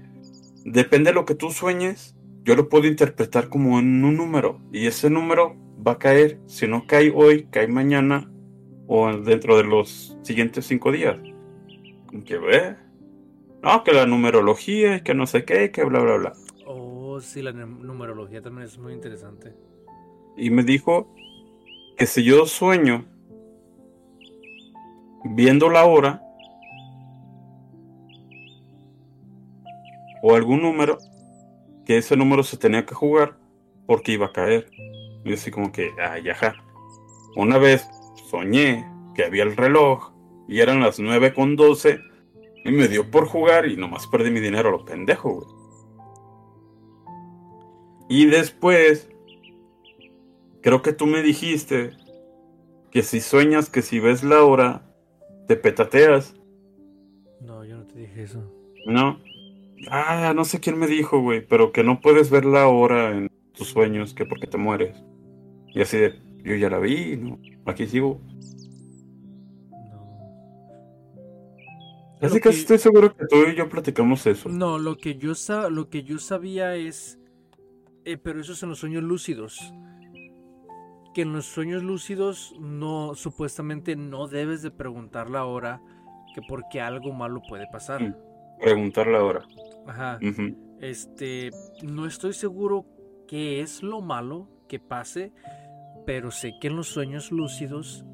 depende 0.64 1.10
de 1.10 1.14
lo 1.14 1.24
que 1.24 1.34
tú 1.34 1.50
sueñes, 1.50 2.14
yo 2.44 2.54
lo 2.54 2.68
puedo 2.68 2.86
interpretar 2.86 3.48
como 3.48 3.78
en 3.78 4.04
un 4.04 4.16
número, 4.16 4.60
y 4.72 4.86
ese 4.86 5.08
número 5.08 5.56
va 5.86 5.92
a 5.92 5.98
caer, 5.98 6.38
si 6.46 6.66
no 6.66 6.86
cae 6.86 7.12
hoy, 7.14 7.46
cae 7.50 7.68
mañana, 7.68 8.30
o 8.86 9.10
dentro 9.16 9.56
de 9.56 9.64
los 9.64 10.18
siguientes 10.22 10.66
cinco 10.66 10.92
días. 10.92 11.18
Que 12.24 12.38
ve, 12.38 12.76
no, 13.62 13.84
que 13.84 13.92
la 13.92 14.06
numerología, 14.06 15.02
que 15.02 15.14
no 15.14 15.26
sé 15.26 15.44
qué, 15.44 15.70
que 15.70 15.84
bla, 15.84 16.00
bla, 16.00 16.16
bla 16.16 16.32
sí, 17.20 17.42
la 17.42 17.52
numerología 17.52 18.42
también 18.42 18.66
es 18.66 18.78
muy 18.78 18.92
interesante. 18.92 19.54
Y 20.36 20.50
me 20.50 20.62
dijo 20.62 21.14
que 21.96 22.06
si 22.06 22.22
yo 22.22 22.46
sueño 22.46 23.04
viendo 25.24 25.68
la 25.68 25.84
hora 25.84 26.22
o 30.22 30.34
algún 30.34 30.62
número, 30.62 30.98
que 31.84 31.98
ese 31.98 32.16
número 32.16 32.42
se 32.42 32.56
tenía 32.56 32.84
que 32.84 32.94
jugar 32.94 33.36
porque 33.86 34.12
iba 34.12 34.26
a 34.26 34.32
caer. 34.32 34.70
Y 35.24 35.32
así 35.32 35.50
como 35.50 35.72
que, 35.72 35.90
ay, 36.00 36.28
ajá. 36.28 36.54
Una 37.36 37.58
vez 37.58 37.88
soñé 38.30 38.86
que 39.14 39.24
había 39.24 39.42
el 39.42 39.56
reloj 39.56 40.12
y 40.48 40.60
eran 40.60 40.80
las 40.80 40.98
9 40.98 41.34
con 41.34 41.56
12 41.56 42.00
y 42.64 42.70
me 42.72 42.88
dio 42.88 43.10
por 43.10 43.26
jugar 43.26 43.66
y 43.66 43.76
nomás 43.76 44.06
perdí 44.06 44.30
mi 44.30 44.40
dinero 44.40 44.70
lo 44.70 44.84
pendejo, 44.84 45.34
güey. 45.34 45.57
Y 48.08 48.26
después, 48.26 49.10
creo 50.62 50.82
que 50.82 50.92
tú 50.92 51.06
me 51.06 51.22
dijiste 51.22 51.92
que 52.90 53.02
si 53.02 53.20
sueñas 53.20 53.68
que 53.68 53.82
si 53.82 54.00
ves 54.00 54.24
la 54.24 54.42
hora, 54.42 54.82
te 55.46 55.56
petateas. 55.56 56.34
No, 57.40 57.64
yo 57.64 57.76
no 57.76 57.86
te 57.86 58.00
dije 58.00 58.22
eso. 58.22 58.42
No. 58.86 59.20
Ah, 59.90 60.32
no 60.34 60.44
sé 60.44 60.58
quién 60.58 60.78
me 60.78 60.86
dijo, 60.86 61.20
güey, 61.20 61.46
pero 61.46 61.72
que 61.72 61.84
no 61.84 62.00
puedes 62.00 62.30
ver 62.30 62.44
la 62.44 62.66
hora 62.68 63.16
en 63.16 63.30
tus 63.52 63.68
sueños, 63.68 64.14
que 64.14 64.24
porque 64.24 64.46
te 64.46 64.56
mueres. 64.56 65.02
Y 65.68 65.82
así 65.82 65.98
de, 65.98 66.18
yo 66.42 66.54
ya 66.56 66.70
la 66.70 66.78
vi, 66.78 67.16
¿no? 67.16 67.38
Aquí 67.66 67.86
sigo. 67.86 68.20
No. 69.70 70.08
Así 72.22 72.40
que... 72.40 72.48
estoy 72.48 72.78
seguro 72.78 73.14
que 73.14 73.26
tú 73.26 73.36
y 73.52 73.54
yo 73.54 73.68
platicamos 73.68 74.26
eso. 74.26 74.48
No, 74.48 74.78
lo 74.78 74.96
que 74.96 75.16
yo, 75.16 75.34
lo 75.70 75.90
que 75.90 76.02
yo 76.02 76.18
sabía 76.18 76.74
es 76.74 77.17
eh, 78.08 78.16
pero 78.16 78.40
eso 78.40 78.54
es 78.54 78.62
en 78.62 78.70
los 78.70 78.78
sueños 78.78 79.02
lúcidos. 79.02 79.74
Que 81.12 81.22
en 81.22 81.34
los 81.34 81.44
sueños 81.44 81.82
lúcidos 81.82 82.54
no, 82.58 83.14
supuestamente 83.14 83.96
no 83.96 84.28
debes 84.28 84.62
de 84.62 84.70
preguntar 84.70 85.28
la 85.28 85.44
hora, 85.44 85.82
que 86.34 86.40
porque 86.48 86.80
algo 86.80 87.12
malo 87.12 87.42
puede 87.46 87.66
pasar. 87.70 88.02
Mm, 88.02 88.14
preguntar 88.60 89.08
la 89.08 89.22
hora. 89.22 89.42
Ajá. 89.86 90.18
Este, 90.80 91.50
no 91.82 92.06
estoy 92.06 92.32
seguro 92.32 92.86
qué 93.26 93.60
es 93.60 93.82
lo 93.82 94.00
malo 94.00 94.48
que 94.68 94.80
pase, 94.80 95.34
pero 96.06 96.30
sé 96.30 96.54
que 96.62 96.68
en 96.68 96.76
los 96.76 96.88
sueños 96.88 97.30
lúcidos 97.30 98.06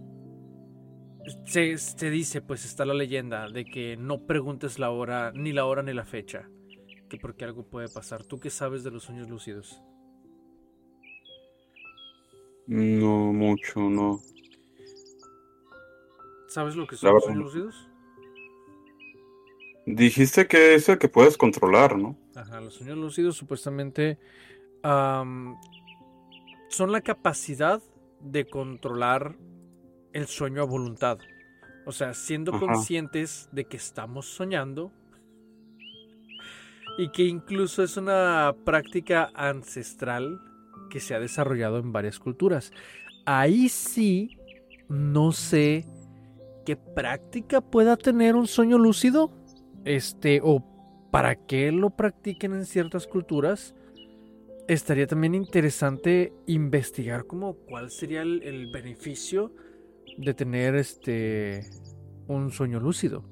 se, 1.47 1.79
se, 1.79 2.11
dice, 2.11 2.43
pues 2.43 2.65
está 2.65 2.85
la 2.85 2.95
leyenda 2.95 3.49
de 3.49 3.65
que 3.65 3.97
no 3.97 4.27
preguntes 4.27 4.81
la 4.81 4.91
hora, 4.91 5.31
ni 5.33 5.53
la 5.53 5.67
hora 5.67 5.85
ni 5.85 5.93
la 5.93 6.05
fecha 6.05 6.49
que 7.15 7.21
porque 7.21 7.45
algo 7.45 7.65
puede 7.65 7.89
pasar. 7.89 8.25
¿Tú 8.25 8.39
qué 8.39 8.51
sabes 8.51 8.85
de 8.85 8.91
los 8.91 9.05
sueños 9.05 9.29
lúcidos? 9.29 9.81
No 12.67 13.33
mucho, 13.33 13.81
no. 13.81 14.21
¿Sabes 16.49 16.77
lo 16.77 16.87
que 16.87 16.97
son 16.97 17.15
los 17.15 17.25
sueños 17.25 17.45
lúcidos? 17.45 17.89
Dijiste 19.87 20.47
que 20.47 20.75
es 20.75 20.89
el 20.89 20.99
que 20.99 21.09
puedes 21.09 21.37
controlar, 21.37 21.99
¿no? 21.99 22.17
Ajá, 22.35 22.61
los 22.61 22.75
sueños 22.75 22.97
lúcidos 22.97 23.37
supuestamente 23.37 24.19
son 24.83 25.59
la 26.93 27.01
capacidad 27.03 27.83
de 28.21 28.47
controlar 28.47 29.37
el 30.13 30.27
sueño 30.27 30.63
a 30.63 30.65
voluntad. 30.65 31.19
O 31.87 31.93
sea, 31.93 32.15
siendo 32.15 32.59
conscientes 32.59 33.51
de 33.53 33.67
que 33.67 33.77
estamos 33.77 34.27
soñando 34.27 34.91
y 36.97 37.09
que 37.09 37.25
incluso 37.25 37.83
es 37.83 37.97
una 37.97 38.55
práctica 38.65 39.31
ancestral 39.35 40.41
que 40.91 41.01
se 41.01 41.15
ha 41.15 41.21
desarrollado 41.21 41.79
en 41.79 41.93
varias 41.93 42.19
culturas. 42.19 42.73
Ahí 43.27 43.69
sí, 43.69 44.39
no 44.89 45.33
sé 45.33 45.87
qué 46.65 46.77
práctica 46.77 47.61
pueda 47.61 47.97
tener 47.97 48.37
un 48.37 48.47
sueño 48.47 48.79
lúcido, 48.79 49.31
este, 49.85 50.41
o 50.43 50.65
para 51.11 51.35
qué 51.47 51.73
lo 51.73 51.91
practiquen 51.91 52.55
en 52.55 52.67
ciertas 52.67 53.07
culturas. 53.07 53.75
Estaría 54.67 55.07
también 55.07 55.35
interesante 55.35 56.33
investigar 56.47 57.27
como 57.27 57.55
cuál 57.55 57.91
sería 57.91 58.23
el, 58.23 58.71
beneficio 58.73 59.53
de 60.17 60.33
tener 60.33 60.75
este 60.75 61.69
un 62.29 62.51
sueño 62.51 62.81
lúcido. 62.81 63.25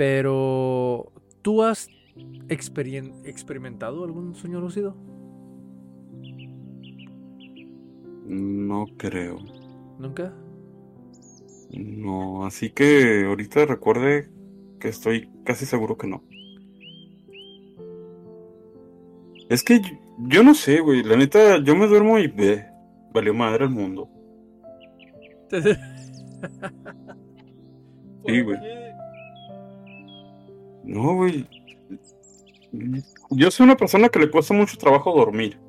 Pero, 0.00 1.12
¿tú 1.42 1.62
has 1.62 1.90
experimentado 2.48 4.02
algún 4.02 4.34
sueño 4.34 4.58
lúcido? 4.58 4.96
No 8.24 8.86
creo. 8.96 9.36
¿Nunca? 9.98 10.34
No, 11.72 12.46
así 12.46 12.70
que 12.70 13.26
ahorita 13.26 13.66
recuerde 13.66 14.30
que 14.78 14.88
estoy 14.88 15.28
casi 15.44 15.66
seguro 15.66 15.98
que 15.98 16.06
no. 16.06 16.24
Es 19.50 19.62
que 19.62 19.82
yo, 20.28 20.42
no 20.42 20.54
sé, 20.54 20.80
güey. 20.80 21.02
La 21.02 21.18
neta, 21.18 21.62
yo 21.62 21.76
me 21.76 21.86
duermo 21.86 22.18
y 22.18 22.26
ve. 22.26 22.64
Valió 23.12 23.34
madre 23.34 23.66
el 23.66 23.70
mundo. 23.70 24.08
sí, 28.24 28.40
güey. 28.40 28.79
No, 30.90 31.14
güey. 31.14 31.46
Yo 33.30 33.50
soy 33.52 33.64
una 33.64 33.76
persona 33.76 34.08
que 34.08 34.18
le 34.18 34.28
cuesta 34.28 34.54
mucho 34.54 34.76
trabajo 34.76 35.14
dormir. 35.14 35.60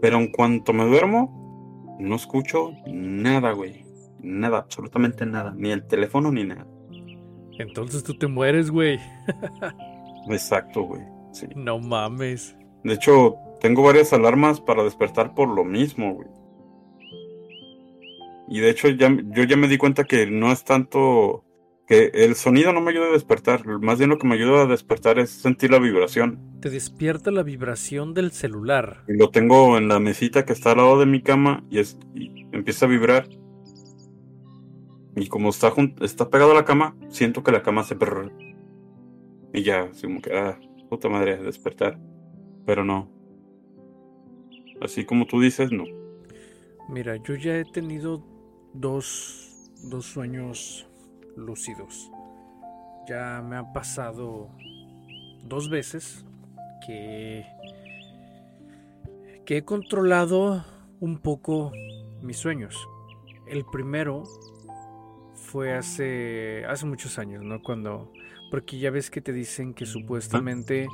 Pero 0.00 0.16
en 0.16 0.32
cuanto 0.32 0.72
me 0.72 0.86
duermo, 0.86 1.96
no 2.00 2.16
escucho 2.16 2.72
nada, 2.86 3.52
güey. 3.52 3.84
Nada, 4.22 4.56
absolutamente 4.56 5.26
nada. 5.26 5.52
Ni 5.54 5.70
el 5.70 5.86
teléfono 5.86 6.32
ni 6.32 6.44
nada. 6.44 6.66
Entonces 7.58 8.02
tú 8.02 8.14
te 8.14 8.26
mueres, 8.26 8.70
güey. 8.70 8.98
Exacto, 10.30 10.84
güey. 10.84 11.02
Sí. 11.32 11.46
No 11.54 11.78
mames. 11.78 12.56
De 12.82 12.94
hecho, 12.94 13.36
tengo 13.60 13.82
varias 13.82 14.14
alarmas 14.14 14.62
para 14.62 14.82
despertar 14.82 15.34
por 15.34 15.48
lo 15.48 15.62
mismo, 15.62 16.14
güey. 16.14 16.28
Y 18.48 18.60
de 18.60 18.70
hecho, 18.70 18.88
ya, 18.88 19.14
yo 19.26 19.44
ya 19.44 19.58
me 19.58 19.68
di 19.68 19.76
cuenta 19.76 20.04
que 20.04 20.24
no 20.24 20.50
es 20.50 20.64
tanto 20.64 21.44
que 21.90 22.12
el 22.14 22.36
sonido 22.36 22.72
no 22.72 22.80
me 22.80 22.92
ayuda 22.92 23.06
a 23.08 23.12
despertar, 23.12 23.66
más 23.66 23.98
bien 23.98 24.10
lo 24.10 24.18
que 24.18 24.28
me 24.28 24.36
ayuda 24.36 24.62
a 24.62 24.66
despertar 24.66 25.18
es 25.18 25.28
sentir 25.30 25.72
la 25.72 25.80
vibración. 25.80 26.38
Te 26.60 26.70
despierta 26.70 27.32
la 27.32 27.42
vibración 27.42 28.14
del 28.14 28.30
celular. 28.30 29.02
Y 29.08 29.14
lo 29.14 29.30
tengo 29.30 29.76
en 29.76 29.88
la 29.88 29.98
mesita 29.98 30.44
que 30.44 30.52
está 30.52 30.70
al 30.70 30.76
lado 30.76 31.00
de 31.00 31.06
mi 31.06 31.20
cama 31.20 31.64
y, 31.68 31.80
es, 31.80 31.98
empieza 32.52 32.86
a 32.86 32.88
vibrar. 32.88 33.28
Y 35.16 35.26
como 35.26 35.48
está, 35.48 35.72
está 36.00 36.30
pegado 36.30 36.52
a 36.52 36.54
la 36.54 36.64
cama, 36.64 36.96
siento 37.08 37.42
que 37.42 37.50
la 37.50 37.64
cama 37.64 37.82
se... 37.82 37.96
Brrr, 37.96 38.30
y 39.52 39.64
ya, 39.64 39.88
así 39.90 40.02
como 40.02 40.22
que, 40.22 40.32
ah, 40.32 40.60
puta 40.88 41.08
madre, 41.08 41.38
despertar. 41.38 41.98
Pero 42.66 42.84
no. 42.84 43.10
Así 44.80 45.04
como 45.04 45.26
tú 45.26 45.40
dices, 45.40 45.72
no. 45.72 45.86
Mira, 46.88 47.16
yo 47.16 47.34
ya 47.34 47.56
he 47.56 47.64
tenido 47.64 48.24
dos, 48.74 49.72
dos 49.82 50.06
sueños 50.06 50.86
lúcidos. 51.36 52.10
Ya 53.08 53.42
me 53.42 53.56
ha 53.56 53.72
pasado 53.72 54.50
dos 55.44 55.70
veces 55.70 56.24
que, 56.86 57.46
que 59.44 59.58
he 59.58 59.64
controlado 59.64 60.64
un 61.00 61.18
poco 61.18 61.72
mis 62.22 62.36
sueños. 62.36 62.76
El 63.46 63.64
primero 63.64 64.24
fue 65.34 65.74
hace, 65.74 66.64
hace 66.66 66.86
muchos 66.86 67.18
años, 67.18 67.42
¿no? 67.42 67.60
Cuando, 67.62 68.12
porque 68.50 68.78
ya 68.78 68.90
ves 68.90 69.10
que 69.10 69.20
te 69.20 69.32
dicen 69.32 69.74
que 69.74 69.86
supuestamente 69.86 70.86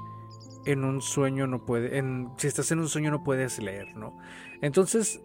en 0.64 0.84
un 0.84 1.02
sueño 1.02 1.46
no 1.46 1.64
puede, 1.64 1.98
en, 1.98 2.30
si 2.38 2.46
estás 2.46 2.70
en 2.72 2.78
un 2.78 2.88
sueño 2.88 3.10
no 3.10 3.22
puedes 3.22 3.62
leer, 3.62 3.94
¿no? 3.96 4.18
Entonces 4.62 5.20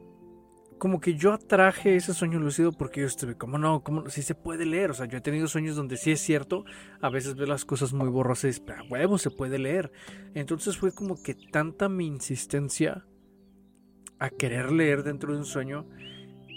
como 0.82 1.00
que 1.00 1.14
yo 1.14 1.32
atraje 1.32 1.96
ese 1.96 2.12
sueño 2.12 2.40
lúcido 2.40 2.72
porque 2.72 3.02
yo 3.02 3.06
estuve, 3.06 3.38
como 3.38 3.60
no? 3.60 3.84
como 3.84 4.10
si 4.10 4.24
se 4.24 4.34
puede 4.34 4.66
leer? 4.66 4.90
O 4.90 4.96
sea, 4.96 5.06
yo 5.06 5.20
he 5.20 5.22
tenido 5.22 5.48
sueños 5.48 5.76
donde 5.76 5.96
sí 5.96 6.10
es 6.10 6.22
cierto, 6.22 6.66
a 7.02 7.10
veces 7.12 7.36
veo 7.36 7.46
las 7.46 7.66
cosas 7.66 7.94
muy 7.94 8.10
borrosas 8.10 8.60
pero 8.60 8.80
a 8.80 8.84
huevo 8.90 9.20
se 9.20 9.30
puede 9.30 9.60
leer. 9.60 9.92
Entonces 10.34 10.80
fue 10.80 10.92
como 10.92 11.22
que 11.22 11.36
tanta 11.36 11.88
mi 11.88 12.08
insistencia 12.08 13.06
a 14.18 14.32
querer 14.32 14.72
leer 14.72 15.04
dentro 15.04 15.34
de 15.34 15.38
un 15.38 15.46
sueño 15.46 15.88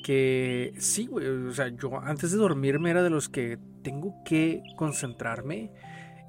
que 0.03 0.72
sí, 0.79 1.07
güey, 1.07 1.29
o 1.29 1.53
sea, 1.53 1.68
yo 1.68 2.01
antes 2.01 2.33
de 2.33 2.39
dormirme 2.39 2.93
era 2.93 3.03
de 3.03 3.11
los 3.11 3.29
que 3.29 3.59
tengo 3.83 4.22
que 4.25 4.62
concentrarme 4.79 5.70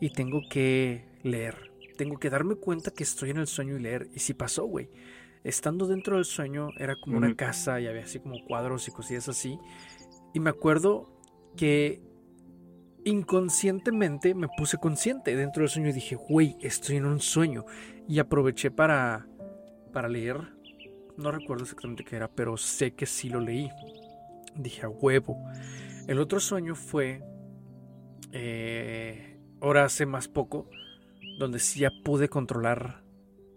y 0.02 0.10
tengo 0.10 0.42
que 0.50 1.08
leer. 1.24 1.72
Tengo 1.98 2.20
que 2.20 2.30
darme 2.30 2.56
cuenta 2.56 2.92
que 2.92 3.04
estoy 3.04 3.30
en 3.30 3.38
el 3.38 3.48
sueño 3.48 3.78
y 3.78 3.82
leer. 3.82 4.10
Y 4.14 4.20
sí 4.20 4.34
pasó, 4.34 4.66
güey 4.66 4.90
estando 5.46 5.86
dentro 5.86 6.16
del 6.16 6.26
sueño 6.26 6.70
era 6.78 6.96
como 6.96 7.18
una 7.18 7.36
casa 7.36 7.80
y 7.80 7.88
había 7.88 8.04
así 8.04 8.20
como 8.20 8.44
cuadros 8.46 8.88
y 8.88 8.92
cosillas 8.92 9.30
así. 9.30 9.60
Y 10.34 10.40
me 10.40 10.50
acuerdo 10.50 11.16
que 11.56 12.02
inconscientemente 13.06 14.34
me 14.34 14.48
puse 14.58 14.78
consciente 14.78 15.36
dentro 15.36 15.62
del 15.62 15.70
sueño 15.70 15.90
y 15.90 15.94
dije, 15.94 16.16
güey, 16.16 16.58
estoy 16.62 16.98
en 16.98 17.06
un 17.06 17.20
sueño. 17.20 17.64
Y 18.08 18.18
aproveché 18.18 18.72
para, 18.72 19.28
para 19.94 20.10
leer. 20.10 20.38
No 21.16 21.32
recuerdo 21.32 21.64
exactamente 21.64 22.04
qué 22.04 22.16
era, 22.16 22.28
pero 22.28 22.58
sé 22.58 22.96
que 22.96 23.06
sí 23.06 23.30
lo 23.30 23.40
leí. 23.40 23.70
Dije, 24.56 24.82
a 24.86 24.90
huevo. 24.90 25.38
El 26.08 26.20
otro 26.20 26.40
sueño 26.40 26.74
fue, 26.74 27.24
eh, 28.32 29.40
ahora 29.62 29.86
hace 29.86 30.08
más 30.08 30.28
poco, 30.28 30.70
donde 31.38 31.60
sí 31.60 31.82
ya 31.82 31.92
pude 32.04 32.30
controlar 32.30 33.04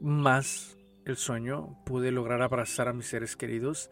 más 0.01 0.78
el 1.11 1.17
sueño, 1.17 1.79
pude 1.85 2.11
lograr 2.13 2.43
abrazar 2.43 2.89
a 2.89 2.93
mis 2.93 3.07
seres 3.07 3.37
queridos. 3.37 3.91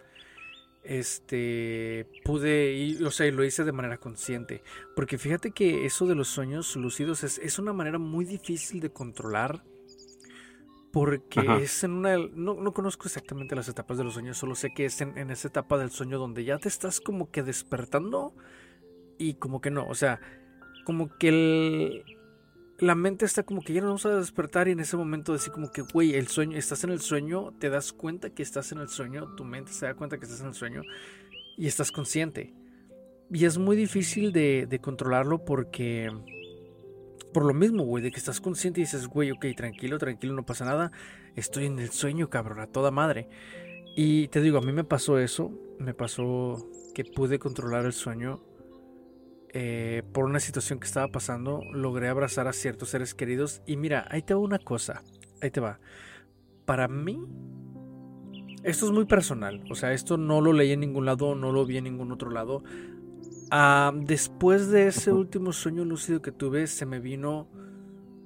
Este, 0.82 2.08
pude, 2.24 2.74
y, 2.74 3.02
o 3.02 3.10
sea, 3.10 3.30
lo 3.32 3.44
hice 3.44 3.64
de 3.64 3.72
manera 3.72 3.98
consciente. 3.98 4.62
Porque 4.94 5.18
fíjate 5.18 5.50
que 5.50 5.84
eso 5.84 6.06
de 6.06 6.14
los 6.14 6.28
sueños 6.28 6.76
lúcidos 6.76 7.24
es, 7.24 7.58
una 7.58 7.72
manera 7.72 7.98
muy 7.98 8.24
difícil 8.24 8.80
de 8.80 8.90
controlar. 8.90 9.64
Porque 10.92 11.40
es 11.60 11.84
en 11.84 11.92
una. 11.92 12.16
No, 12.16 12.72
conozco 12.72 13.06
exactamente 13.06 13.54
las 13.54 13.68
etapas 13.68 13.98
de 13.98 14.04
los 14.04 14.14
sueños, 14.14 14.38
solo 14.38 14.54
sé 14.54 14.72
que 14.72 14.86
es 14.86 15.00
en, 15.00 15.18
en 15.18 15.30
esa 15.30 15.48
etapa 15.48 15.76
del 15.76 15.90
sueño 15.90 16.18
donde 16.18 16.44
ya 16.44 16.58
te 16.58 16.68
estás 16.68 17.00
como 17.00 17.30
que 17.30 17.42
despertando 17.42 18.34
y 19.18 19.34
como 19.34 19.60
que 19.60 19.70
no. 19.70 19.86
O 19.88 19.94
sea, 19.94 20.20
como 20.86 21.14
que 21.18 21.28
el, 21.28 22.15
la 22.78 22.94
mente 22.94 23.24
está 23.24 23.42
como 23.42 23.62
que 23.62 23.72
ya 23.72 23.80
no 23.80 23.88
vamos 23.88 24.04
a 24.06 24.16
despertar 24.16 24.68
y 24.68 24.72
en 24.72 24.80
ese 24.80 24.96
momento 24.96 25.32
decir 25.32 25.52
como 25.52 25.70
que, 25.70 25.82
güey, 25.82 26.14
el 26.14 26.28
sueño, 26.28 26.58
estás 26.58 26.84
en 26.84 26.90
el 26.90 27.00
sueño, 27.00 27.52
te 27.58 27.70
das 27.70 27.92
cuenta 27.92 28.30
que 28.30 28.42
estás 28.42 28.72
en 28.72 28.78
el 28.78 28.88
sueño, 28.88 29.34
tu 29.34 29.44
mente 29.44 29.72
se 29.72 29.86
da 29.86 29.94
cuenta 29.94 30.18
que 30.18 30.24
estás 30.24 30.40
en 30.40 30.48
el 30.48 30.54
sueño 30.54 30.82
y 31.56 31.66
estás 31.66 31.90
consciente. 31.90 32.52
Y 33.30 33.44
es 33.44 33.58
muy 33.58 33.76
difícil 33.76 34.32
de, 34.32 34.66
de 34.68 34.78
controlarlo 34.78 35.44
porque, 35.44 36.10
por 37.32 37.44
lo 37.44 37.54
mismo, 37.54 37.84
güey, 37.84 38.04
de 38.04 38.10
que 38.10 38.18
estás 38.18 38.40
consciente 38.40 38.80
y 38.80 38.84
dices, 38.84 39.06
güey, 39.08 39.30
ok, 39.30 39.46
tranquilo, 39.56 39.98
tranquilo, 39.98 40.34
no 40.34 40.44
pasa 40.44 40.64
nada, 40.64 40.92
estoy 41.34 41.66
en 41.66 41.78
el 41.78 41.90
sueño, 41.90 42.28
cabrón, 42.28 42.60
a 42.60 42.66
toda 42.66 42.90
madre. 42.90 43.28
Y 43.96 44.28
te 44.28 44.42
digo, 44.42 44.58
a 44.58 44.62
mí 44.62 44.72
me 44.72 44.84
pasó 44.84 45.18
eso, 45.18 45.50
me 45.78 45.94
pasó 45.94 46.70
que 46.94 47.04
pude 47.04 47.38
controlar 47.38 47.86
el 47.86 47.94
sueño 47.94 48.42
eh, 49.58 50.02
por 50.12 50.26
una 50.26 50.38
situación 50.38 50.78
que 50.78 50.86
estaba 50.86 51.08
pasando, 51.08 51.62
logré 51.72 52.08
abrazar 52.08 52.46
a 52.46 52.52
ciertos 52.52 52.90
seres 52.90 53.14
queridos. 53.14 53.62
Y 53.66 53.78
mira, 53.78 54.06
ahí 54.10 54.20
te 54.20 54.34
va 54.34 54.40
una 54.40 54.58
cosa, 54.58 55.02
ahí 55.40 55.50
te 55.50 55.60
va. 55.60 55.80
Para 56.66 56.88
mí, 56.88 57.18
esto 58.64 58.84
es 58.84 58.92
muy 58.92 59.06
personal, 59.06 59.64
o 59.70 59.74
sea, 59.74 59.94
esto 59.94 60.18
no 60.18 60.42
lo 60.42 60.52
leí 60.52 60.72
en 60.72 60.80
ningún 60.80 61.06
lado, 61.06 61.34
no 61.34 61.52
lo 61.52 61.64
vi 61.64 61.78
en 61.78 61.84
ningún 61.84 62.12
otro 62.12 62.28
lado. 62.28 62.64
Ah, 63.50 63.94
después 63.98 64.68
de 64.68 64.88
ese 64.88 65.10
último 65.10 65.54
sueño 65.54 65.86
lúcido 65.86 66.20
que 66.20 66.32
tuve, 66.32 66.66
se 66.66 66.84
me 66.84 67.00
vino 67.00 67.48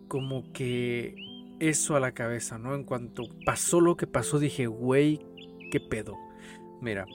como 0.08 0.50
que 0.52 1.14
eso 1.60 1.94
a 1.94 2.00
la 2.00 2.10
cabeza, 2.10 2.58
¿no? 2.58 2.74
En 2.74 2.82
cuanto 2.82 3.22
pasó 3.46 3.80
lo 3.80 3.96
que 3.96 4.08
pasó, 4.08 4.40
dije, 4.40 4.66
güey, 4.66 5.24
¿qué 5.70 5.78
pedo? 5.78 6.16
Mira, 6.80 7.06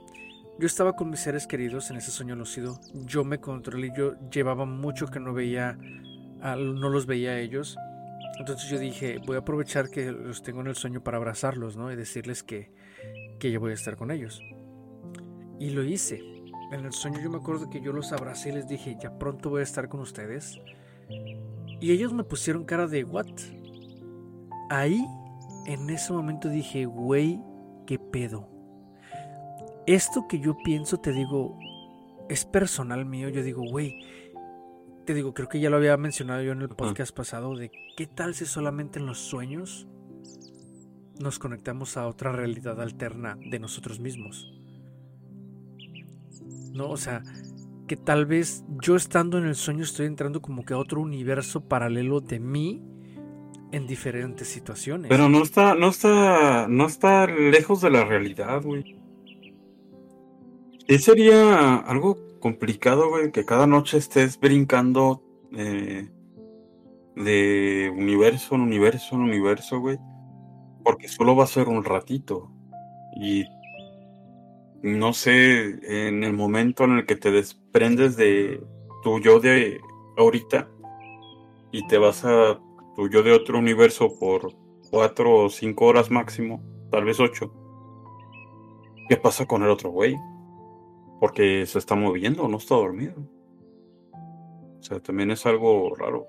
yo 0.58 0.68
estaba 0.68 0.94
con 0.94 1.10
mis 1.10 1.20
seres 1.20 1.48
queridos 1.48 1.90
en 1.92 1.98
ese 1.98 2.12
sueño 2.12 2.36
lúcido, 2.36 2.80
yo 2.94 3.24
me 3.24 3.40
controlé, 3.40 3.92
yo 3.96 4.14
llevaba 4.30 4.66
mucho 4.66 5.08
que 5.08 5.20
no 5.20 5.34
veía, 5.34 5.78
no 6.42 6.90
los 6.90 7.06
veía 7.06 7.32
a 7.32 7.40
ellos, 7.40 7.78
entonces 8.38 8.70
yo 8.70 8.80
dije, 8.80 9.20
voy 9.26 9.38
a 9.38 9.40
aprovechar 9.40 9.90
que 9.90 10.12
los 10.12 10.44
tengo 10.44 10.62
en 10.62 10.68
el 10.68 10.76
sueño 10.76 11.02
para 11.02 11.18
abrazarlos, 11.18 11.78
¿no? 11.78 11.92
Y 11.92 11.96
decirles 11.96 12.44
que, 12.44 12.72
que 13.40 13.52
yo 13.52 13.60
voy 13.60 13.72
a 13.72 13.76
estar 13.76 13.96
con 13.96 14.12
ellos. 14.12 14.42
Y 15.60 15.70
lo 15.70 15.84
hice. 15.84 16.22
En 16.72 16.86
el 16.86 16.92
sueño 16.92 17.20
yo 17.22 17.30
me 17.30 17.38
acuerdo 17.38 17.70
que 17.70 17.82
yo 17.82 17.94
los 17.94 18.12
abracé 18.12 18.50
y 18.50 18.54
les 18.54 18.68
dije, 18.68 18.98
ya 19.02 19.18
pronto 19.18 19.50
voy 19.50 19.62
a 19.62 19.64
estar 19.64 19.88
con 19.88 20.02
ustedes. 20.02 20.60
Y 21.80 21.92
ellos 21.92 22.12
me 22.12 22.24
pusieron 22.24 22.66
cara 22.66 22.88
de, 22.88 23.04
¿what? 23.06 23.28
Ahí, 24.70 25.06
en 25.66 25.90
ese 25.90 26.12
momento 26.12 26.50
dije, 26.50 26.86
güey, 26.86 27.42
¿qué 27.86 28.00
pedo? 28.00 28.55
Esto 29.88 30.28
que 30.28 30.40
yo 30.40 30.58
pienso, 30.64 30.98
te 31.00 31.12
digo, 31.12 31.58
es 32.30 32.46
personal 32.46 33.06
mío. 33.06 33.30
Yo 33.30 33.44
digo, 33.44 33.64
güey, 33.70 34.00
te 35.06 35.14
digo, 35.14 35.34
creo 35.34 35.48
que 35.48 35.60
ya 35.60 35.70
lo 35.70 35.78
había 35.78 35.96
mencionado 35.98 36.42
yo 36.42 36.52
en 36.52 36.62
el 36.62 36.70
podcast 36.70 37.16
pasado, 37.16 37.56
de 37.56 37.72
qué 37.96 38.08
tal 38.08 38.34
si 38.34 38.46
solamente 38.46 39.00
en 39.00 39.06
los 39.06 39.20
sueños 39.20 39.88
nos 41.20 41.40
conectamos 41.40 41.98
a 41.98 42.08
otra 42.08 42.32
realidad 42.32 42.82
alterna 42.82 43.38
de 43.50 43.60
nosotros 43.60 44.00
mismos. 44.00 44.52
¿No? 46.74 46.90
O 46.90 46.98
sea, 46.98 47.22
que 47.88 47.96
tal 47.96 48.26
vez 48.26 48.66
yo 48.82 48.96
estando 48.96 49.38
en 49.38 49.46
el 49.46 49.56
sueño 49.56 49.84
estoy 49.84 50.08
entrando 50.08 50.42
como 50.42 50.66
que 50.66 50.74
a 50.74 50.78
otro 50.78 51.00
universo 51.00 51.68
paralelo 51.70 52.20
de 52.20 52.40
mí 52.40 52.84
en 53.72 53.88
diferentes 53.88 54.48
situaciones. 54.48 55.10
Pero 55.10 55.30
no 55.30 55.44
está, 55.44 55.76
no 55.76 55.90
está, 55.90 56.68
no 56.68 56.88
está 56.88 57.28
lejos 57.28 57.82
de 57.82 57.92
la 57.92 58.04
realidad, 58.04 58.62
güey. 58.62 59.05
Y 60.88 61.00
sería 61.00 61.78
algo 61.78 62.18
complicado, 62.40 63.10
güey, 63.10 63.32
que 63.32 63.44
cada 63.44 63.66
noche 63.66 63.98
estés 63.98 64.40
brincando 64.40 65.24
eh, 65.52 66.12
de 67.16 67.92
universo 67.96 68.54
en 68.54 68.62
universo 68.62 69.16
en 69.16 69.22
universo, 69.22 69.80
güey. 69.80 69.98
Porque 70.84 71.08
solo 71.08 71.36
va 71.36 71.46
a 71.46 71.48
ser 71.48 71.70
un 71.70 71.84
ratito. 71.84 72.52
Y 73.20 73.46
no 74.84 75.14
sé, 75.14 75.80
en 76.08 76.24
el 76.24 76.34
momento 76.34 76.84
en 76.84 77.00
el 77.00 77.06
que 77.08 77.16
te 77.16 77.32
desprendes 77.32 78.16
de 78.16 78.62
tu 79.02 79.20
yo 79.20 79.40
de 79.40 79.80
ahorita 80.18 80.70
y 81.72 81.88
te 81.88 81.98
vas 81.98 82.24
a 82.26 82.60
tu 82.96 83.10
yo 83.10 83.24
de 83.24 83.32
otro 83.32 83.58
universo 83.58 84.20
por 84.20 84.54
cuatro 84.92 85.46
o 85.46 85.50
cinco 85.50 85.86
horas 85.86 86.12
máximo, 86.12 86.62
tal 86.92 87.06
vez 87.06 87.20
ocho. 87.20 87.52
¿Qué 89.10 89.18
pasa 89.18 89.48
con 89.48 89.64
el 89.64 89.70
otro 89.70 89.90
güey? 89.90 90.16
Porque 91.20 91.66
se 91.66 91.80
está 91.80 91.96
moviendo, 91.96 92.48
no 92.48 92.58
está 92.58 92.76
dormido. 92.76 93.16
O 94.80 94.84
sea, 94.84 95.00
también 95.00 95.32
es 95.32 95.46
algo 95.46 95.96
raro. 95.96 96.26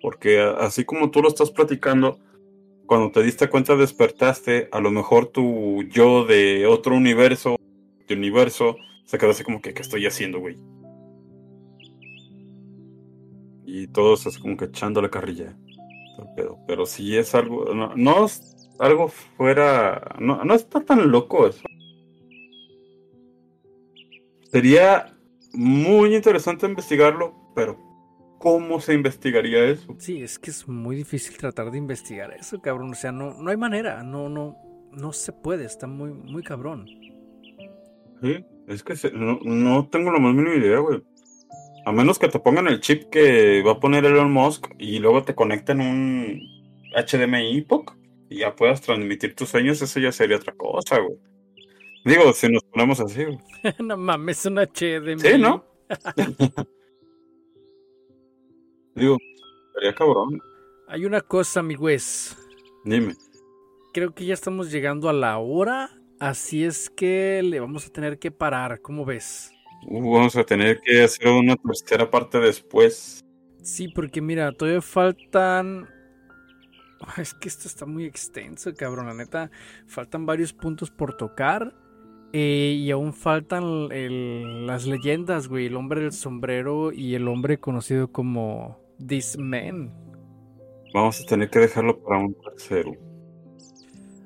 Porque 0.00 0.40
así 0.40 0.84
como 0.84 1.10
tú 1.10 1.22
lo 1.22 1.28
estás 1.28 1.50
platicando, 1.50 2.18
cuando 2.86 3.10
te 3.10 3.22
diste 3.22 3.48
cuenta 3.48 3.76
despertaste, 3.76 4.68
a 4.72 4.80
lo 4.80 4.90
mejor 4.90 5.26
tu 5.26 5.82
yo 5.84 6.24
de 6.24 6.66
otro 6.66 6.94
universo, 6.94 7.56
de 8.06 8.14
universo, 8.14 8.76
se 9.04 9.18
quedó 9.18 9.30
así 9.30 9.44
como 9.44 9.60
que, 9.60 9.74
¿qué 9.74 9.82
estoy 9.82 10.06
haciendo, 10.06 10.40
güey? 10.40 10.58
Y 13.64 13.86
todos 13.88 14.26
es 14.26 14.38
como 14.38 14.56
que 14.56 14.66
echándole 14.66 15.10
carrilla. 15.10 15.56
Pero, 16.36 16.58
pero 16.66 16.86
si 16.86 17.16
es 17.16 17.34
algo, 17.34 17.64
no, 17.74 18.24
es 18.24 18.70
algo 18.78 19.08
fuera, 19.08 20.16
no, 20.18 20.44
no 20.44 20.54
está 20.54 20.80
tan 20.80 21.10
loco 21.10 21.46
eso. 21.46 21.64
Sería 24.54 25.12
muy 25.52 26.14
interesante 26.14 26.64
investigarlo, 26.64 27.34
pero 27.56 27.76
¿cómo 28.38 28.80
se 28.80 28.94
investigaría 28.94 29.64
eso? 29.64 29.96
Sí, 29.98 30.22
es 30.22 30.38
que 30.38 30.50
es 30.52 30.68
muy 30.68 30.94
difícil 30.94 31.36
tratar 31.36 31.72
de 31.72 31.78
investigar 31.78 32.32
eso, 32.32 32.62
cabrón. 32.62 32.92
O 32.92 32.94
sea, 32.94 33.10
no, 33.10 33.34
no 33.34 33.50
hay 33.50 33.56
manera, 33.56 34.04
no, 34.04 34.28
no, 34.28 34.56
no 34.92 35.12
se 35.12 35.32
puede, 35.32 35.64
está 35.64 35.88
muy, 35.88 36.12
muy 36.12 36.44
cabrón. 36.44 36.86
Sí, 38.22 38.44
es 38.68 38.84
que 38.84 38.94
no, 39.12 39.40
no 39.42 39.88
tengo 39.88 40.12
la 40.12 40.20
más 40.20 40.32
mínima 40.32 40.54
idea, 40.54 40.78
güey. 40.78 41.02
A 41.84 41.90
menos 41.90 42.20
que 42.20 42.28
te 42.28 42.38
pongan 42.38 42.68
el 42.68 42.78
chip 42.78 43.10
que 43.10 43.60
va 43.66 43.72
a 43.72 43.80
poner 43.80 44.04
Elon 44.04 44.32
Musk 44.32 44.68
y 44.78 45.00
luego 45.00 45.24
te 45.24 45.34
conecten 45.34 45.80
un 45.80 46.40
HDMI 46.94 47.60
POC 47.62 47.96
y 48.30 48.38
ya 48.38 48.54
puedas 48.54 48.82
transmitir 48.82 49.34
tus 49.34 49.48
sueños, 49.48 49.82
eso 49.82 49.98
ya 49.98 50.12
sería 50.12 50.36
otra 50.36 50.54
cosa, 50.54 51.00
güey. 51.00 51.18
Digo, 52.04 52.32
si 52.32 52.48
nos 52.48 52.62
ponemos 52.64 53.00
así, 53.00 53.24
no 53.82 53.96
mames, 53.96 54.44
un 54.46 54.56
HDMI. 54.56 55.18
Sí, 55.18 55.38
¿no? 55.38 55.64
Digo, 58.94 59.18
sería 59.74 59.94
cabrón. 59.94 60.40
Hay 60.88 61.06
una 61.06 61.20
cosa, 61.22 61.62
mi 61.62 61.74
güez. 61.74 62.36
Dime. 62.84 63.14
Creo 63.92 64.14
que 64.14 64.26
ya 64.26 64.34
estamos 64.34 64.70
llegando 64.70 65.08
a 65.08 65.12
la 65.12 65.38
hora, 65.38 65.90
así 66.20 66.64
es 66.64 66.90
que 66.90 67.42
le 67.42 67.58
vamos 67.60 67.86
a 67.86 67.90
tener 67.90 68.18
que 68.18 68.30
parar, 68.30 68.80
¿cómo 68.80 69.04
ves? 69.04 69.50
vamos 69.86 70.36
a 70.36 70.44
tener 70.44 70.80
que 70.80 71.02
hacer 71.02 71.28
una 71.28 71.56
tercera 71.56 72.10
parte 72.10 72.38
después. 72.38 73.20
Sí, 73.62 73.88
porque 73.88 74.20
mira, 74.20 74.52
todavía 74.52 74.82
faltan. 74.82 75.88
Es 77.18 77.34
que 77.34 77.48
esto 77.48 77.68
está 77.68 77.84
muy 77.84 78.06
extenso, 78.06 78.72
cabrón. 78.74 79.06
La 79.06 79.14
neta, 79.14 79.50
faltan 79.86 80.24
varios 80.24 80.52
puntos 80.54 80.90
por 80.90 81.16
tocar. 81.16 81.74
Eh, 82.36 82.80
y 82.80 82.90
aún 82.90 83.12
faltan 83.12 84.66
las 84.66 84.86
leyendas, 84.86 85.46
güey. 85.46 85.66
El 85.66 85.76
hombre 85.76 86.00
del 86.00 86.10
sombrero 86.10 86.90
y 86.90 87.14
el 87.14 87.28
hombre 87.28 87.58
conocido 87.58 88.10
como 88.10 88.76
This 88.98 89.38
Man. 89.38 89.94
Vamos 90.92 91.20
a 91.20 91.26
tener 91.26 91.48
que 91.48 91.60
dejarlo 91.60 91.96
para 92.02 92.18
un 92.18 92.34
tercero. 92.34 92.90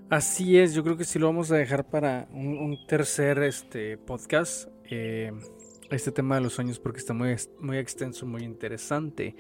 Así 0.09 0.57
es, 0.57 0.73
yo 0.73 0.83
creo 0.83 0.97
que 0.97 1.05
sí 1.05 1.19
lo 1.19 1.27
vamos 1.27 1.53
a 1.53 1.57
dejar 1.57 1.87
para 1.87 2.29
un, 2.33 2.79
tercer 2.89 3.43
este, 3.43 3.99
podcast. 3.99 4.71
Eh, 4.91 5.31
este 5.91 6.11
tema 6.11 6.37
de 6.37 6.41
los 6.41 6.55
sueños 6.55 6.79
porque 6.79 7.01
está 7.01 7.13
muy, 7.13 7.37
muy 7.61 7.77
extenso, 7.77 8.25
muy 8.25 8.43
interesante. 8.43 9.37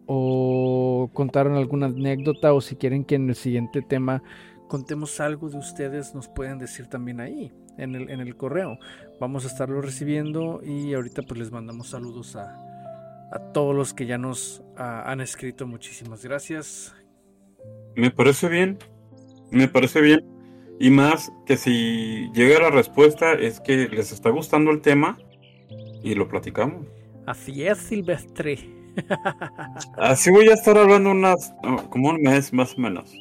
o 0.06 1.10
contaron 1.12 1.56
alguna 1.56 1.86
anécdota 1.86 2.54
o 2.54 2.60
si 2.60 2.76
quieren 2.76 3.04
que 3.04 3.16
en 3.16 3.28
el 3.28 3.34
siguiente 3.34 3.82
tema 3.82 4.22
contemos 4.68 5.20
algo 5.20 5.48
de 5.48 5.58
ustedes 5.58 6.14
nos 6.14 6.28
pueden 6.28 6.58
decir 6.58 6.86
también 6.86 7.20
ahí 7.20 7.52
en 7.78 7.94
el, 7.94 8.10
en 8.10 8.20
el 8.20 8.36
correo. 8.36 8.78
Vamos 9.20 9.44
a 9.44 9.48
estarlo 9.48 9.80
recibiendo 9.80 10.60
y 10.64 10.94
ahorita 10.94 11.22
pues 11.22 11.38
les 11.38 11.50
mandamos 11.50 11.90
saludos 11.90 12.36
a, 12.36 12.56
a 13.32 13.38
todos 13.52 13.74
los 13.74 13.94
que 13.94 14.06
ya 14.06 14.18
nos 14.18 14.62
han 14.76 15.20
escrito. 15.20 15.66
Muchísimas 15.66 16.24
gracias. 16.24 16.94
Me 17.94 18.10
parece 18.10 18.48
bien 18.48 18.78
me 19.50 19.68
parece 19.68 20.00
bien. 20.00 20.24
Y 20.78 20.90
más 20.90 21.32
que 21.46 21.56
si 21.56 22.30
llega 22.34 22.60
la 22.60 22.70
respuesta 22.70 23.32
es 23.32 23.60
que 23.60 23.88
les 23.88 24.12
está 24.12 24.30
gustando 24.30 24.70
el 24.70 24.82
tema 24.82 25.18
y 26.02 26.14
lo 26.14 26.28
platicamos. 26.28 26.86
Así 27.26 27.66
es 27.66 27.78
Silvestre. 27.78 28.58
Así 29.96 30.30
voy 30.30 30.48
a 30.48 30.54
estar 30.54 30.76
hablando 30.76 31.10
unas, 31.10 31.54
como 31.90 32.10
un 32.10 32.20
mes 32.20 32.52
más 32.52 32.74
o 32.74 32.80
menos. 32.80 33.14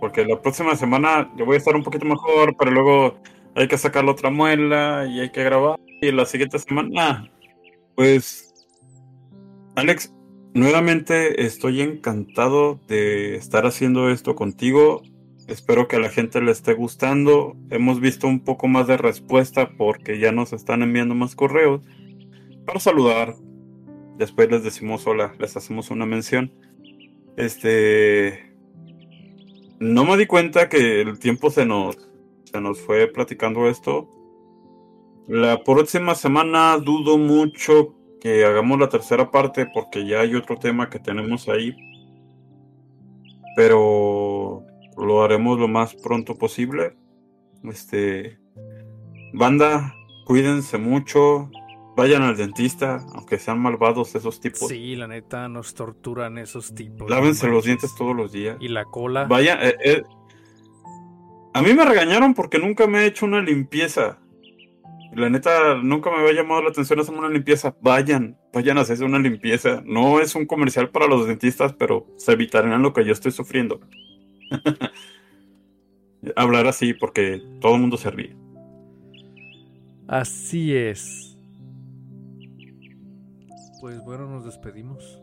Porque 0.00 0.24
la 0.24 0.40
próxima 0.40 0.76
semana 0.76 1.32
yo 1.36 1.44
voy 1.44 1.54
a 1.54 1.58
estar 1.58 1.74
un 1.74 1.82
poquito 1.82 2.04
mejor, 2.04 2.56
pero 2.58 2.70
luego 2.70 3.18
hay 3.54 3.68
que 3.68 3.78
sacar 3.78 4.04
la 4.04 4.12
otra 4.12 4.30
muela 4.30 5.06
y 5.08 5.20
hay 5.20 5.30
que 5.30 5.44
grabar. 5.44 5.78
Y 6.00 6.12
la 6.12 6.26
siguiente 6.26 6.58
semana, 6.58 7.30
pues, 7.94 8.54
Alex, 9.74 10.14
nuevamente 10.54 11.44
estoy 11.44 11.80
encantado 11.80 12.80
de 12.88 13.36
estar 13.36 13.66
haciendo 13.66 14.10
esto 14.10 14.34
contigo. 14.34 15.02
Espero 15.48 15.88
que 15.88 15.96
a 15.96 16.00
la 16.00 16.10
gente 16.10 16.42
le 16.42 16.52
esté 16.52 16.74
gustando. 16.74 17.56
Hemos 17.70 18.00
visto 18.00 18.26
un 18.26 18.40
poco 18.40 18.68
más 18.68 18.86
de 18.86 18.96
respuesta 18.96 19.70
porque 19.76 20.18
ya 20.18 20.32
nos 20.32 20.52
están 20.52 20.82
enviando 20.82 21.14
más 21.14 21.34
correos 21.34 21.82
para 22.66 22.80
saludar, 22.80 23.36
Después 24.18 24.50
les 24.50 24.64
decimos 24.64 25.06
hola, 25.06 25.34
les 25.38 25.56
hacemos 25.56 25.90
una 25.90 26.06
mención. 26.06 26.52
Este. 27.36 28.55
No 29.78 30.04
me 30.04 30.16
di 30.16 30.26
cuenta 30.26 30.68
que 30.68 31.00
el 31.02 31.18
tiempo 31.18 31.50
se 31.50 31.66
nos, 31.66 31.96
se 32.44 32.60
nos 32.60 32.80
fue 32.80 33.06
platicando 33.08 33.68
esto. 33.68 34.08
La 35.28 35.62
próxima 35.64 36.14
semana 36.14 36.78
dudo 36.78 37.18
mucho 37.18 37.94
que 38.20 38.44
hagamos 38.44 38.78
la 38.78 38.88
tercera 38.88 39.30
parte 39.30 39.66
porque 39.66 40.06
ya 40.06 40.20
hay 40.20 40.34
otro 40.34 40.56
tema 40.56 40.88
que 40.88 40.98
tenemos 40.98 41.48
ahí. 41.48 41.76
Pero 43.56 44.62
lo 44.96 45.22
haremos 45.22 45.58
lo 45.58 45.68
más 45.68 45.94
pronto 45.94 46.36
posible. 46.36 46.96
Este, 47.64 48.38
banda, 49.32 49.94
cuídense 50.26 50.78
mucho. 50.78 51.50
Vayan 51.96 52.22
al 52.22 52.36
dentista, 52.36 53.06
aunque 53.14 53.38
sean 53.38 53.58
malvados 53.58 54.14
esos 54.14 54.38
tipos. 54.38 54.68
Sí, 54.68 54.96
la 54.96 55.08
neta, 55.08 55.48
nos 55.48 55.74
torturan 55.74 56.36
esos 56.36 56.74
tipos. 56.74 57.08
Lávense 57.08 57.48
los 57.48 57.64
dientes 57.64 57.94
todos 57.94 58.14
los 58.14 58.32
días. 58.32 58.58
Y 58.60 58.68
la 58.68 58.84
cola. 58.84 59.24
Vaya, 59.24 59.58
eh, 59.62 59.76
eh, 59.82 60.02
a 61.54 61.62
mí 61.62 61.72
me 61.72 61.86
regañaron 61.86 62.34
porque 62.34 62.58
nunca 62.58 62.86
me 62.86 62.98
he 62.98 63.06
hecho 63.06 63.24
una 63.24 63.40
limpieza. 63.40 64.18
La 65.14 65.30
neta, 65.30 65.76
nunca 65.76 66.10
me 66.10 66.18
había 66.18 66.34
llamado 66.34 66.64
la 66.64 66.68
atención 66.68 67.00
hacer 67.00 67.14
una 67.14 67.30
limpieza. 67.30 67.74
Vayan, 67.80 68.36
vayan 68.52 68.76
a 68.76 68.82
hacerse 68.82 69.02
una 69.02 69.18
limpieza. 69.18 69.82
No 69.86 70.20
es 70.20 70.34
un 70.34 70.44
comercial 70.44 70.90
para 70.90 71.06
los 71.06 71.26
dentistas, 71.26 71.72
pero 71.72 72.06
se 72.18 72.32
evitarán 72.32 72.82
lo 72.82 72.92
que 72.92 73.06
yo 73.06 73.12
estoy 73.12 73.32
sufriendo. 73.32 73.80
Hablar 76.36 76.66
así 76.66 76.92
porque 76.92 77.42
todo 77.62 77.76
el 77.76 77.80
mundo 77.80 77.96
se 77.96 78.10
ríe. 78.10 78.36
Así 80.06 80.76
es. 80.76 81.35
Pues 83.86 84.02
bueno, 84.02 84.26
nos 84.26 84.44
despedimos. 84.44 85.22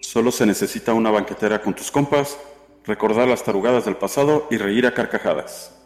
Solo 0.00 0.32
se 0.32 0.44
necesita 0.44 0.94
una 0.94 1.12
banquetera 1.12 1.62
con 1.62 1.74
tus 1.74 1.92
compas, 1.92 2.36
recordar 2.84 3.28
las 3.28 3.44
tarugadas 3.44 3.84
del 3.84 3.96
pasado 3.96 4.48
y 4.50 4.56
reír 4.56 4.84
a 4.84 4.92
carcajadas. 4.92 5.83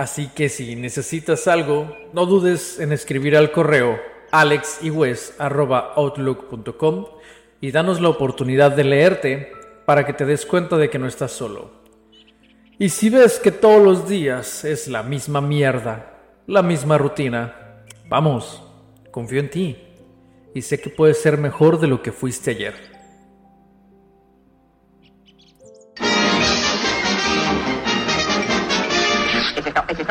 Así 0.00 0.28
que 0.28 0.48
si 0.48 0.76
necesitas 0.76 1.46
algo, 1.46 1.94
no 2.14 2.24
dudes 2.24 2.80
en 2.80 2.90
escribir 2.90 3.36
al 3.36 3.52
correo 3.52 4.00
alexiwes.outlook.com 4.30 7.06
y 7.60 7.70
danos 7.70 8.00
la 8.00 8.08
oportunidad 8.08 8.74
de 8.74 8.84
leerte 8.84 9.52
para 9.84 10.06
que 10.06 10.14
te 10.14 10.24
des 10.24 10.46
cuenta 10.46 10.78
de 10.78 10.88
que 10.88 10.98
no 10.98 11.06
estás 11.06 11.32
solo. 11.32 11.82
Y 12.78 12.88
si 12.88 13.10
ves 13.10 13.38
que 13.38 13.52
todos 13.52 13.84
los 13.84 14.08
días 14.08 14.64
es 14.64 14.88
la 14.88 15.02
misma 15.02 15.42
mierda, 15.42 16.14
la 16.46 16.62
misma 16.62 16.96
rutina, 16.96 17.82
vamos, 18.08 18.62
confío 19.10 19.40
en 19.40 19.50
ti 19.50 19.76
y 20.54 20.62
sé 20.62 20.80
que 20.80 20.88
puedes 20.88 21.20
ser 21.20 21.36
mejor 21.36 21.78
de 21.78 21.88
lo 21.88 22.00
que 22.00 22.12
fuiste 22.12 22.52
ayer. 22.52 22.99